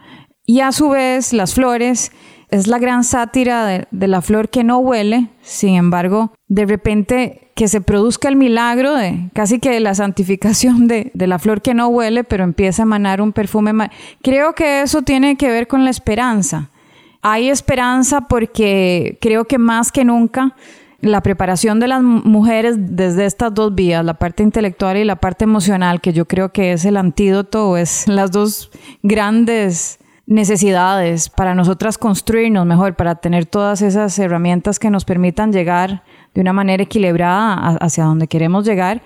Y 0.43 0.61
a 0.61 0.71
su 0.71 0.89
vez 0.89 1.33
las 1.33 1.53
flores 1.53 2.11
es 2.51 2.67
la 2.67 2.79
gran 2.79 3.03
sátira 3.03 3.65
de, 3.65 4.07
la 4.07 4.21
flor 4.21 4.49
que 4.49 4.63
no 4.63 4.79
huele, 4.79 5.29
sin 5.41 5.75
embargo, 5.75 6.33
de 6.47 6.65
repente 6.65 7.51
que 7.55 7.67
se 7.67 7.81
produzca 7.81 8.29
el 8.29 8.35
milagro 8.35 8.95
de 8.95 9.29
casi 9.33 9.59
que 9.59 9.79
la 9.79 9.93
santificación 9.93 10.87
de, 10.87 11.11
la 11.13 11.39
flor 11.39 11.61
que 11.61 11.73
no 11.73 11.87
huele, 11.87 12.23
pero 12.23 12.43
empieza 12.43 12.81
a 12.81 12.85
emanar 12.85 13.21
un 13.21 13.33
perfume. 13.33 13.91
Creo 14.21 14.53
que 14.53 14.81
eso 14.81 15.01
tiene 15.01 15.35
que 15.35 15.49
ver 15.49 15.67
con 15.67 15.83
la 15.83 15.89
esperanza. 15.89 16.69
Hay 17.21 17.49
esperanza 17.49 18.21
porque 18.21 19.17
creo 19.19 19.45
que 19.45 19.57
más 19.57 19.91
que 19.91 20.05
nunca 20.05 20.55
la 21.01 21.21
preparación 21.21 21.79
de 21.79 21.87
las 21.87 22.01
mujeres 22.01 22.75
desde 22.77 23.25
estas 23.25 23.53
dos 23.53 23.73
vías, 23.75 24.03
la 24.03 24.15
parte 24.15 24.43
intelectual 24.43 24.97
y 24.97 25.03
la 25.03 25.17
parte 25.17 25.43
emocional, 25.43 26.01
que 26.01 26.13
yo 26.13 26.25
creo 26.25 26.51
que 26.51 26.73
es 26.73 26.85
el 26.85 26.97
antídoto, 26.97 27.77
es 27.77 28.07
las 28.07 28.31
dos 28.31 28.71
grandes 29.03 29.99
necesidades 30.29 31.27
para 31.27 31.55
nosotras 31.55 31.97
construirnos 31.97 32.65
mejor, 32.65 32.95
para 32.95 33.15
tener 33.15 33.47
todas 33.47 33.81
esas 33.81 34.17
herramientas 34.19 34.77
que 34.77 34.91
nos 34.91 35.03
permitan 35.03 35.51
llegar 35.51 36.03
de 36.35 36.41
una 36.41 36.53
manera 36.53 36.83
equilibrada 36.83 37.55
hacia 37.81 38.03
donde 38.03 38.27
queremos 38.27 38.63
llegar, 38.63 39.01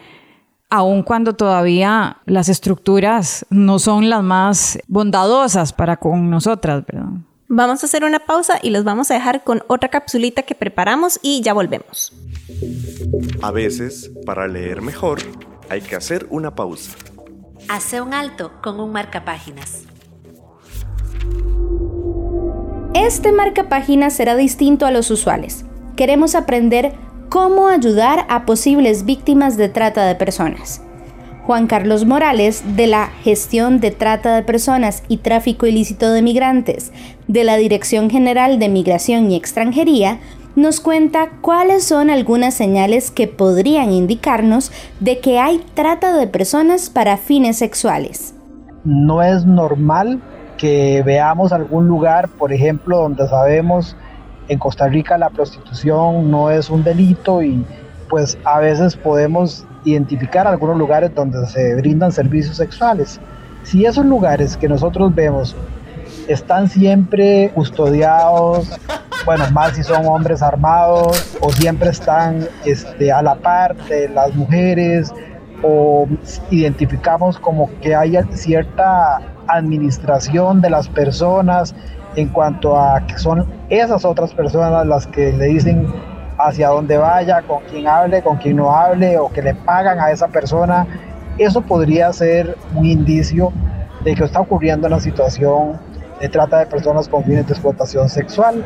aun 0.69 1.01
cuando 1.01 1.34
todavía 1.34 2.17
las 2.26 2.49
estructuras 2.49 3.45
no 3.49 3.80
son 3.80 4.09
las 4.09 4.21
más 4.21 4.78
bondadosas 4.88 5.71
para 5.71 5.95
con 5.95 6.30
nosotras, 6.30 6.84
¿verdad? 6.86 7.09
Vamos 7.47 7.84
a 7.84 7.86
hacer 7.86 8.03
una 8.03 8.19
pausa 8.19 8.59
y 8.61 8.71
los 8.71 8.84
vamos 8.84 9.09
a 9.09 9.13
dejar 9.13 9.45
con 9.45 9.63
otra 9.67 9.88
capsulita 9.89 10.43
que 10.43 10.55
preparamos 10.55 11.19
y 11.21 11.41
ya 11.41 11.53
volvemos. 11.53 12.11
A 13.41 13.51
veces, 13.51 14.11
para 14.26 14.47
leer 14.47 14.82
mejor, 14.82 15.19
hay 15.69 15.80
que 15.80 15.95
hacer 15.95 16.28
una 16.32 16.53
pausa. 16.53 16.97
Hace 17.69 18.01
un 18.01 18.13
alto 18.13 18.51
con 18.61 18.80
un 18.82 18.91
marcapáginas. 18.91 19.84
Este 22.93 23.32
marcapáginas 23.32 24.13
será 24.13 24.36
distinto 24.36 24.86
a 24.86 24.91
los 24.91 25.11
usuales. 25.11 25.65
Queremos 25.95 26.36
aprender 26.36 26.93
cómo 27.30 27.67
ayudar 27.67 28.26
a 28.30 28.45
posibles 28.45 29.05
víctimas 29.05 29.57
de 29.57 29.69
trata 29.69 30.05
de 30.05 30.15
personas. 30.15 30.82
Juan 31.45 31.67
Carlos 31.67 32.05
Morales, 32.05 32.63
de 32.78 32.88
la 32.88 33.07
Gestión 33.24 33.82
de 33.82 33.91
Trata 33.91 34.34
de 34.36 34.43
Personas 34.43 35.03
y 35.09 35.17
Tráfico 35.17 35.65
Ilícito 35.65 36.11
de 36.11 36.21
Migrantes, 36.21 36.93
de 37.28 37.43
la 37.43 37.57
Dirección 37.57 38.09
General 38.09 38.59
de 38.59 38.69
Migración 38.69 39.30
y 39.30 39.36
Extranjería, 39.36 40.19
nos 40.55 40.80
cuenta 40.80 41.32
cuáles 41.41 41.84
son 41.84 42.09
algunas 42.09 42.53
señales 42.53 43.11
que 43.11 43.28
podrían 43.28 43.91
indicarnos 43.91 44.71
de 44.99 45.19
que 45.19 45.39
hay 45.39 45.61
trata 45.74 46.15
de 46.15 46.28
personas 46.28 46.89
para 46.89 47.17
fines 47.17 47.57
sexuales. 47.57 48.36
No 48.86 49.21
es 49.21 49.45
normal 49.45 50.21
que 50.64 51.03
veamos 51.05 51.51
algún 51.51 51.89
lugar, 51.89 52.30
por 52.30 52.53
ejemplo, 52.53 52.99
donde 52.99 53.28
sabemos 53.28 53.97
en 54.47 54.57
Costa 54.59 54.88
Rica 54.88 55.18
la 55.18 55.30
prostitución 55.30 56.32
no 56.32 56.51
es 56.51 56.70
un 56.70 56.86
delito 56.86 57.41
y 57.43 57.66
pues 58.09 58.38
a 58.45 58.61
veces 58.61 58.95
podemos 58.95 59.66
identificar 59.84 60.47
algunos 60.47 60.78
lugares 60.78 61.14
donde 61.14 61.45
se 61.47 61.76
brindan 61.76 62.14
servicios 62.14 62.55
sexuales. 62.55 63.20
Si 63.64 63.86
esos 63.86 64.05
lugares 64.05 64.55
que 64.55 64.70
nosotros 64.70 65.14
vemos 65.14 65.53
están 66.30 66.70
siempre 66.70 67.51
custodiados, 67.53 68.80
bueno, 69.26 69.43
más 69.51 69.74
si 69.74 69.84
son 69.84 70.05
hombres 70.05 70.41
armados 70.41 71.38
o 71.41 71.51
siempre 71.51 71.89
están 71.89 72.47
este, 72.64 73.11
a 73.11 73.22
la 73.22 73.36
par 73.36 73.76
de 73.89 74.07
las 74.07 74.34
mujeres 74.34 75.14
o 75.61 76.07
identificamos 76.51 77.38
como 77.38 77.70
que 77.82 77.93
haya 77.93 78.26
cierta 78.32 79.33
administración 79.48 80.62
de 80.62 80.70
las 80.70 80.88
personas 80.88 81.76
en 82.16 82.30
cuanto 82.30 82.78
a 82.80 83.06
que 83.06 83.18
son 83.18 83.46
esas 83.70 84.06
otras 84.06 84.34
personas 84.34 84.86
las 84.86 85.08
que 85.08 85.34
le 85.34 85.46
dicen 85.46 85.88
hacia 86.38 86.70
dónde 86.70 86.98
vaya, 86.98 87.41
con 87.44 87.64
quién 87.64 87.88
hable, 87.88 88.22
con 88.22 88.38
quién 88.38 88.58
no 88.58 88.76
hable, 88.76 89.18
o 89.18 89.30
que 89.30 89.41
le 89.41 89.56
pagan 89.56 90.00
a 90.00 90.12
esa 90.12 90.28
persona. 90.28 90.86
Eso 91.38 91.62
podría 91.62 92.12
ser 92.14 92.58
un 92.76 92.86
indicio 92.86 93.52
de 94.04 94.16
que 94.16 94.24
está 94.24 94.41
ocurriendo 94.41 94.88
una 94.88 95.00
situación 95.00 95.80
de 96.20 96.30
trata 96.30 96.60
de 96.60 96.66
personas 96.66 97.08
con 97.08 97.24
fines 97.24 97.48
de 97.48 97.54
explotación 97.54 98.10
sexual. 98.10 98.64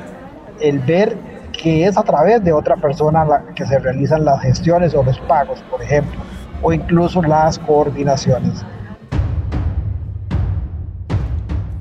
El 0.59 0.79
ver 0.79 1.17
que 1.51 1.85
es 1.85 1.97
a 1.97 2.03
través 2.03 2.43
de 2.43 2.53
otra 2.53 2.75
persona 2.75 3.25
la 3.25 3.43
que 3.55 3.65
se 3.65 3.79
realizan 3.79 4.25
las 4.25 4.41
gestiones 4.41 4.93
o 4.93 5.03
los 5.03 5.19
pagos, 5.21 5.63
por 5.69 5.81
ejemplo, 5.81 6.19
o 6.61 6.73
incluso 6.73 7.21
las 7.21 7.57
coordinaciones. 7.59 8.65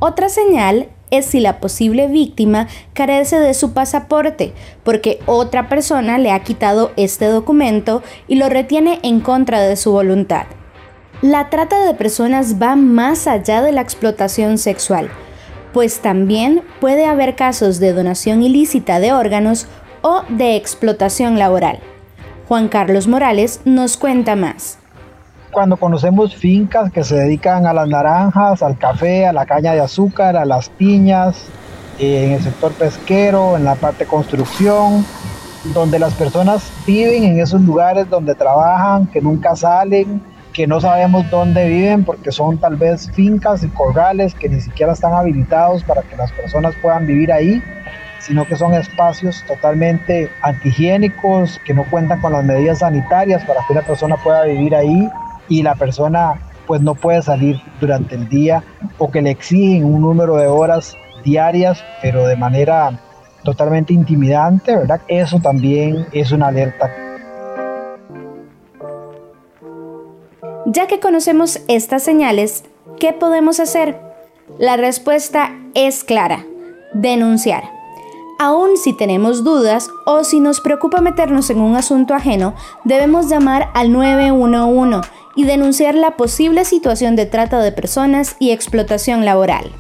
Otra 0.09 0.29
señal 0.29 0.87
es 1.11 1.27
si 1.27 1.41
la 1.41 1.59
posible 1.59 2.07
víctima 2.07 2.69
carece 2.93 3.41
de 3.41 3.55
su 3.55 3.73
pasaporte, 3.73 4.53
porque 4.85 5.19
otra 5.27 5.69
persona 5.69 6.17
le 6.17 6.31
ha 6.31 6.45
quitado 6.45 6.93
este 6.95 7.25
documento 7.27 8.05
y 8.29 8.37
lo 8.37 8.49
retiene 8.49 9.01
en 9.03 9.19
contra 9.19 9.63
de 9.63 9.75
su 9.75 9.91
voluntad. 9.91 10.47
La 11.23 11.51
trata 11.51 11.85
de 11.85 11.93
personas 11.95 12.63
va 12.63 12.77
más 12.77 13.27
allá 13.27 13.63
de 13.63 13.73
la 13.73 13.81
explotación 13.81 14.59
sexual, 14.59 15.11
pues 15.73 15.99
también 15.99 16.63
puede 16.81 17.05
haber 17.07 17.35
casos 17.35 17.81
de 17.81 17.93
donación 17.93 18.45
ilícita 18.45 19.01
de 19.01 19.13
órganos 19.13 19.67
o 20.03 20.23
de 20.29 20.55
explotación 20.55 21.37
laboral. 21.37 21.81
Juan 22.47 22.69
Carlos 22.69 23.09
Morales 23.09 23.61
nos 23.65 23.97
cuenta 23.97 24.37
más 24.37 24.79
cuando 25.57 25.79
conocemos 25.79 26.37
fincas 26.37 26.93
que 26.93 27.03
se 27.03 27.17
dedican 27.17 27.67
a 27.67 27.73
las 27.73 27.89
naranjas, 27.89 28.63
al 28.63 28.77
café, 28.77 29.27
a 29.27 29.33
la 29.33 29.47
caña 29.47 29.73
de 29.73 29.81
azúcar, 29.81 30.37
a 30.37 30.45
las 30.45 30.69
piñas, 30.69 31.47
eh, 31.99 32.27
en 32.27 32.33
el 32.33 32.43
sector 32.43 32.73
pesquero, 32.73 33.57
en 33.57 33.65
la 33.65 33.75
parte 33.75 34.05
de 34.05 34.11
construcción, 34.11 35.03
donde 35.73 35.99
las 35.99 36.13
personas 36.13 36.71
viven 36.87 37.25
en 37.25 37.41
esos 37.41 37.63
lugares 37.63 38.11
donde 38.11 38.35
trabajan, 38.35 39.07
que 39.07 39.23
nunca 39.23 39.57
salen, 39.57 40.21
que 40.53 40.67
no 40.67 40.79
sabemos 40.79 41.25
dónde 41.31 41.67
viven 41.67 42.05
porque 42.05 42.33
son 42.33 42.59
tal 42.59 42.77
vez 42.77 43.11
fincas 43.13 43.65
y 43.65 43.69
corrales 43.69 44.35
que 44.35 44.51
ni 44.51 44.61
siquiera 44.61 44.93
están 44.93 45.15
habilitados 45.15 45.83
para 45.85 46.03
que 46.03 46.17
las 46.17 46.31
personas 46.33 46.75
puedan 46.83 47.07
vivir 47.07 47.33
ahí 47.33 47.63
sino 48.19 48.45
que 48.45 48.57
son 48.57 48.75
espacios 48.75 49.45
totalmente 49.47 50.29
antihigiénicos, 50.43 51.61
que 51.65 51.73
no 51.73 51.85
cuentan 51.85 52.21
con 52.21 52.33
las 52.33 52.45
medidas 52.45 52.81
sanitarias 52.81 53.45
para 53.45 53.61
que 53.67 53.73
una 53.73 53.83
persona 53.83 54.17
pueda 54.17 54.43
vivir 54.43 54.75
ahí 54.75 55.09
y 55.49 55.63
la 55.63 55.75
persona 55.75 56.41
pues 56.67 56.81
no 56.81 56.95
puede 56.95 57.23
salir 57.23 57.61
durante 57.81 58.15
el 58.17 58.29
día 58.29 58.63
o 58.99 59.11
que 59.11 59.23
le 59.23 59.31
exigen 59.31 59.85
un 59.85 60.01
número 60.01 60.37
de 60.37 60.47
horas 60.47 60.97
diarias, 61.25 61.83
pero 62.03 62.27
de 62.27 62.37
manera 62.37 63.01
totalmente 63.45 63.93
intimidante, 63.93 64.77
¿verdad? 64.77 65.01
Eso 65.09 65.39
también 65.39 66.07
es 66.13 66.33
una 66.33 66.49
alerta. 66.49 66.91
Ya 70.67 70.89
que 70.89 70.99
conocemos 70.99 71.61
estas 71.69 72.03
señales, 72.03 72.65
¿qué 72.99 73.13
podemos 73.13 73.61
hacer? 73.61 74.01
La 74.59 74.77
respuesta 74.77 75.53
es 75.75 76.03
clara, 76.03 76.45
denunciar. 76.93 77.65
Aún 78.39 78.77
si 78.77 78.93
tenemos 78.93 79.45
dudas 79.45 79.89
o 80.05 80.25
si 80.25 80.41
nos 80.41 80.61
preocupa 80.61 81.01
meternos 81.01 81.49
en 81.51 81.61
un 81.61 81.77
asunto 81.77 82.15
ajeno, 82.15 82.55
debemos 82.85 83.29
llamar 83.31 83.71
al 83.75 83.93
911 83.93 85.09
y 85.37 85.45
denunciar 85.45 85.95
la 85.95 86.17
posible 86.17 86.65
situación 86.65 87.15
de 87.15 87.27
trata 87.27 87.61
de 87.61 87.71
personas 87.71 88.37
y 88.41 88.51
explotación 88.51 89.25
laboral. 89.25 89.71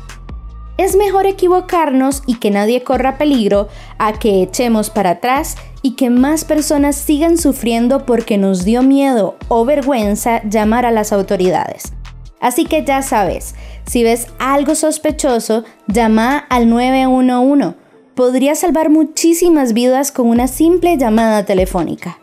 Es 0.78 0.94
mejor 0.94 1.26
equivocarnos 1.26 2.22
y 2.26 2.34
que 2.34 2.50
nadie 2.50 2.82
corra 2.82 3.16
peligro 3.16 3.68
a 3.96 4.12
que 4.12 4.42
echemos 4.42 4.90
para 4.90 5.10
atrás 5.10 5.56
y 5.80 5.92
que 5.92 6.10
más 6.10 6.44
personas 6.44 6.96
sigan 6.96 7.38
sufriendo 7.38 8.04
porque 8.04 8.36
nos 8.36 8.64
dio 8.64 8.82
miedo 8.82 9.36
o 9.48 9.64
vergüenza 9.64 10.42
llamar 10.44 10.84
a 10.84 10.90
las 10.90 11.12
autoridades. 11.12 11.94
Así 12.40 12.66
que 12.66 12.84
ya 12.84 13.00
sabes, 13.00 13.54
si 13.86 14.02
ves 14.02 14.26
algo 14.38 14.74
sospechoso, 14.74 15.64
llama 15.86 16.38
al 16.50 16.68
911. 16.68 17.74
Podría 18.14 18.54
salvar 18.54 18.90
muchísimas 18.90 19.72
vidas 19.72 20.12
con 20.12 20.28
una 20.28 20.46
simple 20.46 20.98
llamada 20.98 21.44
telefónica. 21.44 22.18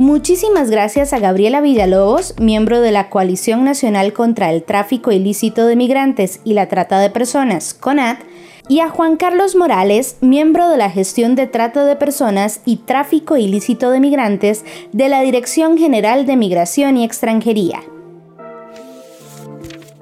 Muchísimas 0.00 0.70
gracias 0.70 1.12
a 1.12 1.18
Gabriela 1.18 1.60
Villalobos, 1.60 2.34
miembro 2.40 2.80
de 2.80 2.90
la 2.90 3.10
Coalición 3.10 3.64
Nacional 3.64 4.14
contra 4.14 4.50
el 4.50 4.62
Tráfico 4.62 5.12
Ilícito 5.12 5.66
de 5.66 5.76
Migrantes 5.76 6.40
y 6.42 6.54
la 6.54 6.68
Trata 6.68 6.98
de 7.00 7.10
Personas, 7.10 7.74
CONAT, 7.74 8.18
y 8.66 8.80
a 8.80 8.88
Juan 8.88 9.18
Carlos 9.18 9.56
Morales, 9.56 10.16
miembro 10.22 10.70
de 10.70 10.78
la 10.78 10.88
Gestión 10.88 11.34
de 11.34 11.46
Trata 11.46 11.84
de 11.84 11.96
Personas 11.96 12.62
y 12.64 12.78
Tráfico 12.78 13.36
Ilícito 13.36 13.90
de 13.90 14.00
Migrantes 14.00 14.64
de 14.92 15.10
la 15.10 15.20
Dirección 15.20 15.76
General 15.76 16.24
de 16.24 16.36
Migración 16.38 16.96
y 16.96 17.04
Extranjería. 17.04 17.82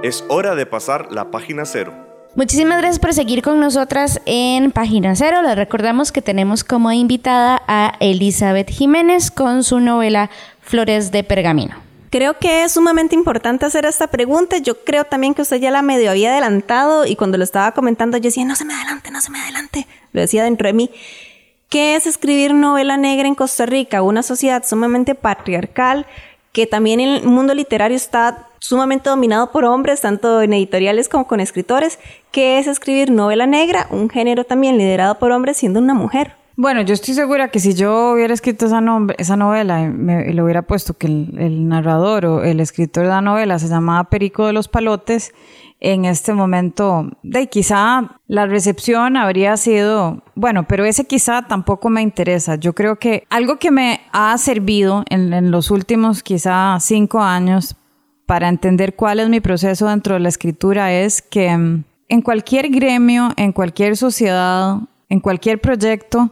Es 0.05 0.25
hora 0.29 0.55
de 0.55 0.65
pasar 0.65 1.11
la 1.11 1.33
página 1.33 1.65
cero. 1.65 2.08
Muchísimas 2.39 2.79
gracias 2.79 3.01
por 3.01 3.13
seguir 3.15 3.43
con 3.43 3.59
nosotras 3.59 4.21
en 4.25 4.71
Página 4.71 5.17
Cero. 5.17 5.43
Les 5.43 5.57
recordamos 5.57 6.13
que 6.13 6.23
tenemos 6.23 6.63
como 6.63 6.93
invitada 6.93 7.61
a 7.67 7.95
Elizabeth 7.99 8.71
Jiménez 8.71 9.33
con 9.33 9.65
su 9.65 9.81
novela 9.81 10.31
Flores 10.61 11.11
de 11.11 11.25
Pergamino. 11.25 11.75
Creo 12.11 12.39
que 12.39 12.63
es 12.63 12.71
sumamente 12.71 13.17
importante 13.17 13.67
hacer 13.67 13.87
esta 13.87 14.07
pregunta. 14.07 14.59
Yo 14.59 14.85
creo 14.85 15.03
también 15.03 15.35
que 15.35 15.43
usted 15.43 15.57
ya 15.57 15.73
la 15.73 15.83
medio 15.83 16.13
había 16.13 16.31
adelantado 16.31 17.07
y 17.07 17.17
cuando 17.17 17.39
lo 17.39 17.43
estaba 17.43 17.73
comentando 17.73 18.17
yo 18.19 18.23
decía, 18.23 18.45
no 18.45 18.55
se 18.55 18.65
me 18.65 18.75
adelante, 18.75 19.11
no 19.11 19.21
se 19.21 19.33
me 19.33 19.41
adelante. 19.41 19.89
Lo 20.13 20.21
decía 20.21 20.45
dentro 20.45 20.69
de 20.69 20.75
mí. 20.75 20.91
¿Qué 21.69 21.97
es 21.97 22.07
escribir 22.07 22.55
novela 22.55 22.97
negra 22.97 23.27
en 23.27 23.35
Costa 23.35 23.67
Rica? 23.67 24.03
Una 24.03 24.23
sociedad 24.23 24.65
sumamente 24.65 25.17
patriarcal 25.17 26.07
que 26.53 26.67
también 26.67 27.01
el 27.01 27.25
mundo 27.25 27.53
literario 27.53 27.97
está 27.97 28.49
sumamente 28.61 29.09
dominado 29.09 29.53
por 29.53 29.65
hombres, 29.65 30.01
tanto 30.01 30.43
en 30.43 30.53
editoriales 30.53 31.09
como 31.09 31.27
con 31.27 31.41
escritores, 31.41 31.99
que 32.31 32.59
es 32.59 32.67
escribir 32.67 33.11
novela 33.11 33.47
negra, 33.47 33.87
un 33.91 34.09
género 34.09 34.45
también 34.45 34.79
liderado 34.79 35.19
por 35.19 35.33
hombres 35.33 35.57
siendo 35.57 35.81
una 35.81 35.95
mujer. 35.95 36.33
Bueno, 36.61 36.83
yo 36.83 36.93
estoy 36.93 37.15
segura 37.15 37.53
que 37.53 37.61
si 37.61 37.75
yo 37.75 38.11
hubiera 38.15 38.35
escrito 38.35 38.67
esa, 38.67 38.81
novela 38.81 39.81
y, 39.81 39.89
me, 39.91 40.35
le 40.35 40.43
hubiera 40.43 40.63
puesto 40.63 40.95
que 40.95 41.07
el, 41.07 41.69
narrador 41.69 42.27
o 42.27 42.43
el 42.43 42.59
escritor 42.59 43.05
de 43.05 43.11
la 43.11 43.21
novela 43.21 43.61
se 43.61 43.69
llamaba 43.69 44.11
Perico 44.11 44.45
de 44.45 44.53
los 44.53 44.67
Palotes, 44.67 45.33
en 45.79 46.05
este 46.05 46.33
momento, 46.33 47.13
de 47.23 47.47
quizá 47.49 48.19
la 48.27 48.47
recepción 48.47 49.17
habría 49.17 49.57
sido, 49.57 50.25
bueno, 50.35 50.67
pero 50.67 50.85
ese 50.85 51.05
quizá 51.05 51.43
tampoco 51.43 51.91
me 51.91 52.03
interesa. 52.03 52.57
Yo 52.57 52.75
creo 52.75 52.97
que 52.97 53.23
algo 53.31 53.61
que 53.61 53.71
me 53.71 54.01
ha 54.11 54.37
servido 54.39 55.05
en, 55.11 55.33
en 55.33 55.53
los 55.53 55.71
últimos 55.71 56.25
quizá 56.25 56.77
cinco 56.81 57.21
años 57.21 57.77
para 58.27 58.49
entender 58.49 58.97
cuál 58.97 59.21
es 59.21 59.29
mi 59.29 59.41
proceso 59.41 59.87
dentro 59.87 60.15
de 60.15 60.21
la 60.21 60.29
escritura 60.29 60.93
es 60.93 61.23
que 61.23 61.57
mm, 61.57 61.85
en 62.09 62.23
cualquier 62.23 62.71
gremio, 62.71 63.33
en 63.37 63.53
cualquier 63.53 63.97
sociedad, 63.97 64.79
en 65.09 65.21
cualquier 65.21 65.61
proyecto, 65.61 66.31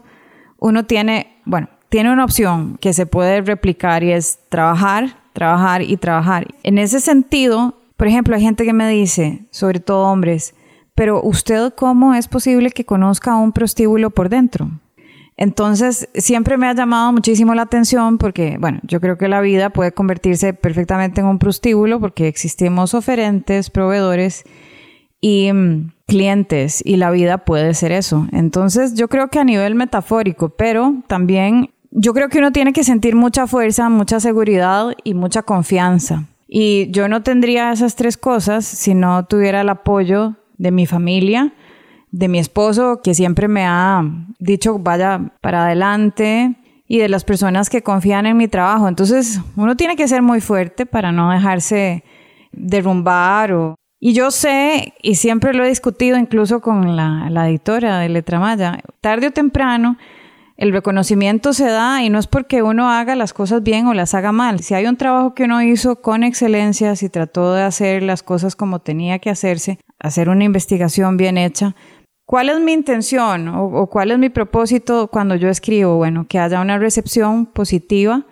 uno 0.59 0.85
tiene, 0.85 1.39
bueno, 1.45 1.69
tiene 1.89 2.13
una 2.13 2.25
opción 2.25 2.79
que 2.81 2.93
se 2.93 3.07
puede 3.07 3.43
replicar 3.43 4.03
y 4.03 4.13
es 4.13 4.39
trabajar, 4.49 5.19
trabajar 5.33 5.83
y 5.83 5.97
trabajar. 5.97 6.47
En 6.63 6.79
ese 6.79 7.01
sentido, 7.01 7.75
por 7.97 8.09
ejemplo, 8.09 8.35
hay 8.35 8.43
gente 8.43 8.65
que 8.65 8.73
me 8.73 8.89
dice, 8.89 9.47
sobre 9.51 9.81
todo 9.81 10.07
hombres, 10.07 10.55
pero 10.95 11.23
usted 11.23 11.75
cómo 11.75 12.15
es 12.15 12.27
posible 12.27 12.71
que 12.71 12.87
conozca 12.87 13.37
un 13.37 13.53
prostíbulo 13.53 14.11
por 14.11 14.29
dentro? 14.29 14.71
Entonces, 15.39 16.09
siempre 16.15 16.57
me 16.57 16.67
ha 16.67 16.75
llamado 16.75 17.13
muchísimo 17.13 17.55
la 17.55 17.63
atención 17.63 18.17
porque, 18.17 18.57
bueno, 18.59 18.81
yo 18.85 19.03
creo 19.03 19.19
que 19.19 19.29
la 19.29 19.43
vida 19.43 19.69
puede 19.69 19.93
convertirse 19.93 20.55
perfectamente 20.55 21.21
en 21.21 21.27
un 21.27 21.39
prostíbulo 21.39 22.01
porque 22.01 22.27
existimos 22.27 22.95
oferentes, 22.95 23.69
proveedores 23.69 24.45
y 25.21 25.53
mm, 25.53 25.93
clientes 26.07 26.83
y 26.85 26.97
la 26.97 27.11
vida 27.11 27.39
puede 27.39 27.75
ser 27.75 27.93
eso. 27.93 28.27
Entonces, 28.33 28.95
yo 28.95 29.09
creo 29.09 29.29
que 29.29 29.39
a 29.39 29.45
nivel 29.45 29.75
metafórico, 29.75 30.51
pero 30.51 31.03
también 31.07 31.71
yo 31.91 32.13
creo 32.15 32.29
que 32.29 32.39
uno 32.39 32.53
tiene 32.53 32.73
que 32.73 32.85
sentir 32.85 33.17
mucha 33.17 33.47
fuerza, 33.47 33.89
mucha 33.89 34.21
seguridad 34.21 34.93
y 35.05 35.15
mucha 35.15 35.43
confianza. 35.43 36.25
Y 36.49 36.91
yo 36.91 37.09
no 37.09 37.23
tendría 37.23 37.73
esas 37.73 37.97
tres 37.97 38.17
cosas 38.17 38.65
si 38.65 38.95
no 38.95 39.25
tuviera 39.27 39.63
el 39.63 39.69
apoyo 39.69 40.37
de 40.59 40.71
mi 40.71 40.87
familia, 40.87 41.53
de 42.13 42.29
mi 42.29 42.39
esposo, 42.39 43.01
que 43.03 43.15
siempre 43.15 43.49
me 43.49 43.65
ha 43.67 44.03
dicho 44.39 44.79
vaya 44.79 45.33
para 45.41 45.65
adelante, 45.65 46.57
y 46.89 46.99
de 46.99 47.09
las 47.09 47.25
personas 47.25 47.69
que 47.69 47.83
confían 47.83 48.27
en 48.27 48.37
mi 48.37 48.49
trabajo. 48.49 48.89
Entonces, 48.89 49.41
uno 49.57 49.77
tiene 49.77 49.97
que 49.97 50.09
ser 50.09 50.23
muy 50.23 50.41
fuerte 50.41 50.87
para 50.87 51.13
no 51.13 51.31
dejarse 51.31 52.05
derrumbar. 52.53 53.53
O... 53.53 53.75
Y 53.99 54.13
yo 54.13 54.31
sé, 54.31 54.95
y 55.03 55.15
siempre 55.15 55.55
lo 55.55 55.65
he 55.65 55.69
discutido 55.69 56.19
incluso 56.19 56.61
con 56.61 56.97
la, 56.97 57.29
la 57.31 57.49
editora 57.49 57.99
de 57.99 58.09
Letra 58.09 58.39
Maya, 58.39 58.81
tarde 59.01 59.29
o 59.29 59.31
temprano 59.31 59.97
el 60.57 60.73
reconocimiento 60.73 61.53
se 61.53 61.67
da 61.67 62.03
y 62.03 62.09
no 62.09 62.19
es 62.19 62.27
porque 62.27 62.63
uno 62.63 62.91
haga 62.91 63.15
las 63.15 63.35
cosas 63.35 63.63
bien 63.63 63.87
o 63.87 63.95
las 63.95 64.15
haga 64.15 64.33
mal. 64.33 64.61
Si 64.61 64.73
hay 64.75 64.87
un 64.87 64.97
trabajo 64.97 65.35
que 65.35 65.45
uno 65.45 65.63
hizo 65.63 66.01
con 66.01 66.25
excelencia, 66.25 66.97
si 66.97 67.11
trató 67.11 67.53
de 67.53 67.63
hacer 67.63 68.03
las 68.03 68.23
cosas 68.23 68.57
como 68.57 68.79
tenía 68.79 69.19
que 69.19 69.29
hacerse, 69.29 69.79
hacer 69.99 70.31
una 70.31 70.45
investigación 70.45 71.17
bien 71.17 71.37
hecha, 71.37 71.75
¿Cuál 72.27 72.49
es 72.49 72.59
mi 72.59 72.73
intención 72.73 73.47
o, 73.47 73.87
cuál 73.87 74.11
es 74.11 74.19
mi 74.19 74.31
propósito 74.31 75.07
cuando 75.07 75.37
yo 75.37 75.49
escribo? 75.49 75.97
Bueno, 75.97 76.27
que 76.29 76.41
haya 76.41 76.61
una 76.61 76.77
recepción 76.77 77.47
positiva 77.47 78.27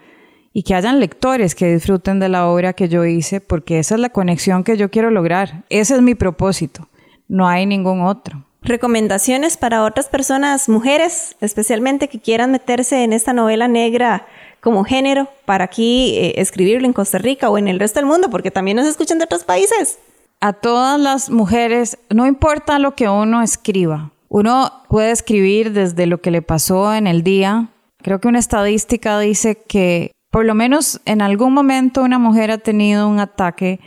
y 0.54 0.62
que 0.62 0.74
hayan 0.74 1.00
lectores 1.00 1.54
que 1.54 1.70
disfruten 1.70 2.20
de 2.20 2.30
la 2.30 2.48
obra 2.48 2.72
que 2.72 2.88
yo 2.88 3.04
hice, 3.04 3.42
porque 3.42 3.78
esa 3.78 3.96
es 3.96 4.00
la 4.00 4.08
conexión 4.08 4.64
que 4.64 4.78
yo 4.78 4.90
quiero 4.90 5.10
lograr. 5.10 5.64
Ese 5.68 5.96
es 5.96 6.00
mi 6.00 6.14
propósito. 6.14 6.88
No 7.28 7.46
hay 7.46 7.66
ningún 7.66 8.00
otro. 8.00 8.46
Recomendaciones 8.62 9.58
para 9.58 9.84
otras 9.84 10.08
personas, 10.08 10.70
mujeres, 10.70 11.36
especialmente 11.42 12.08
que 12.08 12.20
quieran 12.20 12.52
meterse 12.52 13.04
en 13.04 13.12
esta 13.12 13.34
novela 13.34 13.68
negra 13.68 14.26
como 14.60 14.84
género 14.84 15.28
para 15.44 15.64
aquí 15.64 16.16
eh, 16.16 16.40
escribirlo 16.40 16.86
en 16.86 16.94
Costa 16.94 17.18
Rica 17.18 17.50
o 17.50 17.58
en 17.58 17.68
el 17.68 17.78
resto 17.78 18.00
del 18.00 18.06
mundo, 18.06 18.30
porque 18.30 18.50
también 18.50 18.78
nos 18.78 18.86
escuchan 18.86 19.18
de 19.18 19.24
otros 19.24 19.44
países 19.44 19.98
a 20.44 20.52
todas 20.52 21.00
las 21.00 21.30
mujeres, 21.30 21.96
no 22.10 22.26
importa 22.26 22.78
lo 22.78 22.94
que 22.94 23.08
uno 23.08 23.42
escriba, 23.42 24.10
uno 24.28 24.70
puede 24.90 25.10
escribir 25.10 25.72
desde 25.72 26.04
lo 26.04 26.20
que 26.20 26.30
le 26.30 26.42
pasó 26.42 26.92
en 26.92 27.06
el 27.06 27.22
día. 27.22 27.68
Creo 28.02 28.20
que 28.20 28.28
una 28.28 28.40
estadística 28.40 29.18
dice 29.18 29.56
que 29.66 30.12
por 30.34 30.44
lo 30.44 30.56
menos 30.56 31.00
en 31.04 31.22
algún 31.22 31.54
momento 31.54 32.02
una 32.02 32.18
mujer 32.18 32.50
ha 32.50 32.58
tenido 32.58 33.08
un 33.08 33.20
ataque 33.20 33.78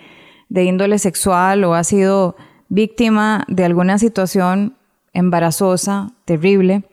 de 0.48 0.64
índole 0.64 0.98
sexual 0.98 1.66
o 1.66 1.74
ha 1.74 1.84
sido 1.84 2.38
víctima 2.70 3.44
de 3.50 3.66
alguna 3.66 4.00
situación 4.00 4.78
embarazosa, 5.12 6.14
terrible. 6.24 6.86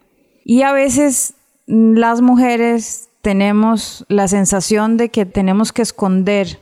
Y 0.44 0.62
a 0.62 0.72
veces 0.72 1.34
las 1.68 2.20
mujeres 2.20 3.11
tenemos 3.22 4.05
la 4.09 4.26
sensación 4.26 4.96
de 4.96 5.11
que 5.11 5.24
tenemos 5.24 5.72
que 5.72 5.82
esconder 5.82 6.61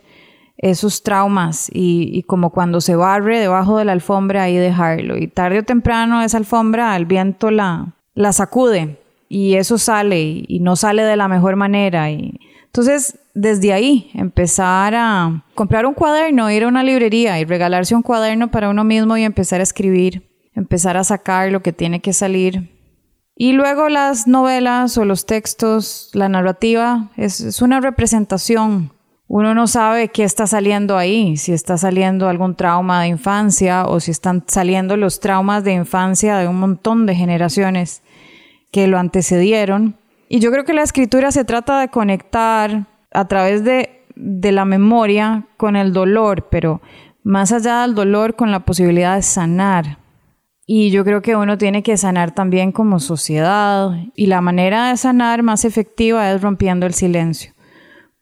esos 0.58 1.02
traumas 1.02 1.70
y, 1.72 2.24
como 2.24 2.50
cuando 2.50 2.82
se 2.82 2.94
barre 2.94 3.38
debajo 3.38 3.78
de 3.78 3.86
la 3.86 3.92
alfombra 3.92 4.42
ahí 4.42 4.58
dejarlo. 4.58 5.16
Y 5.16 5.28
tarde 5.28 5.60
o 5.60 5.64
temprano 5.64 6.20
esa 6.20 6.36
alfombra, 6.36 6.94
el 6.94 7.06
viento 7.06 7.50
la, 7.50 7.94
la 8.12 8.34
sacude 8.34 8.98
y 9.30 9.54
eso 9.54 9.78
sale 9.78 10.20
y, 10.46 10.58
no 10.60 10.76
sale 10.76 11.04
de 11.04 11.16
la 11.16 11.28
mejor 11.28 11.56
manera. 11.56 12.10
Y, 12.10 12.38
entonces, 12.74 13.18
desde 13.34 13.74
ahí, 13.74 14.10
empezar 14.14 14.94
a 14.94 15.44
comprar 15.54 15.84
un 15.84 15.92
cuaderno, 15.92 16.50
ir 16.50 16.64
a 16.64 16.68
una 16.68 16.82
librería 16.82 17.38
y 17.38 17.44
regalarse 17.44 17.94
un 17.94 18.00
cuaderno 18.00 18.50
para 18.50 18.70
uno 18.70 18.82
mismo 18.82 19.14
y 19.18 19.24
empezar 19.24 19.60
a 19.60 19.62
escribir, 19.62 20.26
empezar 20.54 20.96
a 20.96 21.04
sacar 21.04 21.52
lo 21.52 21.60
que 21.60 21.74
tiene 21.74 22.00
que 22.00 22.14
salir. 22.14 22.74
Y 23.36 23.52
luego 23.52 23.90
las 23.90 24.26
novelas 24.26 24.96
o 24.96 25.04
los 25.04 25.26
textos, 25.26 26.08
la 26.14 26.30
narrativa, 26.30 27.10
es, 27.18 27.60
una 27.60 27.78
representación 27.78 28.90
uno 29.28 29.54
no 29.54 29.66
sabe 29.66 30.08
qué 30.08 30.24
está 30.24 30.46
saliendo 30.46 30.96
ahí, 30.96 31.36
si 31.38 31.52
está 31.52 31.76
saliendo 31.76 32.28
algún 32.28 32.54
trauma 32.54 33.02
de 33.02 33.08
infancia 33.08 33.86
o 33.86 34.00
si 34.00 34.10
están 34.10 34.44
saliendo 34.46 34.96
los 34.96 35.20
traumas 35.20 35.62
de 35.62 35.72
infancia 35.72 36.36
de 36.38 36.48
un 36.48 36.58
montón 36.58 37.04
de 37.04 37.14
generaciones 37.14 38.02
que 38.70 38.86
lo 38.86 38.98
antecedieron. 38.98 39.96
Y 40.32 40.40
yo 40.40 40.50
creo 40.50 40.64
que 40.64 40.72
la 40.72 40.82
escritura 40.82 41.30
se 41.30 41.44
trata 41.44 41.80
de 41.80 41.88
conectar 41.88 42.86
a 43.12 43.28
través 43.28 43.64
de, 43.64 44.04
de 44.16 44.52
la 44.52 44.64
memoria 44.64 45.44
con 45.56 45.76
el 45.76 45.92
dolor, 45.92 46.48
pero 46.50 46.80
más 47.22 47.52
allá 47.52 47.82
del 47.82 47.94
dolor 47.94 48.34
con 48.34 48.50
la 48.50 48.60
posibilidad 48.64 49.16
de 49.16 49.22
sanar. 49.22 49.98
Y 50.66 50.90
yo 50.90 51.04
creo 51.04 51.20
que 51.20 51.36
uno 51.36 51.58
tiene 51.58 51.82
que 51.82 51.96
sanar 51.96 52.30
también 52.30 52.72
como 52.72 52.98
sociedad 52.98 53.90
y 54.16 54.26
la 54.26 54.40
manera 54.40 54.88
de 54.88 54.96
sanar 54.96 55.42
más 55.42 55.66
efectiva 55.66 56.32
es 56.32 56.40
rompiendo 56.40 56.86
el 56.86 56.94
silencio 56.94 57.52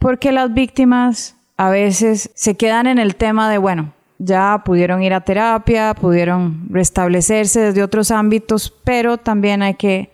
porque 0.00 0.32
las 0.32 0.52
víctimas 0.52 1.36
a 1.56 1.70
veces 1.70 2.30
se 2.34 2.56
quedan 2.56 2.88
en 2.88 2.98
el 2.98 3.14
tema 3.14 3.50
de, 3.50 3.58
bueno, 3.58 3.92
ya 4.18 4.62
pudieron 4.64 5.02
ir 5.02 5.12
a 5.12 5.20
terapia, 5.20 5.94
pudieron 5.94 6.66
restablecerse 6.70 7.61
desde 7.61 7.82
otros 7.82 8.11
ámbitos, 8.11 8.74
pero 8.82 9.18
también 9.18 9.62
hay 9.62 9.74
que 9.74 10.11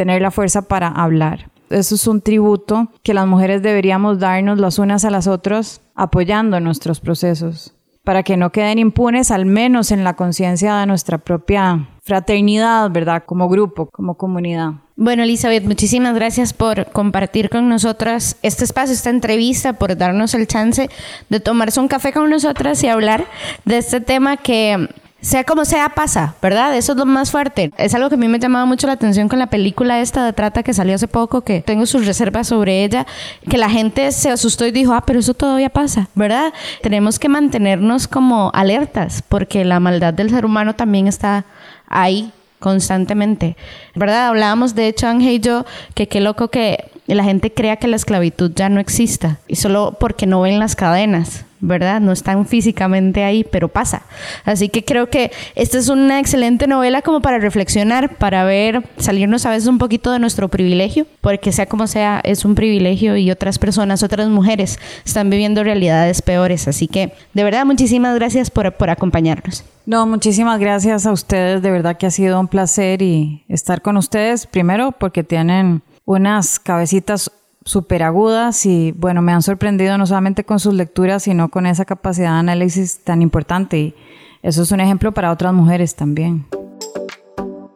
tener 0.00 0.22
la 0.22 0.30
fuerza 0.30 0.62
para 0.62 0.88
hablar. 0.88 1.50
Eso 1.68 1.94
es 1.94 2.06
un 2.06 2.22
tributo 2.22 2.88
que 3.02 3.12
las 3.12 3.26
mujeres 3.26 3.60
deberíamos 3.60 4.18
darnos 4.18 4.58
las 4.58 4.78
unas 4.78 5.04
a 5.04 5.10
las 5.10 5.26
otras 5.26 5.82
apoyando 5.94 6.58
nuestros 6.58 7.00
procesos 7.00 7.74
para 8.02 8.22
que 8.22 8.38
no 8.38 8.50
queden 8.50 8.78
impunes, 8.78 9.30
al 9.30 9.44
menos 9.44 9.92
en 9.92 10.02
la 10.02 10.16
conciencia 10.16 10.74
de 10.76 10.86
nuestra 10.86 11.18
propia 11.18 11.86
fraternidad, 12.02 12.90
¿verdad? 12.90 13.24
Como 13.26 13.50
grupo, 13.50 13.90
como 13.92 14.14
comunidad. 14.14 14.70
Bueno, 14.96 15.22
Elizabeth, 15.22 15.64
muchísimas 15.64 16.14
gracias 16.14 16.54
por 16.54 16.86
compartir 16.92 17.50
con 17.50 17.68
nosotras 17.68 18.38
este 18.42 18.64
espacio, 18.64 18.94
esta 18.94 19.10
entrevista, 19.10 19.74
por 19.74 19.98
darnos 19.98 20.32
el 20.32 20.46
chance 20.46 20.88
de 21.28 21.40
tomarse 21.40 21.78
un 21.78 21.88
café 21.88 22.14
con 22.14 22.30
nosotras 22.30 22.82
y 22.84 22.88
hablar 22.88 23.26
de 23.66 23.76
este 23.76 24.00
tema 24.00 24.38
que 24.38 24.88
sea 25.20 25.44
como 25.44 25.64
sea, 25.64 25.90
pasa, 25.90 26.34
¿verdad? 26.40 26.76
Eso 26.76 26.92
es 26.92 26.98
lo 26.98 27.06
más 27.06 27.30
fuerte. 27.30 27.70
Es 27.76 27.94
algo 27.94 28.08
que 28.08 28.14
a 28.14 28.18
mí 28.18 28.28
me 28.28 28.38
llamaba 28.38 28.64
mucho 28.64 28.86
la 28.86 28.94
atención 28.94 29.28
con 29.28 29.38
la 29.38 29.48
película 29.48 30.00
esta 30.00 30.24
de 30.24 30.32
trata 30.32 30.62
que 30.62 30.72
salió 30.72 30.94
hace 30.94 31.08
poco, 31.08 31.42
que 31.42 31.60
tengo 31.60 31.86
sus 31.86 32.06
reservas 32.06 32.48
sobre 32.48 32.84
ella, 32.84 33.06
que 33.48 33.58
la 33.58 33.68
gente 33.68 34.12
se 34.12 34.30
asustó 34.30 34.66
y 34.66 34.72
dijo, 34.72 34.92
ah, 34.92 35.04
pero 35.06 35.18
eso 35.18 35.34
todavía 35.34 35.68
pasa, 35.68 36.08
¿verdad? 36.14 36.52
Tenemos 36.82 37.18
que 37.18 37.28
mantenernos 37.28 38.08
como 38.08 38.50
alertas, 38.54 39.22
porque 39.28 39.64
la 39.64 39.80
maldad 39.80 40.14
del 40.14 40.30
ser 40.30 40.44
humano 40.44 40.74
también 40.74 41.06
está 41.06 41.44
ahí 41.86 42.32
constantemente, 42.58 43.56
¿verdad? 43.94 44.28
Hablábamos, 44.28 44.74
de 44.74 44.88
hecho, 44.88 45.06
Ángel 45.06 45.32
y 45.32 45.40
yo, 45.40 45.64
que 45.94 46.08
qué 46.08 46.20
loco 46.20 46.48
que 46.48 46.90
la 47.06 47.24
gente 47.24 47.52
crea 47.52 47.76
que 47.76 47.88
la 47.88 47.96
esclavitud 47.96 48.52
ya 48.54 48.68
no 48.68 48.80
exista, 48.80 49.38
y 49.48 49.56
solo 49.56 49.96
porque 49.98 50.26
no 50.26 50.40
ven 50.42 50.58
las 50.58 50.76
cadenas, 50.76 51.44
¿verdad? 51.60 52.00
No 52.00 52.12
están 52.12 52.46
físicamente 52.46 53.24
ahí, 53.24 53.44
pero 53.44 53.68
pasa. 53.68 54.02
Así 54.44 54.68
que 54.68 54.84
creo 54.84 55.10
que 55.10 55.30
esta 55.54 55.78
es 55.78 55.88
una 55.88 56.20
excelente 56.20 56.66
novela 56.66 57.02
como 57.02 57.20
para 57.20 57.38
reflexionar, 57.38 58.16
para 58.16 58.44
ver, 58.44 58.82
salirnos 58.98 59.46
a 59.46 59.50
veces 59.50 59.68
un 59.68 59.78
poquito 59.78 60.12
de 60.12 60.18
nuestro 60.18 60.48
privilegio, 60.48 61.06
porque 61.20 61.52
sea 61.52 61.66
como 61.66 61.86
sea, 61.86 62.20
es 62.24 62.44
un 62.44 62.54
privilegio 62.54 63.16
y 63.16 63.30
otras 63.30 63.58
personas, 63.58 64.02
otras 64.02 64.28
mujeres 64.28 64.78
están 65.04 65.30
viviendo 65.30 65.62
realidades 65.64 66.22
peores. 66.22 66.68
Así 66.68 66.88
que, 66.88 67.12
de 67.34 67.44
verdad, 67.44 67.64
muchísimas 67.64 68.14
gracias 68.14 68.50
por, 68.50 68.72
por 68.72 68.90
acompañarnos. 68.90 69.64
No, 69.86 70.06
muchísimas 70.06 70.60
gracias 70.60 71.06
a 71.06 71.12
ustedes, 71.12 71.62
de 71.62 71.70
verdad 71.70 71.96
que 71.96 72.06
ha 72.06 72.10
sido 72.10 72.38
un 72.38 72.48
placer 72.48 73.02
y 73.02 73.44
estar 73.48 73.82
con 73.82 73.96
ustedes, 73.96 74.46
primero 74.46 74.92
porque 74.92 75.24
tienen 75.24 75.82
unas 76.04 76.58
cabecitas 76.58 77.30
súper 77.70 78.02
agudas 78.02 78.66
y 78.66 78.92
bueno, 78.92 79.22
me 79.22 79.32
han 79.32 79.42
sorprendido 79.42 79.96
no 79.96 80.06
solamente 80.06 80.44
con 80.44 80.58
sus 80.58 80.74
lecturas, 80.74 81.22
sino 81.22 81.48
con 81.48 81.66
esa 81.66 81.84
capacidad 81.84 82.32
de 82.32 82.38
análisis 82.38 83.00
tan 83.04 83.22
importante 83.22 83.78
y 83.78 83.94
eso 84.42 84.62
es 84.62 84.72
un 84.72 84.80
ejemplo 84.80 85.12
para 85.12 85.30
otras 85.30 85.52
mujeres 85.52 85.94
también. 85.94 86.46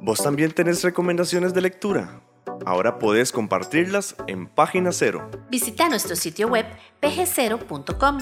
¿Vos 0.00 0.22
también 0.22 0.52
tenés 0.52 0.82
recomendaciones 0.82 1.54
de 1.54 1.62
lectura? 1.62 2.20
Ahora 2.66 2.98
puedes 2.98 3.32
compartirlas 3.32 4.16
en 4.26 4.46
Página 4.46 4.92
Cero. 4.92 5.30
Visita 5.50 5.88
nuestro 5.88 6.16
sitio 6.16 6.48
web 6.48 6.66
pgcero.com. 7.00 8.18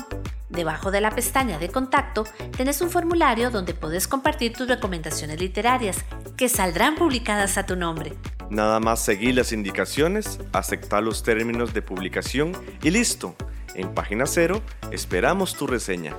Debajo 0.49 0.91
de 0.91 1.01
la 1.01 1.11
pestaña 1.11 1.59
de 1.59 1.69
contacto 1.69 2.25
tenés 2.57 2.81
un 2.83 2.91
formulario 2.91 3.51
donde 3.51 3.75
puedes 3.75 4.07
compartir 4.09 4.53
tus 4.53 4.69
recomendaciones 4.69 5.41
literarias 5.41 6.05
que 6.37 6.49
saldrán 6.49 6.97
publicadas 6.97 7.57
a 7.57 7.67
tu 7.67 7.77
nombre. 7.77 8.13
Nada 8.53 8.81
más 8.81 9.01
seguir 9.01 9.35
las 9.37 9.51
indicaciones, 9.55 10.39
aceptar 10.53 11.03
los 11.03 11.23
términos 11.23 11.73
de 11.73 11.81
publicación 11.81 12.53
y 12.83 12.91
listo. 12.91 13.35
En 13.75 13.95
página 13.95 14.27
cero 14.27 14.61
esperamos 14.91 15.57
tu 15.57 15.67
reseña. 15.67 16.15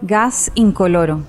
Gas 0.00 0.50
incoloro. 0.56 1.20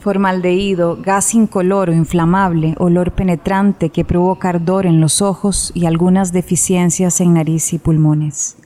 Formaldehído, 0.00 0.98
gas 1.00 1.34
incoloro, 1.34 1.92
inflamable, 1.92 2.74
olor 2.78 3.12
penetrante 3.12 3.90
que 3.90 4.04
provoca 4.04 4.48
ardor 4.48 4.84
en 4.84 5.00
los 5.00 5.22
ojos 5.22 5.70
y 5.72 5.86
algunas 5.86 6.32
deficiencias 6.32 7.20
en 7.20 7.34
nariz 7.34 7.72
y 7.72 7.78
pulmones. 7.78 8.56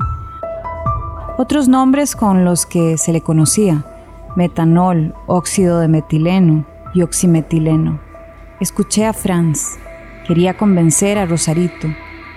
Otros 1.37 1.68
nombres 1.68 2.16
con 2.16 2.47
los 2.47 2.64
que 2.64 2.97
se 2.97 3.12
le 3.12 3.20
conocía, 3.20 3.85
metanol, 4.37 5.14
óxido 5.26 5.81
de 5.81 5.89
metileno 5.89 6.64
y 6.95 7.03
oximetileno. 7.03 8.10
Escuché 8.61 9.07
a 9.07 9.15
Franz. 9.15 9.79
Quería 10.27 10.59
convencer 10.59 11.17
a 11.17 11.25
Rosarito. 11.25 11.89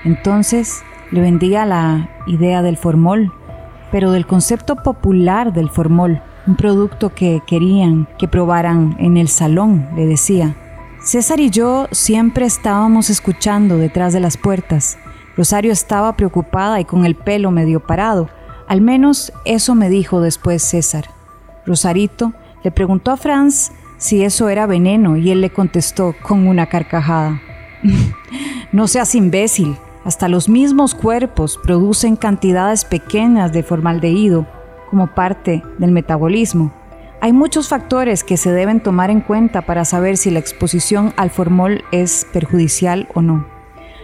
Entonces 0.06 0.82
le 1.12 1.20
vendía 1.20 1.66
la 1.66 2.10
idea 2.28 2.62
del 2.62 2.78
formol, 2.78 3.34
pero 3.92 4.12
del 4.12 4.26
concepto 4.26 4.78
popular 4.78 5.52
del 5.52 5.70
formol, 5.70 6.22
un 6.48 6.56
producto 6.56 7.14
que 7.14 7.42
querían 7.46 8.08
que 8.18 8.30
probaran 8.30 8.96
en 9.00 9.18
el 9.18 9.28
salón, 9.28 9.90
le 9.98 10.06
decía. 10.06 10.56
César 11.04 11.42
y 11.42 11.50
yo 11.50 11.90
siempre 11.92 12.46
estábamos 12.46 13.10
escuchando 13.10 13.78
detrás 13.78 14.14
de 14.14 14.22
las 14.22 14.38
puertas. 14.38 14.98
Rosario 15.36 15.74
estaba 15.74 16.16
preocupada 16.16 16.80
y 16.80 16.86
con 16.86 17.06
el 17.06 17.16
pelo 17.16 17.52
medio 17.52 17.82
parado. 17.82 18.30
Al 18.70 18.80
menos 18.80 19.34
eso 19.44 19.76
me 19.76 19.90
dijo 19.90 20.22
después 20.22 20.64
César. 20.64 21.10
Rosarito 21.66 22.32
le 22.64 22.72
preguntó 22.72 23.12
a 23.12 23.18
Franz 23.18 23.74
si 24.04 24.22
eso 24.26 24.50
era 24.50 24.66
veneno 24.66 25.16
y 25.16 25.32
él 25.32 25.40
le 25.40 25.50
contestó 25.50 26.14
con 26.22 26.46
una 26.46 26.66
carcajada. 26.66 27.42
no 28.74 28.90
seas 28.90 29.16
imbécil, 29.16 29.78
hasta 30.04 30.28
los 30.28 30.50
mismos 30.50 30.94
cuerpos 30.94 31.58
producen 31.64 32.18
cantidades 32.18 32.84
pequeñas 32.84 33.54
de 33.54 33.64
formaldehído 33.64 34.46
como 34.90 35.08
parte 35.08 35.64
del 35.78 35.92
metabolismo. 35.92 36.74
Hay 37.22 37.32
muchos 37.32 37.70
factores 37.70 38.26
que 38.26 38.36
se 38.36 38.52
deben 38.52 38.84
tomar 38.84 39.10
en 39.10 39.22
cuenta 39.22 39.62
para 39.62 39.86
saber 39.86 40.18
si 40.18 40.32
la 40.32 40.40
exposición 40.40 41.14
al 41.16 41.30
formol 41.30 41.86
es 41.94 42.28
perjudicial 42.34 43.08
o 43.14 43.22
no. 43.22 43.53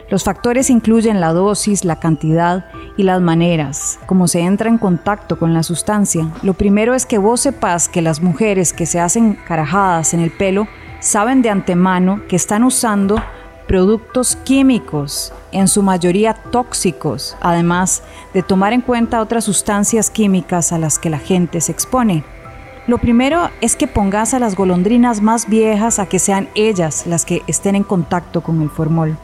Los 0.10 0.24
factores 0.24 0.72
incluyen 0.72 1.22
la 1.22 1.34
dosis, 1.34 1.86
la 1.86 1.98
cantidad 1.98 2.66
y 2.98 3.04
las 3.04 3.22
maneras, 3.22 4.00
como 4.08 4.28
se 4.28 4.40
entra 4.40 4.68
en 4.70 4.80
contacto 4.80 5.38
con 5.38 5.54
la 5.54 5.62
sustancia. 5.62 6.28
Lo 6.42 6.56
primero 6.56 6.96
es 6.96 7.06
que 7.06 7.20
vos 7.20 7.42
sepas 7.42 7.88
que 7.88 8.02
las 8.02 8.22
mujeres 8.22 8.74
que 8.74 8.88
se 8.88 9.00
hacen 9.00 9.38
carajadas 9.48 10.16
en 10.16 10.22
el 10.22 10.32
pelo 10.32 10.68
saben 11.00 11.44
de 11.44 11.52
antemano 11.52 12.22
que 12.28 12.36
están 12.36 12.64
usando 12.64 13.22
productos 13.68 14.36
químicos, 14.36 15.32
en 15.52 15.68
su 15.68 15.84
mayoría 15.84 16.34
tóxicos, 16.34 17.38
además 17.40 18.02
de 18.34 18.42
tomar 18.42 18.74
en 18.74 18.82
cuenta 18.82 19.22
otras 19.22 19.44
sustancias 19.44 20.10
químicas 20.10 20.72
a 20.72 20.80
las 20.80 20.98
que 20.98 21.12
la 21.12 21.20
gente 21.20 21.62
se 21.62 21.72
expone. 21.72 22.24
Lo 22.88 22.98
primero 22.98 23.52
es 23.62 23.76
que 23.76 23.86
pongas 23.86 24.34
a 24.34 24.40
las 24.40 24.56
golondrinas 24.56 25.22
más 25.22 25.48
viejas 25.48 26.00
a 26.00 26.08
que 26.08 26.18
sean 26.18 26.50
ellas 26.56 27.06
las 27.06 27.26
que 27.26 27.44
estén 27.46 27.76
en 27.76 27.84
contacto 27.84 28.42
con 28.42 28.64
el 28.64 28.72
formol. 28.72 29.16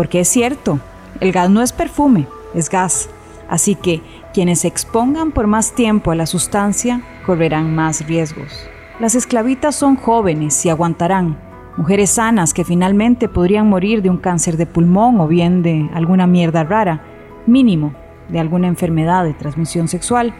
Porque 0.00 0.20
es 0.20 0.28
cierto, 0.28 0.80
el 1.20 1.30
gas 1.30 1.50
no 1.50 1.60
es 1.60 1.74
perfume, 1.74 2.26
es 2.54 2.70
gas. 2.70 3.10
Así 3.50 3.74
que 3.74 4.00
quienes 4.32 4.60
se 4.60 4.68
expongan 4.68 5.30
por 5.30 5.46
más 5.46 5.74
tiempo 5.74 6.10
a 6.10 6.14
la 6.14 6.24
sustancia 6.24 7.02
correrán 7.26 7.74
más 7.74 8.06
riesgos. 8.06 8.66
Las 8.98 9.14
esclavitas 9.14 9.74
son 9.74 9.96
jóvenes 9.96 10.64
y 10.64 10.70
aguantarán, 10.70 11.36
mujeres 11.76 12.12
sanas 12.12 12.54
que 12.54 12.64
finalmente 12.64 13.28
podrían 13.28 13.68
morir 13.68 14.00
de 14.00 14.08
un 14.08 14.16
cáncer 14.16 14.56
de 14.56 14.64
pulmón 14.64 15.20
o 15.20 15.28
bien 15.28 15.62
de 15.62 15.90
alguna 15.92 16.26
mierda 16.26 16.64
rara, 16.64 17.04
mínimo 17.44 17.92
de 18.30 18.40
alguna 18.40 18.68
enfermedad 18.68 19.24
de 19.24 19.34
transmisión 19.34 19.86
sexual. 19.86 20.32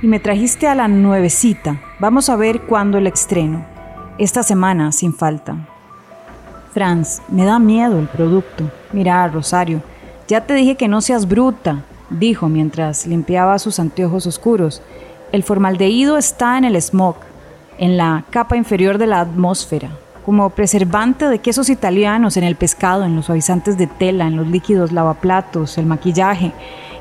Y 0.00 0.06
me 0.06 0.20
trajiste 0.20 0.68
a 0.68 0.74
la 0.74 0.88
nuevecita. 0.88 1.82
Vamos 1.98 2.30
a 2.30 2.36
ver 2.36 2.62
cuándo 2.62 2.96
el 2.96 3.08
estreno. 3.08 3.62
Esta 4.16 4.42
semana, 4.42 4.90
sin 4.90 5.12
falta. 5.12 5.68
Franz, 6.76 7.22
me 7.28 7.46
da 7.46 7.58
miedo 7.58 7.98
el 7.98 8.06
producto. 8.06 8.70
Mira, 8.92 9.26
Rosario, 9.28 9.80
ya 10.28 10.42
te 10.42 10.52
dije 10.52 10.74
que 10.74 10.88
no 10.88 11.00
seas 11.00 11.26
bruta, 11.26 11.84
dijo 12.10 12.50
mientras 12.50 13.06
limpiaba 13.06 13.58
sus 13.58 13.78
anteojos 13.80 14.26
oscuros. 14.26 14.82
El 15.32 15.42
formaldehído 15.42 16.18
está 16.18 16.58
en 16.58 16.64
el 16.66 16.76
smog, 16.82 17.16
en 17.78 17.96
la 17.96 18.24
capa 18.28 18.58
inferior 18.58 18.98
de 18.98 19.06
la 19.06 19.20
atmósfera 19.20 19.88
como 20.26 20.50
preservante 20.50 21.30
de 21.30 21.38
quesos 21.38 21.70
italianos 21.70 22.36
en 22.36 22.44
el 22.44 22.56
pescado, 22.56 23.04
en 23.04 23.16
los 23.16 23.24
suavizantes 23.24 23.78
de 23.78 23.86
tela, 23.86 24.26
en 24.26 24.36
los 24.36 24.46
líquidos 24.46 24.92
lavaplatos, 24.92 25.78
el 25.78 25.86
maquillaje, 25.86 26.52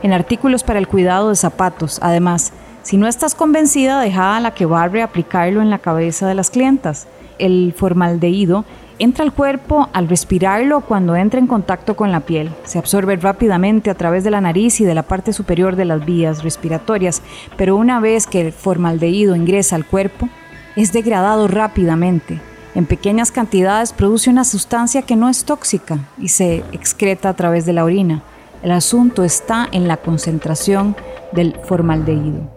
en 0.04 0.14
artículos 0.14 0.64
para 0.64 0.80
el 0.80 0.88
cuidado 0.88 1.28
de 1.28 1.36
zapatos. 1.36 2.00
Además, 2.02 2.54
si 2.84 2.96
no 2.96 3.08
estás 3.08 3.36
convencida, 3.36 4.00
deja 4.00 4.38
a 4.38 4.40
la 4.40 4.52
que 4.52 4.66
barre 4.66 5.02
aplicarlo 5.02 5.62
en 5.62 5.70
la 5.70 5.80
cabeza 5.80 6.28
de 6.28 6.36
las 6.36 6.50
clientas. 6.50 7.08
El 7.40 7.74
formaldehído 7.76 8.64
entra 9.00 9.24
al 9.24 9.34
cuerpo 9.34 9.90
al 9.94 10.08
respirarlo 10.08 10.82
cuando 10.82 11.16
entra 11.16 11.40
en 11.40 11.48
contacto 11.48 11.96
con 11.96 12.12
la 12.12 12.22
piel. 12.22 12.52
Se 12.64 12.80
absorbe 12.80 13.16
rápidamente 13.16 13.90
a 13.90 13.96
través 13.96 14.24
de 14.24 14.32
la 14.32 14.42
nariz 14.42 14.80
y 14.82 14.86
de 14.86 14.96
la 14.96 15.04
parte 15.04 15.34
superior 15.34 15.76
de 15.76 15.86
las 15.86 16.06
vías 16.06 16.44
respiratorias, 16.44 17.22
pero 17.58 17.76
una 17.76 18.00
vez 18.00 18.28
que 18.28 18.42
el 18.42 18.52
formaldehído 18.52 19.36
ingresa 19.36 19.76
al 19.76 19.86
cuerpo, 19.86 20.30
es 20.76 20.92
degradado 20.92 21.48
rápidamente 21.48 22.40
en 22.76 22.86
pequeñas 22.86 23.32
cantidades 23.32 23.94
produce 23.94 24.30
una 24.30 24.44
sustancia 24.44 25.02
que 25.02 25.16
no 25.16 25.30
es 25.30 25.46
tóxica 25.46 25.98
y 26.18 26.28
se 26.28 26.58
excreta 26.74 27.30
a 27.30 27.34
través 27.34 27.66
de 27.66 27.72
la 27.72 27.86
orina. 27.86 28.22
El 28.64 28.72
asunto 28.72 29.24
está 29.24 29.70
en 29.72 29.88
la 29.88 29.96
concentración 29.96 30.94
del 31.32 31.56
formaldehído. 31.64 32.52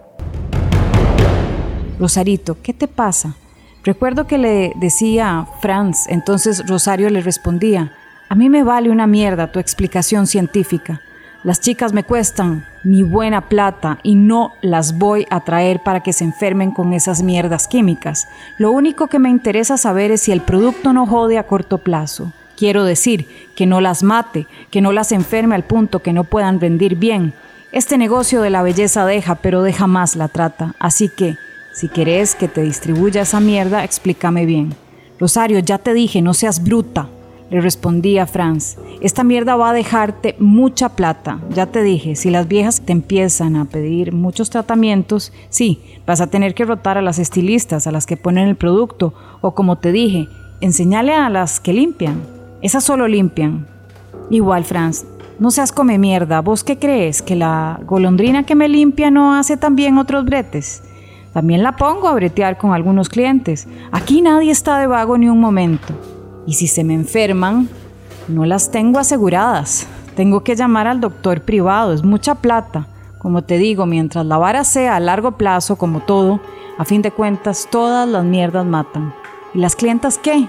Rosarito, 1.97 2.57
¿qué 2.61 2.73
te 2.73 2.89
pasa? 2.89 3.35
Recuerdo 3.83 4.27
que 4.27 4.37
le 4.37 4.73
decía 4.75 5.47
Franz, 5.61 6.07
entonces 6.07 6.67
Rosario 6.67 7.09
le 7.09 7.21
respondía, 7.21 7.93
a 8.27 8.35
mí 8.35 8.49
me 8.49 8.63
vale 8.63 8.89
una 8.89 9.07
mierda 9.07 9.51
tu 9.51 9.59
explicación 9.59 10.27
científica. 10.27 11.01
Las 11.41 11.61
chicas 11.61 11.93
me 11.93 12.03
cuestan 12.03 12.65
mi 12.83 13.01
buena 13.01 13.47
plata 13.47 13.99
y 14.03 14.15
no 14.15 14.51
las 14.61 14.97
voy 14.97 15.25
a 15.29 15.39
traer 15.39 15.79
para 15.79 16.03
que 16.03 16.11
se 16.11 16.25
enfermen 16.25 16.71
con 16.71 16.91
esas 16.91 17.23
mierdas 17.23 17.69
químicas. 17.69 18.27
Lo 18.57 18.71
único 18.71 19.07
que 19.07 19.19
me 19.19 19.29
interesa 19.29 19.77
saber 19.77 20.11
es 20.11 20.21
si 20.21 20.33
el 20.33 20.41
producto 20.41 20.91
no 20.91 21.07
jode 21.07 21.37
a 21.37 21.47
corto 21.47 21.77
plazo. 21.77 22.33
Quiero 22.57 22.83
decir, 22.83 23.27
que 23.55 23.65
no 23.65 23.79
las 23.79 24.03
mate, 24.03 24.47
que 24.69 24.81
no 24.81 24.91
las 24.91 25.13
enferme 25.13 25.55
al 25.55 25.63
punto 25.63 25.99
que 25.99 26.11
no 26.11 26.25
puedan 26.25 26.59
rendir 26.59 26.97
bien. 26.97 27.33
Este 27.71 27.97
negocio 27.97 28.41
de 28.41 28.49
la 28.49 28.61
belleza 28.61 29.05
deja, 29.05 29.35
pero 29.35 29.63
deja 29.63 29.87
más 29.87 30.17
la 30.17 30.27
trata. 30.27 30.75
Así 30.77 31.07
que, 31.07 31.37
si 31.73 31.87
querés 31.87 32.35
que 32.35 32.47
te 32.47 32.61
distribuya 32.61 33.21
esa 33.21 33.39
mierda, 33.39 33.83
explícame 33.83 34.45
bien. 34.45 34.73
Rosario, 35.19 35.59
ya 35.59 35.77
te 35.77 35.93
dije, 35.93 36.21
no 36.21 36.33
seas 36.33 36.63
bruta. 36.63 37.07
Le 37.49 37.61
respondía 37.61 38.27
Franz, 38.27 38.77
esta 39.01 39.23
mierda 39.23 39.55
va 39.55 39.71
a 39.71 39.73
dejarte 39.73 40.35
mucha 40.37 40.89
plata. 40.89 41.39
Ya 41.53 41.65
te 41.65 41.81
dije, 41.81 42.15
si 42.15 42.29
las 42.29 42.47
viejas 42.47 42.81
te 42.81 42.91
empiezan 42.91 43.55
a 43.55 43.65
pedir 43.65 44.13
muchos 44.13 44.51
tratamientos, 44.51 45.33
sí, 45.49 45.81
vas 46.05 46.21
a 46.21 46.27
tener 46.27 46.53
que 46.53 46.65
rotar 46.65 46.99
a 46.99 47.01
las 47.01 47.17
estilistas, 47.17 47.87
a 47.87 47.91
las 47.91 48.05
que 48.05 48.17
ponen 48.17 48.47
el 48.47 48.55
producto, 48.55 49.13
o 49.41 49.55
como 49.55 49.77
te 49.77 49.91
dije, 49.91 50.27
enseñale 50.61 51.13
a 51.13 51.29
las 51.29 51.59
que 51.59 51.73
limpian. 51.73 52.21
Esas 52.61 52.83
solo 52.83 53.07
limpian. 53.07 53.67
Igual, 54.29 54.63
Franz, 54.63 55.05
no 55.39 55.49
seas 55.49 55.71
come 55.71 55.97
mierda. 55.97 56.41
¿Vos 56.41 56.63
qué 56.63 56.77
crees? 56.77 57.21
¿Que 57.21 57.35
la 57.35 57.79
golondrina 57.85 58.43
que 58.43 58.55
me 58.55 58.69
limpia 58.69 59.09
no 59.09 59.33
hace 59.33 59.57
también 59.57 59.97
otros 59.97 60.23
bretes? 60.25 60.83
También 61.33 61.63
la 61.63 61.75
pongo 61.75 62.07
a 62.07 62.13
bretear 62.13 62.57
con 62.57 62.73
algunos 62.73 63.09
clientes. 63.09 63.67
Aquí 63.91 64.21
nadie 64.21 64.51
está 64.51 64.79
de 64.79 64.87
vago 64.87 65.17
ni 65.17 65.29
un 65.29 65.39
momento. 65.39 65.93
Y 66.47 66.53
si 66.53 66.67
se 66.67 66.83
me 66.83 66.93
enferman, 66.93 67.69
no 68.27 68.45
las 68.45 68.71
tengo 68.71 68.99
aseguradas. 68.99 69.87
Tengo 70.15 70.43
que 70.43 70.55
llamar 70.55 70.87
al 70.87 70.99
doctor 70.99 71.41
privado, 71.41 71.93
es 71.93 72.03
mucha 72.03 72.35
plata. 72.35 72.87
Como 73.19 73.43
te 73.43 73.57
digo, 73.57 73.85
mientras 73.85 74.25
la 74.25 74.37
vara 74.37 74.63
sea 74.63 74.95
a 74.95 74.99
largo 74.99 75.33
plazo, 75.33 75.77
como 75.77 75.99
todo, 76.01 76.39
a 76.77 76.85
fin 76.85 77.01
de 77.01 77.11
cuentas 77.11 77.67
todas 77.69 78.07
las 78.07 78.23
mierdas 78.23 78.65
matan. 78.65 79.13
¿Y 79.53 79.59
las 79.59 79.75
clientas 79.75 80.17
qué? 80.17 80.47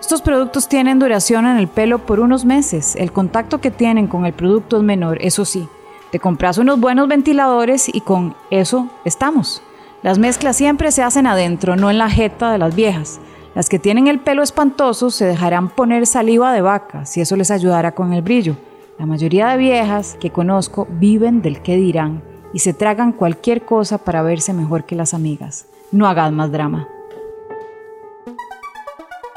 Estos 0.00 0.22
productos 0.22 0.68
tienen 0.68 0.98
duración 0.98 1.46
en 1.46 1.56
el 1.56 1.68
pelo 1.68 2.00
por 2.00 2.20
unos 2.20 2.44
meses. 2.44 2.96
El 2.96 3.12
contacto 3.12 3.60
que 3.60 3.70
tienen 3.70 4.06
con 4.06 4.26
el 4.26 4.32
producto 4.32 4.78
es 4.78 4.82
menor, 4.82 5.18
eso 5.20 5.44
sí. 5.44 5.68
Te 6.10 6.18
compras 6.18 6.58
unos 6.58 6.80
buenos 6.80 7.06
ventiladores 7.06 7.88
y 7.92 8.00
con 8.00 8.34
eso 8.50 8.88
estamos. 9.04 9.62
Las 10.02 10.18
mezclas 10.18 10.56
siempre 10.56 10.92
se 10.92 11.02
hacen 11.02 11.26
adentro, 11.26 11.76
no 11.76 11.90
en 11.90 11.98
la 11.98 12.08
jeta 12.08 12.50
de 12.50 12.58
las 12.58 12.74
viejas. 12.74 13.20
Las 13.54 13.68
que 13.68 13.78
tienen 13.78 14.06
el 14.06 14.18
pelo 14.20 14.42
espantoso 14.42 15.10
se 15.10 15.26
dejarán 15.26 15.68
poner 15.68 16.06
saliva 16.06 16.54
de 16.54 16.62
vaca 16.62 17.04
si 17.04 17.20
eso 17.20 17.36
les 17.36 17.50
ayudará 17.50 17.92
con 17.92 18.14
el 18.14 18.22
brillo. 18.22 18.56
La 18.98 19.04
mayoría 19.04 19.48
de 19.48 19.58
viejas 19.58 20.16
que 20.18 20.30
conozco 20.30 20.86
viven 20.90 21.42
del 21.42 21.60
qué 21.60 21.76
dirán 21.76 22.22
y 22.54 22.60
se 22.60 22.72
tragan 22.72 23.12
cualquier 23.12 23.64
cosa 23.64 23.98
para 23.98 24.22
verse 24.22 24.54
mejor 24.54 24.84
que 24.84 24.94
las 24.94 25.12
amigas. 25.12 25.66
No 25.92 26.06
hagas 26.06 26.32
más 26.32 26.50
drama. 26.50 26.88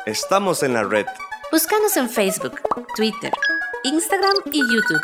Estamos 0.05 0.64
en 0.64 0.74
la 0.74 0.84
red. 0.84 1.05
Búscanos 1.51 1.97
en 1.97 2.09
Facebook, 2.09 2.59
Twitter, 2.95 3.34
Instagram 3.84 4.36
y 4.45 4.59
YouTube. 4.59 5.01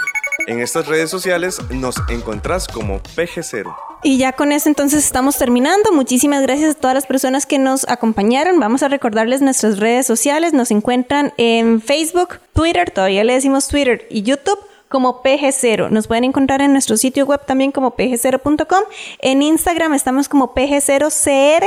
En 0.48 0.60
estas 0.60 0.88
redes 0.88 1.10
sociales 1.10 1.60
nos 1.70 1.96
encontrás 2.10 2.68
como 2.68 3.00
PG0. 3.00 3.89
Y 4.02 4.18
ya 4.18 4.32
con 4.32 4.52
eso 4.52 4.70
entonces 4.70 5.04
estamos 5.06 5.38
terminando. 5.38 5.92
Muchísimas 5.92 6.42
gracias 6.42 6.76
a 6.76 6.80
todas 6.80 6.96
las 6.96 7.06
personas 7.06 7.46
que 7.46 7.60
nos 7.60 7.88
acompañaron. 7.90 8.60
Vamos 8.60 8.82
a 8.82 8.88
recordarles 8.88 9.42
nuestras 9.42 9.78
redes 9.78 10.08
sociales. 10.08 10.54
Nos 10.54 10.72
encuentran 10.72 11.34
en 11.38 11.82
Facebook, 11.82 12.40
Twitter, 12.54 12.92
todavía 12.92 13.24
le 13.24 13.34
decimos 13.34 13.68
Twitter 13.68 14.08
y 14.10 14.24
YouTube 14.24 14.60
como 14.90 15.22
PG0. 15.22 15.90
Nos 15.90 16.08
pueden 16.08 16.24
encontrar 16.26 16.62
en 16.62 16.74
nuestro 16.74 16.98
sitio 16.98 17.26
web 17.26 17.46
también 17.46 17.72
como 17.72 17.96
pg0.com. 17.96 18.84
En 19.20 19.42
Instagram 19.42 19.94
estamos 19.94 20.28
como 20.28 20.54
PG0CR 20.54 21.64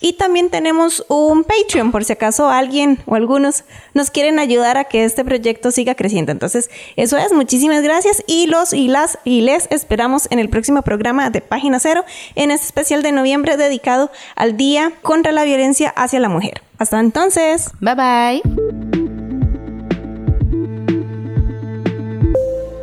y 0.00 0.14
también 0.14 0.50
tenemos 0.50 1.04
un 1.08 1.44
Patreon 1.44 1.92
por 1.92 2.04
si 2.04 2.14
acaso 2.14 2.48
alguien 2.48 2.98
o 3.06 3.14
algunos 3.14 3.64
nos 3.94 4.10
quieren 4.10 4.38
ayudar 4.38 4.78
a 4.78 4.84
que 4.84 5.04
este 5.04 5.24
proyecto 5.24 5.70
siga 5.70 5.94
creciendo. 5.94 6.32
Entonces, 6.32 6.70
eso 6.96 7.18
es. 7.18 7.32
Muchísimas 7.32 7.82
gracias 7.82 8.24
y 8.26 8.46
los 8.46 8.72
y 8.72 8.88
las 8.88 9.18
y 9.24 9.42
les 9.42 9.68
esperamos 9.70 10.26
en 10.30 10.38
el 10.38 10.48
próximo 10.48 10.82
programa 10.82 11.30
de 11.30 11.40
Página 11.40 11.78
Cero 11.78 12.04
en 12.34 12.50
este 12.50 12.66
especial 12.66 13.02
de 13.02 13.12
noviembre 13.12 13.56
dedicado 13.56 14.10
al 14.34 14.56
Día 14.56 14.92
contra 15.02 15.32
la 15.32 15.44
Violencia 15.44 15.90
hacia 15.90 16.20
la 16.20 16.28
Mujer. 16.28 16.62
Hasta 16.78 16.98
entonces. 16.98 17.70
Bye 17.80 17.94
bye. 17.94 19.01